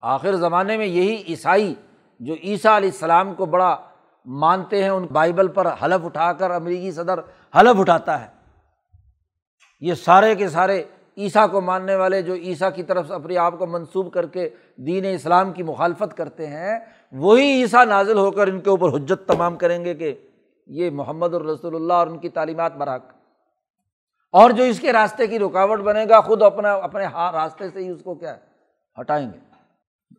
آخر 0.00 0.36
زمانے 0.36 0.76
میں 0.76 0.86
یہی 0.86 1.22
عیسائی 1.28 1.74
جو 2.20 2.34
عیسیٰ 2.44 2.76
علیہ 2.76 2.90
السلام 2.90 3.34
کو 3.34 3.46
بڑا 3.46 3.76
مانتے 4.26 4.82
ہیں، 4.82 4.90
ان 4.90 5.06
بائبل 5.12 5.48
پر 5.48 5.66
حلف 5.82 6.04
اٹھا 6.04 6.32
کر 6.32 6.50
امریکی 6.50 6.92
صدر 6.92 7.18
حلف 7.60 7.80
اٹھاتا 7.80 8.20
ہے۔ 8.20 8.26
یہ 9.80 9.94
سارے 9.94 10.34
کے 10.34 10.48
سارے 10.48 10.84
عیسیٰ 11.18 11.50
کو 11.50 11.60
ماننے 11.60 11.94
والے 11.94 12.22
جو 12.22 12.34
عیسیٰ 12.34 12.68
کی 12.74 12.82
طرف 12.82 13.08
سے 13.08 13.14
اپنے 13.14 13.36
آپ 13.36 13.58
کو 13.58 13.66
منسوب 13.66 14.12
کر 14.12 14.26
کے 14.26 14.48
دین 14.76 15.04
اسلام 15.06 15.52
کی 15.52 15.62
مخالفت 15.62 16.16
کرتے 16.16 16.46
ہیں، 16.46 16.78
وہی 17.12 17.46
عیسیٰ 17.46 17.86
نازل 17.86 18.18
ہو 18.18 18.30
کر 18.30 18.46
ان 18.46 18.60
کے 18.60 18.70
اوپر 18.70 18.88
حجت 18.88 19.28
تمام 19.28 19.56
کریں 19.56 19.84
گے 19.84 19.94
کہ 19.94 20.14
یہ 20.66 20.90
محمد 20.90 21.34
الرسول 21.34 21.74
اللہ 21.74 21.92
اور 21.92 22.06
ان 22.06 22.18
کی 22.18 22.28
تعلیمات 22.28 22.76
برحق 22.76 23.02
اور 24.32 24.50
جو 24.50 24.64
اس 24.64 24.80
کے 24.80 24.92
راستے 24.92 25.26
کی 25.26 25.38
رکاوٹ 25.38 25.78
بنے 25.80 26.04
گا، 26.08 26.20
خود 26.20 26.42
اپنا، 26.42 26.74
اپنے 26.74 27.04
ہاں 27.04 27.32
راستے 27.32 27.64
سے 27.70 27.78
ہی 27.78 27.88
اس 27.88 28.02
کو 28.02 28.14
کیا 28.14 28.36
ہٹائیں 29.00 29.30
گے۔ 29.34 29.38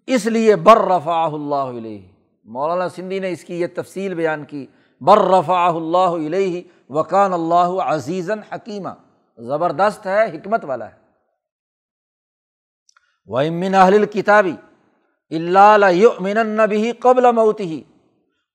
اس 0.08 0.26
لیے 0.26 0.56
بر 0.56 0.78
رفا 0.78 1.26
اللہ 1.26 1.56
علیہ۔ 1.56 2.02
مولانا 2.44 2.90
سندھی 2.90 3.20
نے 3.20 3.30
اس 3.30 3.44
کی 3.44 3.62
یہ 3.62 3.68
تفصیل 3.76 4.14
بیان 4.14 4.44
کی۔ 4.44 4.66
بر 5.02 5.18
رفا 5.18 5.68
اللہ 5.68 6.28
علیہ 6.28 6.62
وکان 6.90 7.34
اللہ 7.34 7.82
عزیزن 7.82 8.40
حکیمہ 8.40 8.90
زبردست 9.38 10.06
ہے، 10.08 10.24
حکمت 10.30 10.66
والا 10.66 10.90
ہے۔ 10.92 10.98
وہ 13.26 13.40
امن 13.40 13.76
اہل 13.76 14.06
کتابی 14.06 14.56
اللہ 15.32 16.20
من 16.20 16.48
نبی 16.48 16.92
قبل 16.92 17.32
موت 17.32 17.60
ہی 17.60 17.82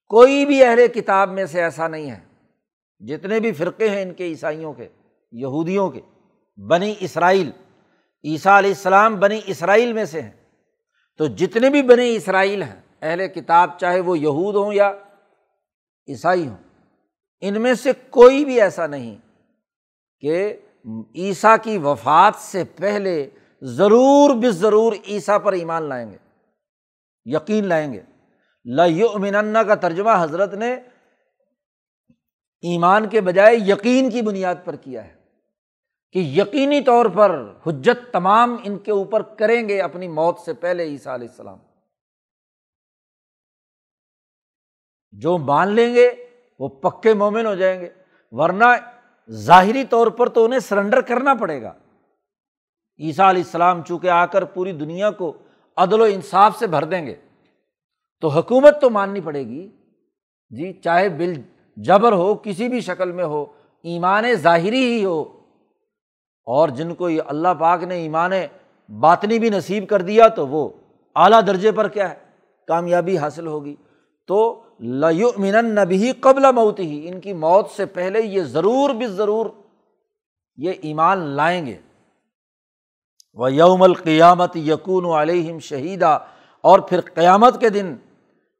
کوئی 0.07 0.45
بھی 0.45 0.63
اہل 0.63 0.87
کتاب 0.87 1.29
میں 1.29 1.45
سے 1.45 1.61
ایسا 1.63 1.87
نہیں 1.87 2.11
ہے۔ 2.11 2.19
جتنے 2.99 3.39
بھی 3.39 3.51
فرقے 3.51 3.89
ہیں 3.89 4.01
ان 4.01 4.13
کے 4.13 4.25
عیسائیوں 4.25 4.73
کے، 4.73 4.87
یہودیوں 5.31 5.89
کے، 5.89 6.01
بنی 6.57 6.93
اسرائیل، 6.99 7.51
عیسیٰ 8.23 8.57
علیہ 8.57 8.69
السلام 8.69 9.15
بنی 9.15 9.39
اسرائیل 9.45 9.93
میں 9.93 10.05
سے 10.05 10.21
ہیں۔ 10.21 10.31
تو 11.17 11.27
جتنے 11.27 11.69
بھی 11.69 11.81
بنی 11.81 12.15
اسرائیل 12.15 12.63
ہیں، 12.63 12.81
اہل 13.01 13.27
کتاب 13.27 13.77
چاہے 13.77 13.99
وہ 13.99 14.17
یہود 14.19 14.55
ہوں 14.55 14.73
یا 14.73 14.89
عیسائی 16.07 16.47
ہوں، 16.47 16.57
ان 17.41 17.61
میں 17.61 17.73
سے 17.73 17.91
کوئی 18.09 18.45
بھی 18.45 18.61
ایسا 18.61 18.87
نہیں 18.87 19.15
کہ 20.21 20.57
عیسیٰ 21.15 21.55
کی 21.63 21.77
وفات 21.77 22.35
سے 22.35 22.63
پہلے 22.63 23.29
ضرور 23.61 24.35
بے 24.35 24.51
ضرور 24.51 24.93
عیسیٰ 25.07 25.37
پر 25.43 25.53
ایمان 25.53 25.83
لائیں 25.83 26.11
گے، 26.11 26.17
یقین 27.25 27.65
لائیں 27.65 27.93
گے۔ 27.93 28.01
لمن 28.65 29.57
کا 29.67 29.75
ترجمہ 29.75 30.09
حضرت 30.19 30.53
نے 30.53 30.73
ایمان 32.61 33.09
کے 33.09 33.21
بجائے 33.21 33.55
یقین 33.55 34.09
کی 34.09 34.21
بنیاد 34.21 34.55
پر 34.65 34.75
کیا 34.75 35.05
ہے 35.07 35.15
کہ 36.11 36.19
یقینی 36.19 36.81
طور 36.81 37.05
پر 37.05 37.53
حجت 37.67 38.13
تمام 38.13 38.55
ان 38.63 38.77
کے 38.77 38.91
اوپر 38.91 39.21
کریں 39.21 39.69
گے 39.69 39.81
اپنی 39.81 40.07
موت 40.07 40.39
سے 40.39 40.53
پہلے 40.53 40.83
عیسیٰ 40.83 41.13
علیہ 41.13 41.27
السلام۔ 41.27 41.57
جو 45.11 45.37
مان 45.37 45.67
لیں 45.67 45.95
گے 45.95 46.09
وہ 46.59 46.67
پکے 46.67 47.13
مومن 47.13 47.45
ہو 47.45 47.55
جائیں 47.55 47.81
گے، 47.81 47.89
ورنہ 48.31 48.65
ظاہری 49.31 49.83
طور 49.83 50.07
پر 50.07 50.29
تو 50.29 50.45
انہیں 50.45 50.59
سرنڈر 50.59 51.01
کرنا 51.01 51.33
پڑے 51.33 51.61
گا۔ 51.61 51.73
عیسیٰ 52.99 53.29
علیہ 53.29 53.43
السلام 53.43 53.83
چونکہ 53.83 54.09
آ 54.09 54.25
کر 54.25 54.43
پوری 54.43 54.71
دنیا 54.71 55.11
کو 55.11 55.33
عدل 55.77 56.01
و 56.01 56.03
انصاف 56.03 56.59
سے 56.59 56.67
بھر 56.67 56.83
دیں 56.83 57.05
گے، 57.05 57.15
تو 58.21 58.27
حکومت 58.27 58.81
تو 58.81 58.89
ماننی 58.89 59.21
پڑے 59.21 59.43
گی۔ 59.43 59.69
جی 60.49 60.73
چاہے 60.73 61.09
بل 61.09 61.41
جبر 61.77 62.11
ہو، 62.11 62.35
کسی 62.35 62.67
بھی 62.67 62.81
شکل 62.81 63.11
میں 63.11 63.25
ہو، 63.25 63.45
ایمان 63.83 64.33
ظاہری 64.33 64.83
ہی 64.83 65.05
ہو۔ 65.05 65.21
اور 66.45 66.69
جن 66.69 66.95
کو 66.95 67.09
اللہ 67.27 67.47
پاک 67.59 67.83
نے 67.83 67.95
ایمان 67.95 68.31
باطنی 68.99 69.39
بھی 69.39 69.49
نصیب 69.49 69.89
کر 69.89 70.01
دیا، 70.01 70.27
تو 70.27 70.47
وہ 70.47 70.69
اعلیٰ 71.15 71.41
درجے 71.47 71.71
پر 71.71 71.87
کیا 71.87 72.09
ہے؟ 72.09 72.15
کامیابی 72.67 73.17
حاصل 73.17 73.47
ہوگی۔ 73.47 73.75
تو 74.29 74.63
لمن 74.79 75.65
نبی 75.65 76.11
قبل 76.11 76.51
موت 76.55 76.79
ہی 76.79 77.07
ان 77.07 77.19
کی 77.19 77.33
موت 77.33 77.69
سے 77.75 77.85
پہلے 77.85 78.21
یہ 78.21 78.41
ضرور 78.41 78.89
بھی 78.89 79.05
ضرور 79.05 79.45
یہ 80.57 80.73
ایمان 80.81 81.17
لائیں 81.19 81.65
گے۔ 81.65 81.77
وہ 83.33 83.53
یوم 83.53 83.83
القیامت 83.83 84.57
یقون 84.57 85.05
علیہم 85.05 85.59
شہیدہ 85.59 86.19
اور 86.61 86.79
پھر 86.79 87.01
قیامت 87.01 87.59
کے 87.59 87.69
دن 87.69 87.95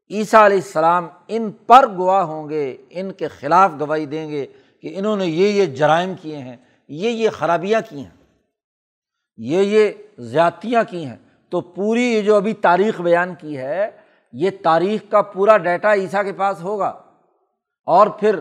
عیسیٰ 0.10 0.44
علیہ 0.46 0.58
السلام 0.58 1.08
ان 1.28 1.52
پر 1.52 1.88
گواہ 1.98 2.24
ہوں 2.24 2.50
گے، 2.50 2.78
ان 2.90 3.12
کے 3.12 3.28
خلاف 3.28 3.72
گواہی 3.80 4.06
دیں 4.06 4.30
گے 4.30 4.46
کہ 4.82 4.94
انہوں 4.98 5.16
نے 5.16 5.26
یہ 5.26 5.48
یہ 5.48 5.66
جرائم 5.66 6.14
کیے 6.22 6.38
ہیں، 6.38 6.58
یہ 6.88 7.10
یہ 7.10 7.30
خرابیاں 7.30 7.82
کی 7.90 7.98
ہیں، 7.98 8.18
یہ 9.38 9.62
یہ 9.62 9.92
زیادتیاں 10.20 10.84
کی 10.90 11.06
ہیں۔ 11.06 11.16
تو 11.50 11.62
پوری 11.62 12.04
یہ 12.04 12.22
جو 12.22 12.36
ابھی 12.36 12.54
تاریخ 12.54 13.02
بیان 13.02 13.36
کی 13.36 13.58
ہے 13.58 13.92
یہ 14.32 14.50
تاریخ 14.64 15.12
کا 15.12 15.22
پورا 15.22 15.58
ڈیٹا 15.58 15.94
عیسیٰ 15.94 16.24
کے 16.24 16.34
پاس 16.34 16.62
ہوگا۔ 16.62 17.02
اور 17.86 18.08
پھر 18.08 18.40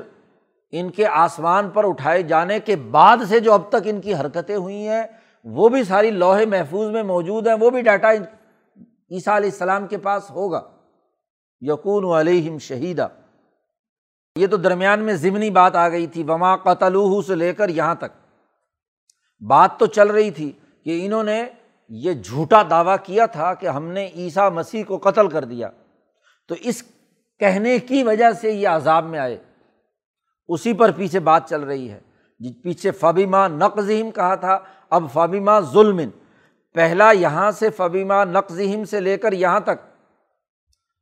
ان 0.72 0.90
کے 0.90 1.06
آسمان 1.06 1.70
پر 1.70 1.88
اٹھائے 1.88 2.22
جانے 2.22 2.60
کے 2.60 2.76
بعد 2.76 3.16
سے 3.28 3.40
جو 3.40 3.52
اب 3.52 3.62
تک 3.68 3.76
ان 3.84 4.00
کی 4.00 4.14
حرکتیں 4.14 4.56
ہوئی 4.56 4.88
ہیں، 4.88 5.02
وہ 5.44 5.68
بھی 5.68 5.84
ساری 5.84 6.10
لوہے 6.10 6.46
محفوظ 6.46 6.90
میں 6.90 7.02
موجود 7.02 7.46
ہیں، 7.46 7.54
وہ 7.54 7.70
بھی 7.70 7.82
ڈیٹا 7.82 8.12
عیسیٰ 8.12 9.36
علیہ 9.36 9.50
السلام 9.50 9.86
کے 9.86 9.98
پاس 9.98 10.30
ہوگا۔ 10.30 10.62
یقون 11.60 12.04
علیہم 12.04 12.58
شہیدہ۔ 12.58 13.08
یہ 14.36 14.46
تو 14.46 14.56
درمیان 14.56 15.00
میں 15.00 15.14
ضمنی 15.14 15.50
بات 15.50 15.76
آ 15.76 15.88
گئی 15.88 16.06
تھی، 16.06 16.22
وما 16.22 16.56
قتل 16.56 17.22
سے 17.26 17.34
لے 17.34 17.52
کر 17.52 17.68
یہاں 17.68 17.94
تک۔ 17.94 18.34
بات 19.40 19.70
تو 19.78 19.86
چل 19.86 20.10
رہی 20.10 20.30
تھی 20.30 20.52
کہ 20.84 21.06
انہوں 21.06 21.24
نے 21.24 21.44
یہ 21.88 22.12
جھوٹا 22.12 22.62
دعویٰ 22.70 22.96
کیا 23.02 23.26
تھا 23.26 23.54
کہ 23.54 23.66
ہم 23.66 23.84
نے 23.88 24.10
عیسیٰ 24.14 24.50
مسیح 24.50 24.84
کو 24.84 24.98
قتل 24.98 25.28
کر 25.28 25.44
دیا۔ 25.44 25.68
تو 26.48 26.54
اس 26.60 26.82
کہنے 27.38 27.78
کی 27.78 28.02
وجہ 28.02 28.32
سے 28.32 28.50
یہ 28.50 28.68
عذاب 28.68 29.04
میں 29.04 29.18
آئے۔ 29.18 29.38
اسی 30.48 30.72
پر 30.72 30.92
پیچھے 30.92 31.20
بات 31.20 31.48
چل 31.48 31.60
رہی 31.60 31.90
ہے۔ 31.90 32.00
جی، 32.38 32.52
پیچھے 32.62 32.90
فبیما 32.90 33.48
نقزم 33.48 34.10
کہا 34.10 34.34
تھا، 34.34 34.58
اب 34.90 35.04
فبیما 35.12 35.60
ظلم 35.60 36.00
پہلا 36.74 37.10
یہاں 37.10 37.50
سے 37.50 37.70
فبیما 37.70 38.24
نقزم 38.24 38.84
سے 38.84 39.00
لے 39.00 39.16
کر 39.16 39.32
یہاں 39.32 39.60
تک۔ 39.60 40.04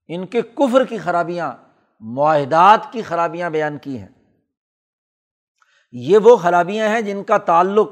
ان 0.08 0.26
کے 0.26 0.42
کفر 0.42 0.84
کی 0.84 0.98
خرابیاں، 0.98 1.52
معاہدات 2.00 2.92
کی 2.92 3.02
خرابیاں 3.02 3.50
بیان 3.50 3.78
کی 3.78 3.98
ہیں۔ 3.98 4.08
یہ 5.92 6.18
وہ 6.18 6.36
خرابیاں 6.36 6.88
ہیں 6.88 7.00
جن 7.00 7.24
کا 7.24 7.38
تعلق 7.38 7.88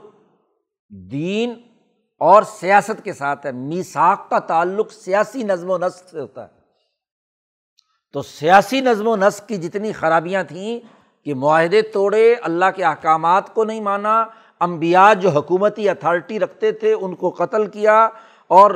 دین 0.89 1.64
اور 2.25 2.43
سیاست 2.43 3.05
کے 3.05 3.13
ساتھ 3.13 3.47
ہے۔ 3.47 3.53
میساک 3.53 4.31
کا 4.31 4.39
تعلق 4.39 4.93
سیاسی 4.93 5.43
نظم 5.43 5.71
و 5.71 5.79
نسق 5.79 6.09
سے 6.09 6.21
ہوتا 6.21 6.43
ہے۔ 6.43 6.49
تو 8.13 8.23
سیاسی 8.23 8.81
نظم 8.81 9.09
و 9.09 9.17
نسق 9.17 9.49
کی 9.49 9.57
جتنی 9.57 9.93
خرابیاں 9.93 10.45
تھیں 10.45 10.81
کہ 11.25 11.35
معاہدے 11.35 11.83
توڑے، 11.83 12.35
اللہ 12.43 12.65
کے 12.77 12.85
احکامات 12.85 13.55
کو 13.55 13.65
نہیں 13.65 13.81
مانا 13.81 14.25
امبیا 14.61 15.13
جو 15.13 15.29
حکومتی 15.29 15.89
اتھارٹی 15.89 16.39
رکھتے 16.39 16.73
تھے 16.73 16.93
ان 16.93 17.15
کو 17.15 17.31
قتل 17.31 17.67
کیا 17.67 18.09
اور 18.49 18.71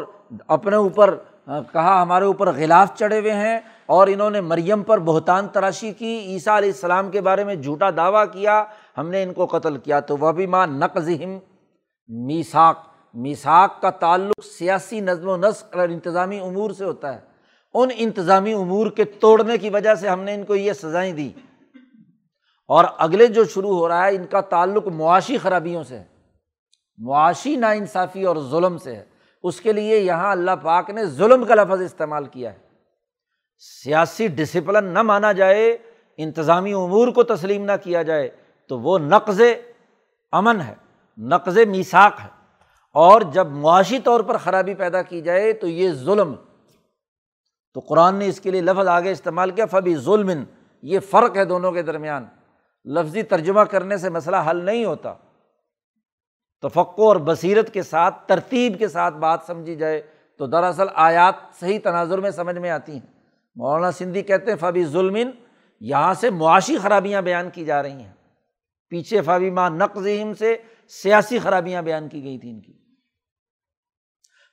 اپنے 0.48 0.76
اوپر، 0.76 1.14
کہا 1.46 2.02
ہمارے 2.02 2.24
اوپر 2.24 2.52
غلاف 2.52 2.94
چڑھے 2.94 3.20
ہوئے 3.20 3.32
ہیں 3.32 3.58
اور 3.86 4.06
انہوں 4.06 4.30
نے 4.30 4.40
مریم 4.40 4.82
پر 4.82 4.98
بہتان 4.98 5.48
تراشی 5.48 5.92
کی، 5.92 6.18
عیسیٰ 6.18 6.56
علیہ 6.56 6.68
السلام 6.68 7.10
کے 7.10 7.20
بارے 7.20 7.44
میں 7.44 7.54
جھوٹا 7.54 7.90
دعویٰ 7.90 8.24
کیا، 8.32 8.64
ہم 8.98 9.08
نے 9.10 9.22
ان 9.22 9.32
کو 9.32 9.46
قتل 9.46 9.76
کیا۔ 9.76 10.00
تو 10.00 10.16
وہ 10.16 10.32
بھی 10.32 10.46
ماں 10.46 10.66
نقزم 10.66 11.38
میساک 12.08 12.76
میساک 13.20 13.82
کا 13.82 13.90
تعلق 13.90 14.44
سیاسی 14.44 15.00
نظم 15.00 15.28
و 15.28 15.36
نسق 15.36 15.76
اور 15.76 15.88
انتظامی 15.88 16.40
امور 16.40 16.70
سے 16.70 16.84
ہوتا 16.84 17.14
ہے۔ 17.14 17.20
ان 17.74 17.88
انتظامی 17.96 18.52
امور 18.52 18.90
کے 18.90 19.04
توڑنے 19.04 19.58
کی 19.58 19.70
وجہ 19.70 19.94
سے 19.94 20.08
ہم 20.08 20.20
نے 20.20 20.34
ان 20.34 20.44
کو 20.44 20.54
یہ 20.54 20.72
سزائیں 20.72 21.12
دی 21.12 21.32
اور 22.68 22.84
اگلے 22.98 23.26
جو 23.26 23.44
شروع 23.44 23.76
ہو 23.76 23.88
رہا 23.88 24.06
ہے، 24.06 24.16
ان 24.16 24.26
کا 24.26 24.40
تعلق 24.40 24.86
معاشی 24.86 25.38
خرابیوں 25.38 25.84
سے 25.84 25.98
ہے۔ 25.98 26.04
معاشی 26.98 27.56
نا 27.56 27.70
انصافی 27.70 28.24
اور 28.24 28.36
ظلم 28.50 28.78
سے 28.78 28.94
ہے۔ 28.94 29.04
اس 29.42 29.60
کے 29.60 29.72
لیے 29.72 29.98
یہاں 29.98 30.32
اللہ 30.32 30.50
پاک 30.62 30.90
نے 30.90 31.04
ظلم 31.04 31.44
کا 31.44 31.54
لفظ 31.54 31.82
استعمال 31.82 32.24
کیا 32.24 32.52
ہے۔ 32.52 32.58
سیاسی 33.84 34.26
ڈسپلن 34.26 34.84
نہ 34.84 35.02
مانا 35.02 35.32
جائے، 35.32 35.78
انتظامی 36.16 36.72
امور 36.72 37.08
کو 37.08 37.22
تسلیم 37.22 37.64
نہ 37.64 37.72
کیا 37.82 38.02
جائے، 38.02 38.28
تو 38.68 38.80
وہ 38.80 38.98
نقض 38.98 39.40
امن 40.32 40.60
ہے، 40.60 40.74
نقض 41.18 41.58
میساک 41.58 42.12
ہے۔ 42.24 42.37
اور 42.98 43.20
جب 43.20 43.46
معاشی 43.46 43.98
طور 43.98 44.20
پر 44.20 44.36
خرابی 44.36 44.74
پیدا 44.74 45.02
کی 45.02 45.20
جائے 45.20 45.52
تو 45.52 45.66
یہ 45.66 45.90
ظلم، 45.90 46.34
تو 47.74 47.80
قرآن 47.80 48.14
نے 48.14 48.26
اس 48.26 48.40
کے 48.40 48.50
لیے 48.50 48.60
لفظ 48.60 48.88
آگے 48.88 49.10
استعمال 49.10 49.50
کیا، 49.50 49.66
فبی 49.66 49.96
ظلم، 49.96 50.44
یہ 50.82 51.00
فرق 51.00 51.36
ہے 51.36 51.44
دونوں 51.44 51.72
کے 51.72 51.82
درمیان۔ 51.82 52.26
لفظی 52.84 53.22
ترجمہ 53.22 53.60
کرنے 53.60 53.96
سے 53.96 54.10
مسئلہ 54.10 54.36
حل 54.50 54.64
نہیں 54.64 54.84
ہوتا۔ 54.84 55.14
توقع 56.62 57.02
اور 57.02 57.16
بصیرت 57.16 57.72
کے 57.72 57.82
ساتھ، 57.82 58.28
ترتیب 58.28 58.78
کے 58.78 58.88
ساتھ 58.88 59.14
بات 59.14 59.40
سمجھی 59.46 59.76
جائے 59.76 60.02
تو 60.38 60.46
دراصل 60.46 60.86
آیات 60.94 61.34
صحیح 61.60 61.78
تناظر 61.84 62.18
میں 62.18 62.30
سمجھ 62.30 62.58
میں 62.58 62.70
آتی 62.70 62.92
ہیں۔ 62.92 63.20
مولانا 63.56 63.92
سندھی 63.92 64.22
کہتے 64.22 64.50
ہیں، 64.50 64.58
فبی 64.58 64.84
ظلم، 64.84 65.30
یہاں 65.80 66.14
سے 66.14 66.30
معاشی 66.30 66.78
خرابیاں 66.78 67.22
بیان 67.22 67.50
کی 67.50 67.64
جا 67.64 67.82
رہی 67.82 67.90
ہیں۔ 67.90 68.12
پیچھے 68.88 69.20
فبی 69.20 69.50
ماں 69.50 69.70
نقزم 69.70 70.34
سے 70.34 70.56
سیاسی 70.88 71.38
خرابیاں 71.38 71.82
بیان 71.82 72.08
کی 72.08 72.24
گئی 72.24 72.38
تھیں 72.38 72.50
ان 72.50 72.60
کی۔ 72.60 72.77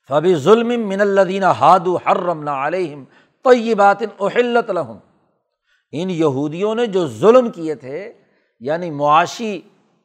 فبی 0.08 0.34
ظلم 0.34 0.88
من 0.88 1.00
الدین 1.00 1.42
ہادو 1.42 1.96
ہر 1.96 2.48
علیہم 2.48 3.04
تو 3.44 3.52
یہ 3.52 3.74
بات 3.74 4.02
ان 4.02 4.08
اہلت 4.20 4.70
لہم۔ 4.70 4.98
ان 5.92 6.10
یہودیوں 6.10 6.74
نے 6.74 6.86
جو 6.86 7.06
ظلم 7.06 7.50
کیے 7.50 7.74
تھے 7.74 8.12
یعنی 8.60 8.90
معاشی 8.90 9.60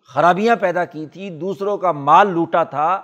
خرابیاں 0.10 0.56
پیدا 0.56 0.86
کی 0.86 1.06
تھی، 1.06 1.30
دوسروں 1.30 1.78
کا 1.78 1.92
مال 1.92 2.30
لوٹا 2.30 2.64
تھا، 2.64 3.02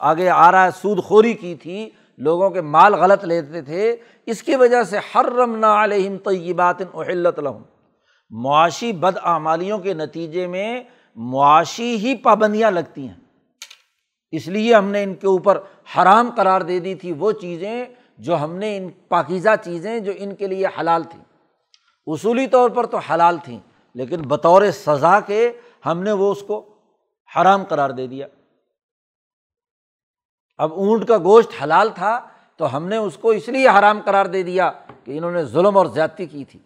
آگے 0.00 0.28
آ 0.28 0.52
رہا 0.52 0.64
ہے 0.64 0.70
سود 0.70 0.98
خوری 0.98 1.34
کی 1.34 1.54
تھی، 1.54 1.90
لوگوں 2.18 2.50
کے 2.50 2.60
مال 2.60 2.94
غلط 2.94 3.24
لیتے 3.24 3.62
تھے، 3.62 3.96
اس 4.26 4.42
کی 4.42 4.54
وجہ 4.54 4.82
سے 4.82 4.98
ہر 5.14 5.26
علیہم 5.82 6.16
طیبات 6.16 6.82
اہلت 6.94 7.38
لہم۔ 7.38 7.62
معاشی 8.30 8.92
بد 8.92 9.16
اعمالیوں 9.22 9.78
کے 9.78 9.94
نتیجے 9.94 10.46
میں 10.46 10.82
معاشی 11.16 11.96
ہی 11.96 12.14
پابندیاں 12.16 12.70
لگتی 12.70 13.08
ہیں۔ 13.08 13.19
اس 14.30 14.48
لیے 14.48 14.74
ہم 14.74 14.84
نے 14.84 15.02
ان 15.02 15.14
کے 15.14 15.26
اوپر 15.26 15.60
حرام 15.96 16.30
قرار 16.36 16.60
دے 16.60 16.80
دی 16.80 16.94
تھی 16.94 17.12
وہ 17.12 17.32
چیزیں 17.32 17.84
جو 18.18 18.36
ہم 18.36 18.54
نے 18.54 18.76
ان 18.76 18.88
پاکیزہ 19.08 19.48
چیزیں 19.64 20.00
جو 20.00 20.12
ان 20.16 20.34
کے 20.34 20.46
لیے 20.46 20.66
حلال 20.66 21.02
تھیں۔ 21.02 21.24
اصولی 22.06 22.46
طور 22.46 22.70
پر 22.70 22.86
تو 22.86 22.96
حلال 22.96 23.38
تھیں، 23.44 23.58
لیکن 23.94 24.22
بطور 24.22 24.70
سزا 24.70 25.20
کے 25.20 25.52
ہم 25.86 26.02
نے 26.02 26.12
وہ 26.12 26.32
اس 26.32 26.42
کو 26.42 26.74
حرام 27.36 27.64
قرار 27.64 27.90
دے 27.90 28.06
دیا۔ 28.06 28.26
اب 30.58 30.72
اونٹ 30.72 31.08
کا 31.08 31.18
گوشت 31.18 31.62
حلال 31.62 31.88
تھا 31.94 32.26
تو 32.56 32.76
ہم 32.76 32.88
نے 32.88 32.96
اس 32.96 33.16
کو 33.16 33.30
اس 33.30 33.48
لیے 33.48 33.68
حرام 33.68 34.00
قرار 34.04 34.26
دے 34.26 34.42
دیا 34.42 34.70
کہ 35.04 35.18
انہوں 35.18 35.30
نے 35.30 35.44
ظلم 35.44 35.76
اور 35.76 35.86
زیادتی 35.86 36.26
کی 36.26 36.44
تھی۔ 36.44 36.58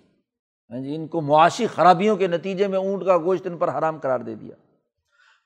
ہاں 0.70 0.80
جی 0.80 0.94
ان 0.94 1.06
کو 1.06 1.20
معاشی 1.20 1.66
خرابیوں 1.66 2.16
کے 2.16 2.26
نتیجے 2.26 2.66
میں 2.66 2.78
اونٹ 2.78 3.04
کا 3.04 3.18
گوشت 3.18 3.46
ان 3.46 3.58
پر 3.58 3.68
حرام 3.68 3.98
قرار 3.98 4.20
دے 4.20 4.34
دیا۔ 4.34 4.54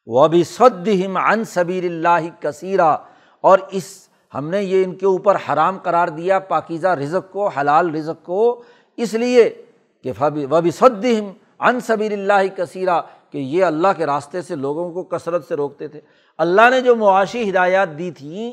وہ 0.09 0.26
بھی 0.28 0.42
سد 0.44 0.88
ہم 0.88 1.16
ان 1.16 1.44
صبیر 1.44 1.84
اللہ 1.84 2.28
کثیرہ 2.40 2.96
اور 3.44 3.59
اس، 3.70 4.09
ہم 4.34 4.48
نے 4.50 4.62
یہ 4.62 4.84
ان 4.84 4.94
کے 4.94 5.06
اوپر 5.06 5.36
حرام 5.48 5.78
قرار 5.78 6.09
دیا، 6.09 6.38
پاکیزہ 6.38 6.88
رزق 6.88 7.32
کو، 7.32 7.46
حلال 7.48 7.94
رزق 7.94 8.24
کو۔ 8.26 8.62
اس 8.96 9.14
لیے 9.14 9.62
کہ 10.04 10.12
وہ 10.50 10.61
بھی 10.61 10.70
سد 10.70 11.04
ہم 11.04 11.30
ان 11.61 11.80
صبیر 11.80 12.12
اللہ 12.12 12.46
کثیرہ 12.56 13.00
کہ 13.30 13.38
یہ 13.38 13.64
اللہ 13.64 13.88
کے 13.96 14.06
راستے 14.06 14.42
سے 14.42 14.56
لوگوں 14.56 14.90
کو 14.92 15.02
کثرت 15.02 15.48
سے 15.48 15.54
روکتے 15.54 15.88
تھے۔ 15.88 16.00
اللہ 16.38 16.70
نے 16.70 16.80
جو 16.80 16.96
معاشی 16.96 17.50
ہدایات 17.50 17.98
دی 17.98 18.11
تھیں، 18.11 18.52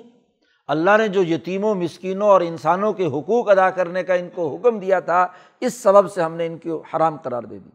اللہ 0.67 0.97
نے 0.97 1.07
جو 1.07 1.23
یتیموں، 1.23 1.75
مسکینوں 1.75 2.27
اور 2.27 2.41
انسانوں 2.41 2.93
کے 2.93 3.05
حقوق 3.05 3.49
ادا 3.49 3.69
کرنے 3.69 4.03
کا 4.03 4.13
ان 4.13 4.29
کو 4.35 4.55
حکم 4.55 4.79
دیا 4.79 4.99
تھا، 4.99 5.27
اس 5.61 5.73
سبب 5.73 6.11
سے 6.11 6.21
ہم 6.21 6.35
نے 6.35 6.45
ان 6.45 6.57
کی 6.57 6.71
حرام 6.93 7.17
قرار 7.17 7.43
دے 7.43 7.57
دی۔ 7.57 7.69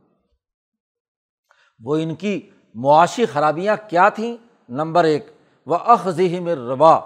وہ 1.80 1.96
ان 1.96 2.14
کی 2.14 2.40
معاشی 2.74 3.26
خرابیاں 3.26 3.76
کیا 3.88 4.08
تھیں؟ 4.08 4.36
نمبر 4.68 5.04
ایک 5.04 5.26
وہ 5.66 5.74
اخذم 5.74 6.48
ربا 6.48 6.98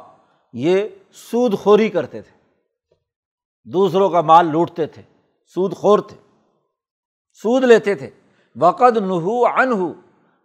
یہ 0.53 0.89
سود 1.12 1.59
خوری 1.59 1.89
کرتے 1.89 2.23
تھے۔ 2.23 2.35
دوسروں 3.65 4.11
کا 4.11 4.21
مال 4.21 4.47
لوٹتے 4.47 4.87
تھے، 4.87 5.03
سود 5.47 5.75
خور 5.75 5.99
تھے، 5.99 6.17
سود 7.33 7.65
لیتے 7.65 7.95
تھے۔ 7.95 8.11
وقد 8.61 8.97
نحو 8.97 9.47
ان 9.47 9.93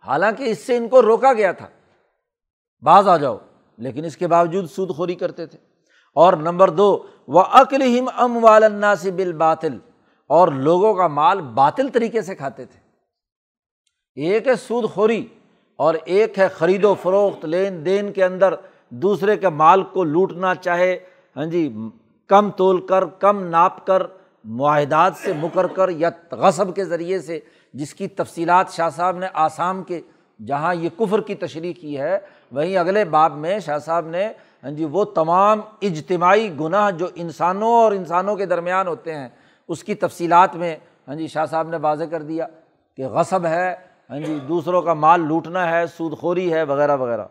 حالانکہ 0.08 0.44
اس 0.44 0.60
سے 0.60 0.78
ان 0.78 0.88
کو 0.88 1.02
روکا 1.02 1.34
گیا 1.34 1.52
تھا۔ 1.52 1.68
باز 2.82 3.08
آ 3.08 3.18
جاؤ، 3.18 3.38
لیکن 3.78 4.06
اس 4.06 4.18
کے 4.18 4.28
باوجود 4.28 4.70
سود 4.70 4.96
خوری 4.96 5.16
کرتے 5.16 5.46
تھے۔ 5.46 5.60
اور 6.16 6.34
نمبر 6.34 6.70
دو 6.70 7.04
وہ 7.28 7.42
عقل 7.42 8.00
ہم 8.00 8.10
ام 8.16 8.44
والنا 8.44 8.96
سے 8.96 9.12
بال 9.12 9.34
باطل 9.34 9.78
اور 10.28 10.48
لوگوں 10.48 10.94
کا 10.94 11.08
مال 11.08 11.42
باطل 11.42 11.90
طریقے 11.90 12.22
سے 12.22 12.36
کھاتے 12.36 12.66
تھے۔ 12.66 12.89
ایک 14.28 14.48
ہے 14.48 14.56
سود 14.56 14.90
خوری 14.90 15.26
اور 15.80 15.96
ایک 16.06 16.40
ہے 16.40 16.48
خرید 16.56 16.86
و 16.86 16.94
فروخت، 17.02 17.46
لین 17.46 17.86
دین 17.86 18.12
کے 18.14 18.24
اندر 18.24 18.54
دوسرے 19.02 19.38
کے 19.38 19.50
مال 19.50 19.84
کو 19.84 20.04
لوٹنا 20.04 20.54
چاہے 20.56 20.98
ہاں 21.36 21.46
جی 21.46 21.70
کم 22.30 22.50
تول 22.52 22.86
کر، 22.88 23.06
کم 23.20 23.44
ناپ 23.44 23.86
کر، 23.88 24.04
معاہدات 24.46 25.16
سے 25.24 25.34
مکر 25.34 25.68
کر 25.68 25.90
یا 25.90 26.10
غصب 26.32 26.76
کے 26.76 26.86
ذریعے 26.86 27.20
سے، 27.20 27.40
جس 27.74 27.94
کی 27.94 28.08
تفصیلات 28.08 28.72
شاہ 28.74 28.90
صاحب 28.90 29.18
نے 29.18 29.28
آسام 29.34 29.84
کے، 29.84 30.02
جہاں 30.40 30.74
یہ 30.76 30.90
کفر 30.98 31.22
کی 31.22 31.36
تشریح 31.36 31.74
کی 31.82 31.98
ہے، 32.00 32.18
وہیں 32.52 32.78
اگلے 32.78 33.04
باب 33.06 33.38
میں 33.38 33.60
شاہ 33.60 33.78
صاحب 33.80 34.08
نے 34.08 34.28
ہاں 34.64 34.72
جی 34.72 34.86
وہ 34.86 35.04
تمام 35.16 35.60
اجتماعی 35.82 36.50
گناہ 36.60 36.90
جو 36.92 37.08
انسانوں 37.16 37.74
اور 37.74 37.92
انسانوں 37.92 38.36
کے 38.36 38.46
درمیان 38.46 38.88
ہوتے 38.88 39.16
ہیں، 39.16 39.28
اس 39.70 39.84
کی 39.84 39.96
تفصیلات 39.96 40.56
میں 40.56 40.76
ہاں 41.08 41.16
جی 41.16 41.28
شاہ 41.28 41.46
صاحب 41.46 41.70
نے 41.70 41.78
واضح 41.82 42.04
کر 42.12 42.22
دیا 42.22 42.48
کہ 42.98 43.08
غصب 43.08 43.46
ہے 43.46 43.74
ہاں 44.10 44.20
جی 44.20 44.40
دوسروں 44.40 44.82
کا 44.82 44.94
مال 44.94 45.22
لوٹنا 45.22 45.72
ہے، 45.72 45.88
سود 45.88 46.18
خوری 46.18 46.54
ہے، 46.54 46.64
وغیرہ 46.64 46.98
وغیرہ۔ 46.98 47.26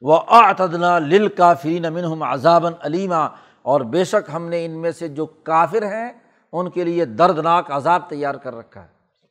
وہ 0.00 0.18
آتدنا 0.26 0.98
لل 0.98 1.28
کافرین 1.28 1.84
امن 1.84 2.22
عذابً 2.22 2.72
علیمہ 2.80 3.28
اور 3.62 3.80
بے 3.80 4.04
شک 4.04 4.30
ہم 4.34 4.48
نے 4.48 4.64
ان 4.64 4.80
میں 4.80 4.90
سے 4.90 5.08
جو 5.08 5.26
کافر 5.26 5.82
ہیں، 5.82 6.12
ان 6.52 6.70
کے 6.70 6.84
لیے 6.84 7.04
دردناک 7.04 7.70
عذاب 7.70 8.08
تیار 8.08 8.34
کر 8.34 8.54
رکھا 8.54 8.82
ہے، 8.82 8.88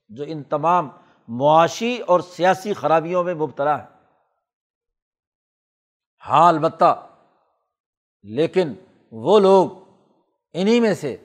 جو 0.09 0.23
ان 0.27 0.43
تمام 0.43 0.89
معاشی 1.27 1.97
اور 1.97 2.19
سیاسی 2.19 2.73
خرابیوں 2.73 3.23
میں 3.23 3.33
مبتلا 3.33 3.77
ہے۔ 3.79 3.85
ہاں 6.29 6.47
البتہ، 6.47 7.07
لیکن 8.23 8.73
وہ 9.11 9.39
لوگ 9.39 9.69
انہیں 10.53 10.81
میں 10.81 10.93
سے، 10.93 11.17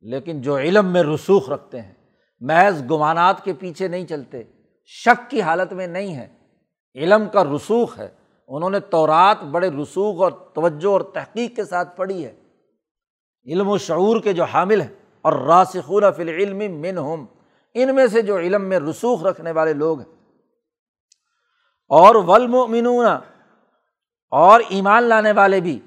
لیکن 0.00 0.42
جو 0.42 0.58
علم 0.58 0.86
میں 0.86 1.02
رسوخ 1.02 1.50
رکھتے 1.50 1.82
ہیں۔ 1.82 1.94
محض 2.40 2.82
گمانات 2.90 3.44
کے 3.44 3.52
پیچھے 3.52 3.88
نہیں 3.88 4.06
چلتے، 4.06 4.42
شک 4.84 5.30
کی 5.30 5.42
حالت 5.42 5.72
میں 5.72 5.86
نہیں 5.86 6.16
ہے 6.16 6.28
علم 6.94 7.28
کا 7.28 7.44
رسوخ 7.44 7.98
ہے۔ 7.98 8.08
انہوں 8.48 8.70
نے 8.70 8.80
تورات 8.80 9.42
بڑے 9.42 9.70
رسوخ 9.70 10.22
اور 10.22 10.32
توجہ 10.32 10.86
اور 10.86 11.00
تحقیق 11.00 11.56
کے 11.56 11.64
ساتھ 11.64 11.96
پڑھی 11.96 12.26
ہے۔ 12.26 12.34
علم 13.46 13.68
و 13.68 13.78
شعور 13.78 14.20
کے 14.20 14.32
جو 14.32 14.44
حامل 14.44 14.80
ہیں، 14.80 14.88
اور 15.22 15.32
راسخون 15.32 16.02
فی 16.16 16.22
العلم 16.22 16.58
من 16.58 16.98
ہم 16.98 17.26
ان 17.74 17.94
میں 17.94 18.06
سے 18.06 18.22
جو 18.22 18.38
علم 18.38 18.64
میں 18.64 18.80
رسوخ 18.80 19.22
رکھنے 19.22 19.52
والے 19.52 19.72
لوگ 19.72 20.00
ہیں۔ 20.00 20.14
اور 21.88 22.14
ولمنون 22.14 23.06
اور 24.30 24.60
ایمان 24.68 25.02
لانے 25.02 25.32
والے 25.32 25.60
بھی۔ 25.60 25.80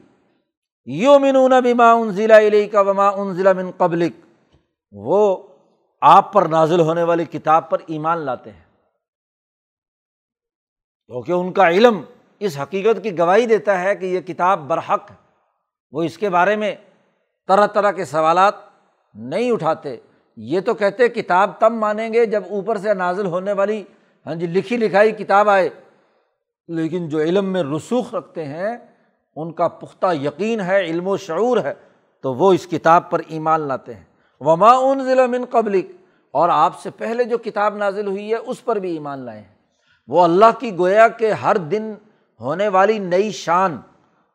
یو 0.86 1.20
منون 1.20 1.54
بما 1.64 1.92
ان 1.92 2.12
ضلع 2.12 2.38
علیہ 2.38 2.68
کا 2.68 2.82
وما 2.82 3.08
ان 3.08 3.34
ضلع 3.34 3.54
من 3.54 3.72
قبلک۔ 3.78 4.12
وہ 4.92 5.38
آپ 6.02 6.34
پر 6.34 6.46
نازل 6.46 6.80
ہونے 6.80 7.04
والی 7.04 7.26
کتاب 7.26 7.70
پر 7.70 7.78
ایمان 7.88 8.18
لاتے 8.18 8.52
ہیں۔ 8.52 8.64
کیونکہ 11.08 11.32
ان 11.32 11.54
کا 11.54 11.70
علم 11.70 12.02
اس 12.40 12.58
حقیقت 12.58 13.04
کی 13.04 13.18
گواہی 13.18 13.46
دیتا 13.46 13.82
ہے 13.82 13.96
کہ 13.96 14.06
یہ 14.06 14.20
کتاب 14.20 14.60
برحق 14.60 15.12
ہے۔ 15.12 15.16
وہ 15.92 16.04
اس 16.04 16.18
کے 16.18 16.30
بارے 16.30 16.56
میں 16.56 16.76
طرح 17.48 17.68
طرح 17.68 17.92
کے 17.92 18.06
سوالات 18.06 18.54
نہیں 19.14 19.52
اٹھاتے۔ 19.52 19.98
یہ 20.38 20.60
تو 20.62 20.74
کہتے 20.74 21.08
کتاب 21.08 21.52
تب 21.60 21.72
مانیں 21.72 22.14
گے 22.14 22.26
جب 22.26 22.44
اوپر 22.50 22.78
سے 22.78 22.94
نازل 22.94 23.26
ہونے 23.26 23.54
والی 23.54 23.84
ہاں 24.26 24.36
جی 24.36 24.48
لکھی 24.48 24.78
لکھائی 24.78 25.12
کتاب 25.12 25.50
آئے۔ 25.50 25.70
لیکن 26.68 27.10
جو 27.10 27.20
علم 27.20 27.46
میں 27.46 27.64
رسوخ 27.64 28.14
رکھتے 28.14 28.46
ہیں، 28.46 28.78
ان 29.36 29.54
کا 29.54 29.68
پختہ 29.68 30.14
یقین 30.14 30.62
ہے، 30.62 30.82
علم 30.82 31.08
و 31.08 31.18
شعور 31.18 31.58
ہے، 31.58 31.74
تو 32.22 32.34
وہ 32.34 32.54
اس 32.54 32.68
کتاب 32.68 33.10
پر 33.10 33.22
ایمان 33.28 33.62
لاتے 33.62 33.94
ہیں۔ 33.94 34.11
وما 34.42 34.72
ان 34.72 35.04
ضلع 35.04 35.26
من 35.26 35.46
قبلک۔ 35.50 35.86
اور 36.32 36.50
آپ 36.50 36.80
سے 36.80 36.90
پہلے 36.90 37.24
جو 37.24 37.38
کتاب 37.38 37.78
نازل 37.78 38.08
ہوئی 38.08 38.32
ہے، 38.32 38.36
اس 38.36 38.66
پر 38.66 38.76
بھی 38.76 38.94
ایمان 38.94 39.20
لائے 39.20 39.40
ہیں 39.40 39.56
وہ 40.08 40.24
اللہ 40.24 40.60
کی 40.60 40.78
گویا 40.78 41.08
کہ 41.08 41.32
ہر 41.32 41.58
دن 41.58 41.94
ہونے 42.40 42.68
والی 42.68 43.00
نئی 43.00 43.32
شان، 43.32 43.78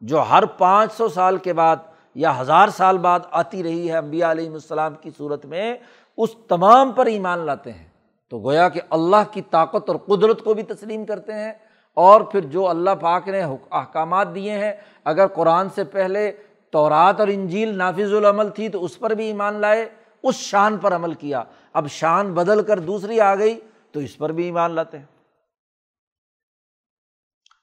جو 0.00 0.22
ہر 0.22 0.46
پانچ 0.46 0.92
سو 0.92 1.08
سال 1.08 1.36
کے 1.36 1.52
بعد 1.52 1.76
یا 2.14 2.40
ہزار 2.40 2.68
سال 2.68 2.98
بعد 2.98 3.20
آتی 3.30 3.62
رہی 3.62 3.90
ہے 3.90 3.96
امبیا 3.96 4.30
علیہم 4.30 4.52
السلام 4.52 4.94
کی 4.94 5.10
صورت 5.18 5.46
میں، 5.46 5.76
اس 6.16 6.30
تمام 6.48 6.92
پر 6.92 7.06
ایمان 7.06 7.38
لاتے 7.38 7.72
ہیں۔ 7.72 7.86
تو 8.30 8.38
گویا 8.38 8.68
کہ 8.68 8.80
اللہ 8.90 9.32
کی 9.32 9.42
طاقت 9.42 9.90
اور 9.90 9.96
قدرت 9.96 10.42
کو 10.42 10.54
بھی 10.54 10.62
تسلیم 10.62 11.04
کرتے 11.04 11.32
ہیں۔ 11.32 11.52
اور 11.94 12.20
پھر 12.20 12.40
جو 12.40 12.68
اللہ 12.68 12.90
پاک 13.00 13.28
نے 13.28 13.42
احکامات 13.70 14.34
دیے 14.34 14.52
ہیں، 14.52 14.72
اگر 15.04 15.26
قرآن 15.26 15.68
سے 15.74 15.84
پہلے 15.84 16.32
تورات 16.76 17.20
اور 17.20 17.28
انجیل 17.28 17.78
نافذ 17.78 18.14
العمل 18.14 18.48
تھی 18.48 18.68
تو 18.68 18.84
اس 18.84 18.98
پر 18.98 19.10
بھی 19.10 19.26
ایمان 19.26 19.54
لائے، 19.54 19.88
اس 20.22 20.34
شان 20.34 20.78
پر 20.78 20.94
عمل 20.94 21.14
کیا۔ 21.14 21.42
اب 21.72 21.86
شان 21.88 22.34
بدل 22.34 22.62
کر 22.64 22.78
دوسری 22.78 23.20
آ 23.20 23.34
گئی 23.34 23.60
تو 23.92 24.00
اس 24.00 24.18
پر 24.18 24.32
بھی 24.32 24.44
ایمان 24.44 24.70
لاتے 24.70 24.98
ہیں۔ 24.98 25.04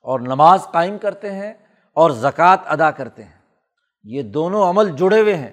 اور 0.01 0.19
نماز 0.19 0.67
قائم 0.71 0.97
کرتے 0.97 1.31
ہیں 1.31 1.53
اور 1.93 2.11
زکوٰۃ 2.11 2.57
ادا 2.65 2.91
کرتے 2.91 3.23
ہیں۔ 3.23 3.39
یہ 4.03 4.21
دونوں 4.21 4.69
عمل 4.69 4.91
جڑے 4.97 5.21
ہوئے 5.21 5.35
ہیں۔ 5.35 5.51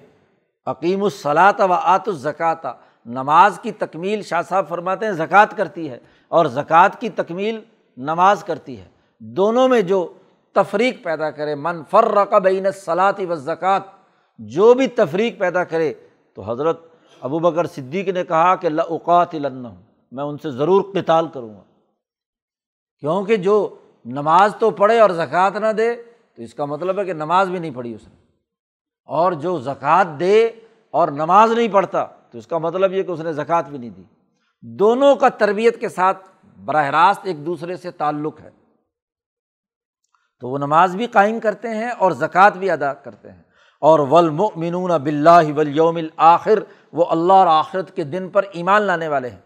عقیم 0.65 1.03
الصلاۃ 1.03 1.59
و 1.59 1.73
آت 1.73 2.07
الزکوٰۃ۔ 2.07 2.73
نماز 3.05 3.59
کی 3.61 3.71
تکمیل 3.71 4.21
شاہ 4.21 4.41
صاحب 4.41 4.69
فرماتے 4.69 5.05
ہیں، 5.05 5.13
زکوٰۃ 5.13 5.57
کرتی 5.57 5.89
ہے 5.89 5.99
اور 6.27 6.45
زکوٰۃ 6.45 6.89
کی 6.99 7.09
تکمیل 7.09 7.61
نماز 7.97 8.43
کرتی 8.43 8.79
ہے۔ 8.79 8.87
دونوں 9.19 9.67
میں 9.67 9.81
جو 9.81 10.13
تفریق 10.53 11.03
پیدا 11.03 11.31
کرے، 11.31 11.55
من 11.55 11.81
فرق 11.89 12.33
بین 12.33 12.71
صلاحی 12.71 13.25
و 13.25 13.35
زکوٰۃ 13.35 13.79
جو 14.37 14.73
بھی 14.73 14.87
تفریق 14.87 15.39
پیدا 15.39 15.63
کرے، 15.63 15.93
تو 16.33 16.41
حضرت 16.41 16.87
ابو 17.21 17.39
بکر 17.39 17.67
صدیق 17.67 18.07
نے 18.07 18.23
کہا 18.23 18.55
کہ 18.55 18.69
لاوقات 18.69 19.33
ہوں 19.33 19.81
میں 20.11 20.23
ان 20.23 20.37
سے 20.37 20.51
ضرور 20.51 20.81
قتال 20.93 21.27
کروں 21.27 21.53
گا۔ 21.53 21.61
کیونکہ 22.99 23.35
جو 23.35 23.75
نماز 24.05 24.55
تو 24.59 24.71
پڑھے 24.71 24.99
اور 24.99 25.09
زکوٰۃ 25.09 25.51
نہ 25.51 25.71
دے، 25.71 25.95
تو 26.35 26.41
اس 26.41 26.53
کا 26.53 26.65
مطلب 26.65 26.99
ہے 26.99 27.05
کہ 27.05 27.13
نماز 27.13 27.49
بھی 27.49 27.59
نہیں 27.59 27.71
پڑھی 27.71 27.95
اس 27.95 28.07
نے۔ 28.07 28.15
اور 29.05 29.31
جو 29.31 29.57
زکوٰۃ 29.57 30.19
دے 30.19 30.51
اور 30.91 31.07
نماز 31.07 31.51
نہیں 31.51 31.67
پڑھتا، 31.67 32.03
تو 32.03 32.37
اس 32.37 32.47
کا 32.47 32.57
مطلب 32.57 32.93
یہ 32.93 33.03
کہ 33.03 33.11
اس 33.11 33.19
نے 33.19 33.33
زکوٰۃ 33.33 33.63
بھی 33.63 33.77
نہیں 33.77 33.89
دی۔ 33.89 34.03
دونوں 34.61 35.15
کا 35.15 35.29
تربیت 35.29 35.79
کے 35.79 35.89
ساتھ 35.89 36.27
براہ 36.65 36.85
راست 36.85 37.21
ایک 37.23 37.45
دوسرے 37.45 37.75
سے 37.75 37.91
تعلق 37.91 38.41
ہے۔ 38.41 38.49
تو 40.41 40.49
وہ 40.49 40.57
نماز 40.57 40.95
بھی 40.95 41.07
قائم 41.07 41.39
کرتے 41.39 41.69
ہیں 41.69 41.89
اور 41.89 42.11
زکوٰۃ 42.11 42.49
بھی 42.49 42.71
ادا 42.71 42.93
کرتے 42.93 43.31
ہیں۔ 43.31 43.41
اور 43.81 43.99
ولمنون 43.99 44.91
بلّہ 44.91 45.53
ولیوم 45.57 45.95
الآخر، 45.95 46.59
وہ 46.93 47.05
اللہ 47.09 47.33
اور 47.33 47.47
آخرت 47.47 47.95
کے 47.95 48.03
دن 48.03 48.29
پر 48.29 48.43
ایمان 48.51 48.81
لانے 48.81 49.07
والے 49.07 49.29
ہیں۔ 49.29 49.39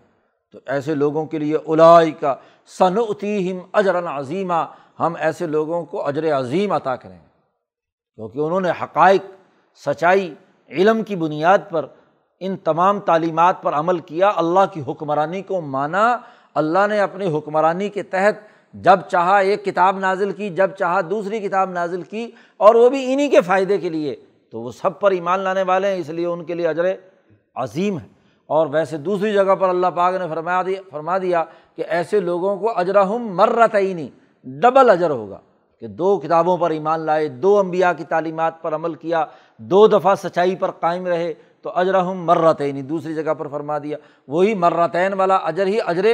تو 0.52 0.60
ایسے 0.66 0.96
لوگوں 0.96 1.26
کے 1.26 1.40
لیے 1.40 1.58
الائی 1.68 2.12
کا 2.12 2.36
صنعتیم 2.78 3.60
اجر 3.74 3.98
عظیمہ 3.98 4.66
ہم 5.00 5.14
ایسے 5.20 5.48
لوگوں 5.48 5.86
کو 5.86 6.08
اجر 6.08 6.40
عظیم 6.40 6.72
عطا 6.72 6.96
کریں۔ 6.96 7.20
کیونکہ 8.16 8.40
انہوں 8.40 8.62
نے 8.62 8.70
حقائق، 8.70 9.22
سچائی، 9.86 10.34
علم 10.70 11.04
کی 11.04 11.16
بنیاد 11.16 11.58
پر 11.70 11.86
ان 12.40 12.58
تمام 12.58 13.00
تعلیمات 13.00 13.62
پر 13.62 13.74
عمل 13.74 14.00
کیا، 14.00 14.32
اللہ 14.36 14.74
کی 14.74 14.84
حکمرانی 14.88 15.42
کو 15.42 15.62
مانا، 15.62 16.18
اللہ 16.54 16.88
نے 16.90 17.00
اپنی 17.00 17.38
حکمرانی 17.38 17.90
کے 17.90 18.04
تحت 18.04 18.55
جب 18.82 19.00
چاہا 19.02 19.38
ایک 19.38 19.66
کتاب 19.66 20.00
نازل 20.00 20.32
کی، 20.32 20.50
جب 20.50 20.72
چاہا 20.72 21.02
دوسری 21.10 21.40
کتاب 21.40 21.70
نازل 21.70 22.02
کی، 22.02 22.32
اور 22.58 22.76
وہ 22.76 22.90
بھی 22.90 23.14
انہیں 23.14 23.32
کے 23.32 23.42
فائدے 23.42 23.78
کے 23.78 23.90
لیے، 23.90 24.16
تو 24.52 24.62
وہ 24.62 24.72
سب 24.72 25.00
پر 25.00 25.12
ایمان 25.12 25.40
لانے 25.40 25.62
والے 25.62 25.88
ہیں، 25.88 25.98
اس 25.98 26.10
لیے 26.10 26.26
ان 26.26 26.44
کے 26.44 26.54
لیے 26.54 26.68
اجر 26.68 26.86
عظیم 27.56 28.00
ہے۔ 28.00 28.08
اور 28.48 28.68
ویسے 28.68 28.98
دوسری 28.98 29.34
جگہ 29.34 29.56
پر 29.56 29.70
اللہ 29.70 29.88
پاک 29.88 30.16
نے 30.16 30.28
فرما 30.30 30.64
دیا 30.64 30.82
فرما 30.92 31.18
دیا 31.18 31.44
کہ 31.76 31.84
ایسے 31.88 32.20
لوگوں 32.20 32.58
کو 32.58 32.78
اجرہم 32.78 33.36
مرتعینی 33.36 34.10
ڈبل 34.44 34.90
اجر 34.90 35.10
ہوگا 35.10 35.40
کہ 35.80 35.88
دو 35.88 36.18
کتابوں 36.18 36.58
پر 36.58 36.70
ایمان 36.70 37.00
لائے، 37.00 37.28
دو 37.28 37.60
امبیا 37.60 37.94
کی 37.94 38.04
تعلیمات 38.04 38.62
پر 38.62 38.76
عمل 38.76 38.94
کیا، 38.94 39.26
دو 39.58 39.88
دفعہ 39.88 40.16
سچائی 40.16 40.56
پر 40.56 40.72
قائم 40.72 41.08
رہے، 41.08 41.34
تو 41.62 41.72
اجرہم 41.76 42.26
مرتعینی 42.26 42.82
دوسری 42.82 43.14
جگہ 43.14 43.34
پر 43.34 43.48
فرما 43.48 43.78
دیا۔ 43.78 43.98
وہی 44.28 44.54
مرتعین 44.54 45.14
والا 45.14 45.36
اجر 45.36 45.68
ہی 45.68 45.78
اجر 45.86 46.06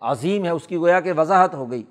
عظیم 0.00 0.44
ہے، 0.44 0.50
اس 0.50 0.66
کی 0.66 0.76
گویا 0.76 1.00
کہ 1.00 1.12
وضاحت 1.16 1.54
ہو 1.54 1.70
گئی۔ 1.70 1.82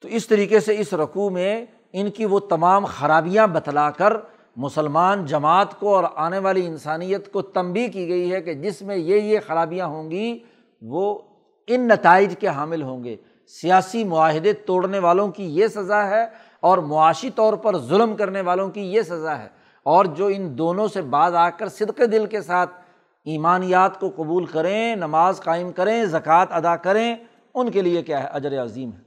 تو 0.00 0.08
اس 0.08 0.26
طریقے 0.26 0.60
سے 0.60 0.78
اس 0.78 0.94
رقوع 0.94 1.30
میں 1.30 1.66
ان 1.92 2.10
کی 2.10 2.24
وہ 2.24 2.38
تمام 2.38 2.84
خرابیاں 2.84 3.46
بتلا 3.46 3.90
کر 3.90 4.12
مسلمان 4.56 5.24
جماعت 5.24 5.80
کو 5.80 5.94
اور 5.94 6.04
آنے 6.14 6.38
والی 6.38 6.66
انسانیت 6.66 7.32
کو 7.32 7.42
تنبی 7.42 7.88
کی 7.88 8.08
گئی 8.08 8.32
ہے 8.32 8.42
کہ 8.42 8.54
جس 8.54 8.82
میں 8.82 8.96
یہ 8.96 9.16
یہ 9.16 9.38
خرابیاں 9.46 9.86
ہوں 9.86 10.10
گی، 10.10 10.38
وہ 10.82 11.18
ان 11.66 11.88
نتائج 11.88 12.34
کے 12.38 12.48
حامل 12.48 12.82
ہوں 12.82 13.04
گے۔ 13.04 13.16
سیاسی 13.46 14.04
معاہدے 14.04 14.52
توڑنے 14.52 14.98
والوں 14.98 15.28
کی 15.28 15.44
یہ 15.44 15.66
سزا 15.66 16.08
ہے 16.08 16.26
اور 16.60 16.78
معاشی 16.78 17.30
طور 17.30 17.54
پر 17.54 17.78
ظلم 17.78 18.16
کرنے 18.16 18.40
والوں 18.40 18.70
کی 18.70 18.80
یہ 18.80 19.02
سزا 19.02 19.38
ہے۔ 19.38 19.48
اور 19.82 20.04
جو 20.04 20.26
ان 20.26 20.58
دونوں 20.58 20.88
سے 20.88 21.02
بعض 21.02 21.34
آ 21.34 21.50
کر 21.50 21.68
صدق 21.68 21.98
دل 21.98 22.26
کے 22.26 22.40
ساتھ 22.40 22.81
ایمانیات 23.24 24.00
کو 24.00 24.10
قبول 24.10 24.46
کریں، 24.46 24.96
نماز 24.96 25.40
قائم 25.40 25.72
کریں، 25.72 26.04
زکوٰۃ 26.04 26.46
ادا 26.50 26.76
کریں، 26.76 27.16
ان 27.54 27.70
کے 27.70 27.82
لیے 27.82 28.02
کیا 28.02 28.22
ہے؟ 28.22 28.28
اجر 28.28 28.64
عظیم 28.64 28.92
ہے۔ 28.92 29.02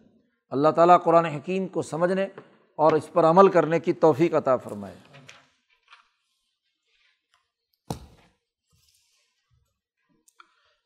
اللہ 0.50 0.70
تعالیٰ 0.70 1.04
قرآن 1.04 1.26
حکیم 1.26 1.68
کو 1.68 1.82
سمجھنے 1.82 2.28
اور 2.76 2.92
اس 2.92 3.14
پر 3.14 3.24
عمل 3.24 3.48
کرنے 3.48 3.80
کی 3.80 3.94
توفیق 3.94 4.34
عطا 4.34 4.58
فرمائے۔ 4.58 4.96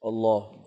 اللہ 0.02 0.59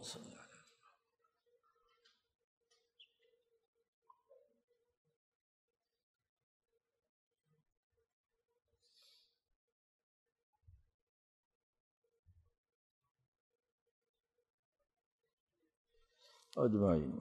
اجمعین۔ 16.62 17.12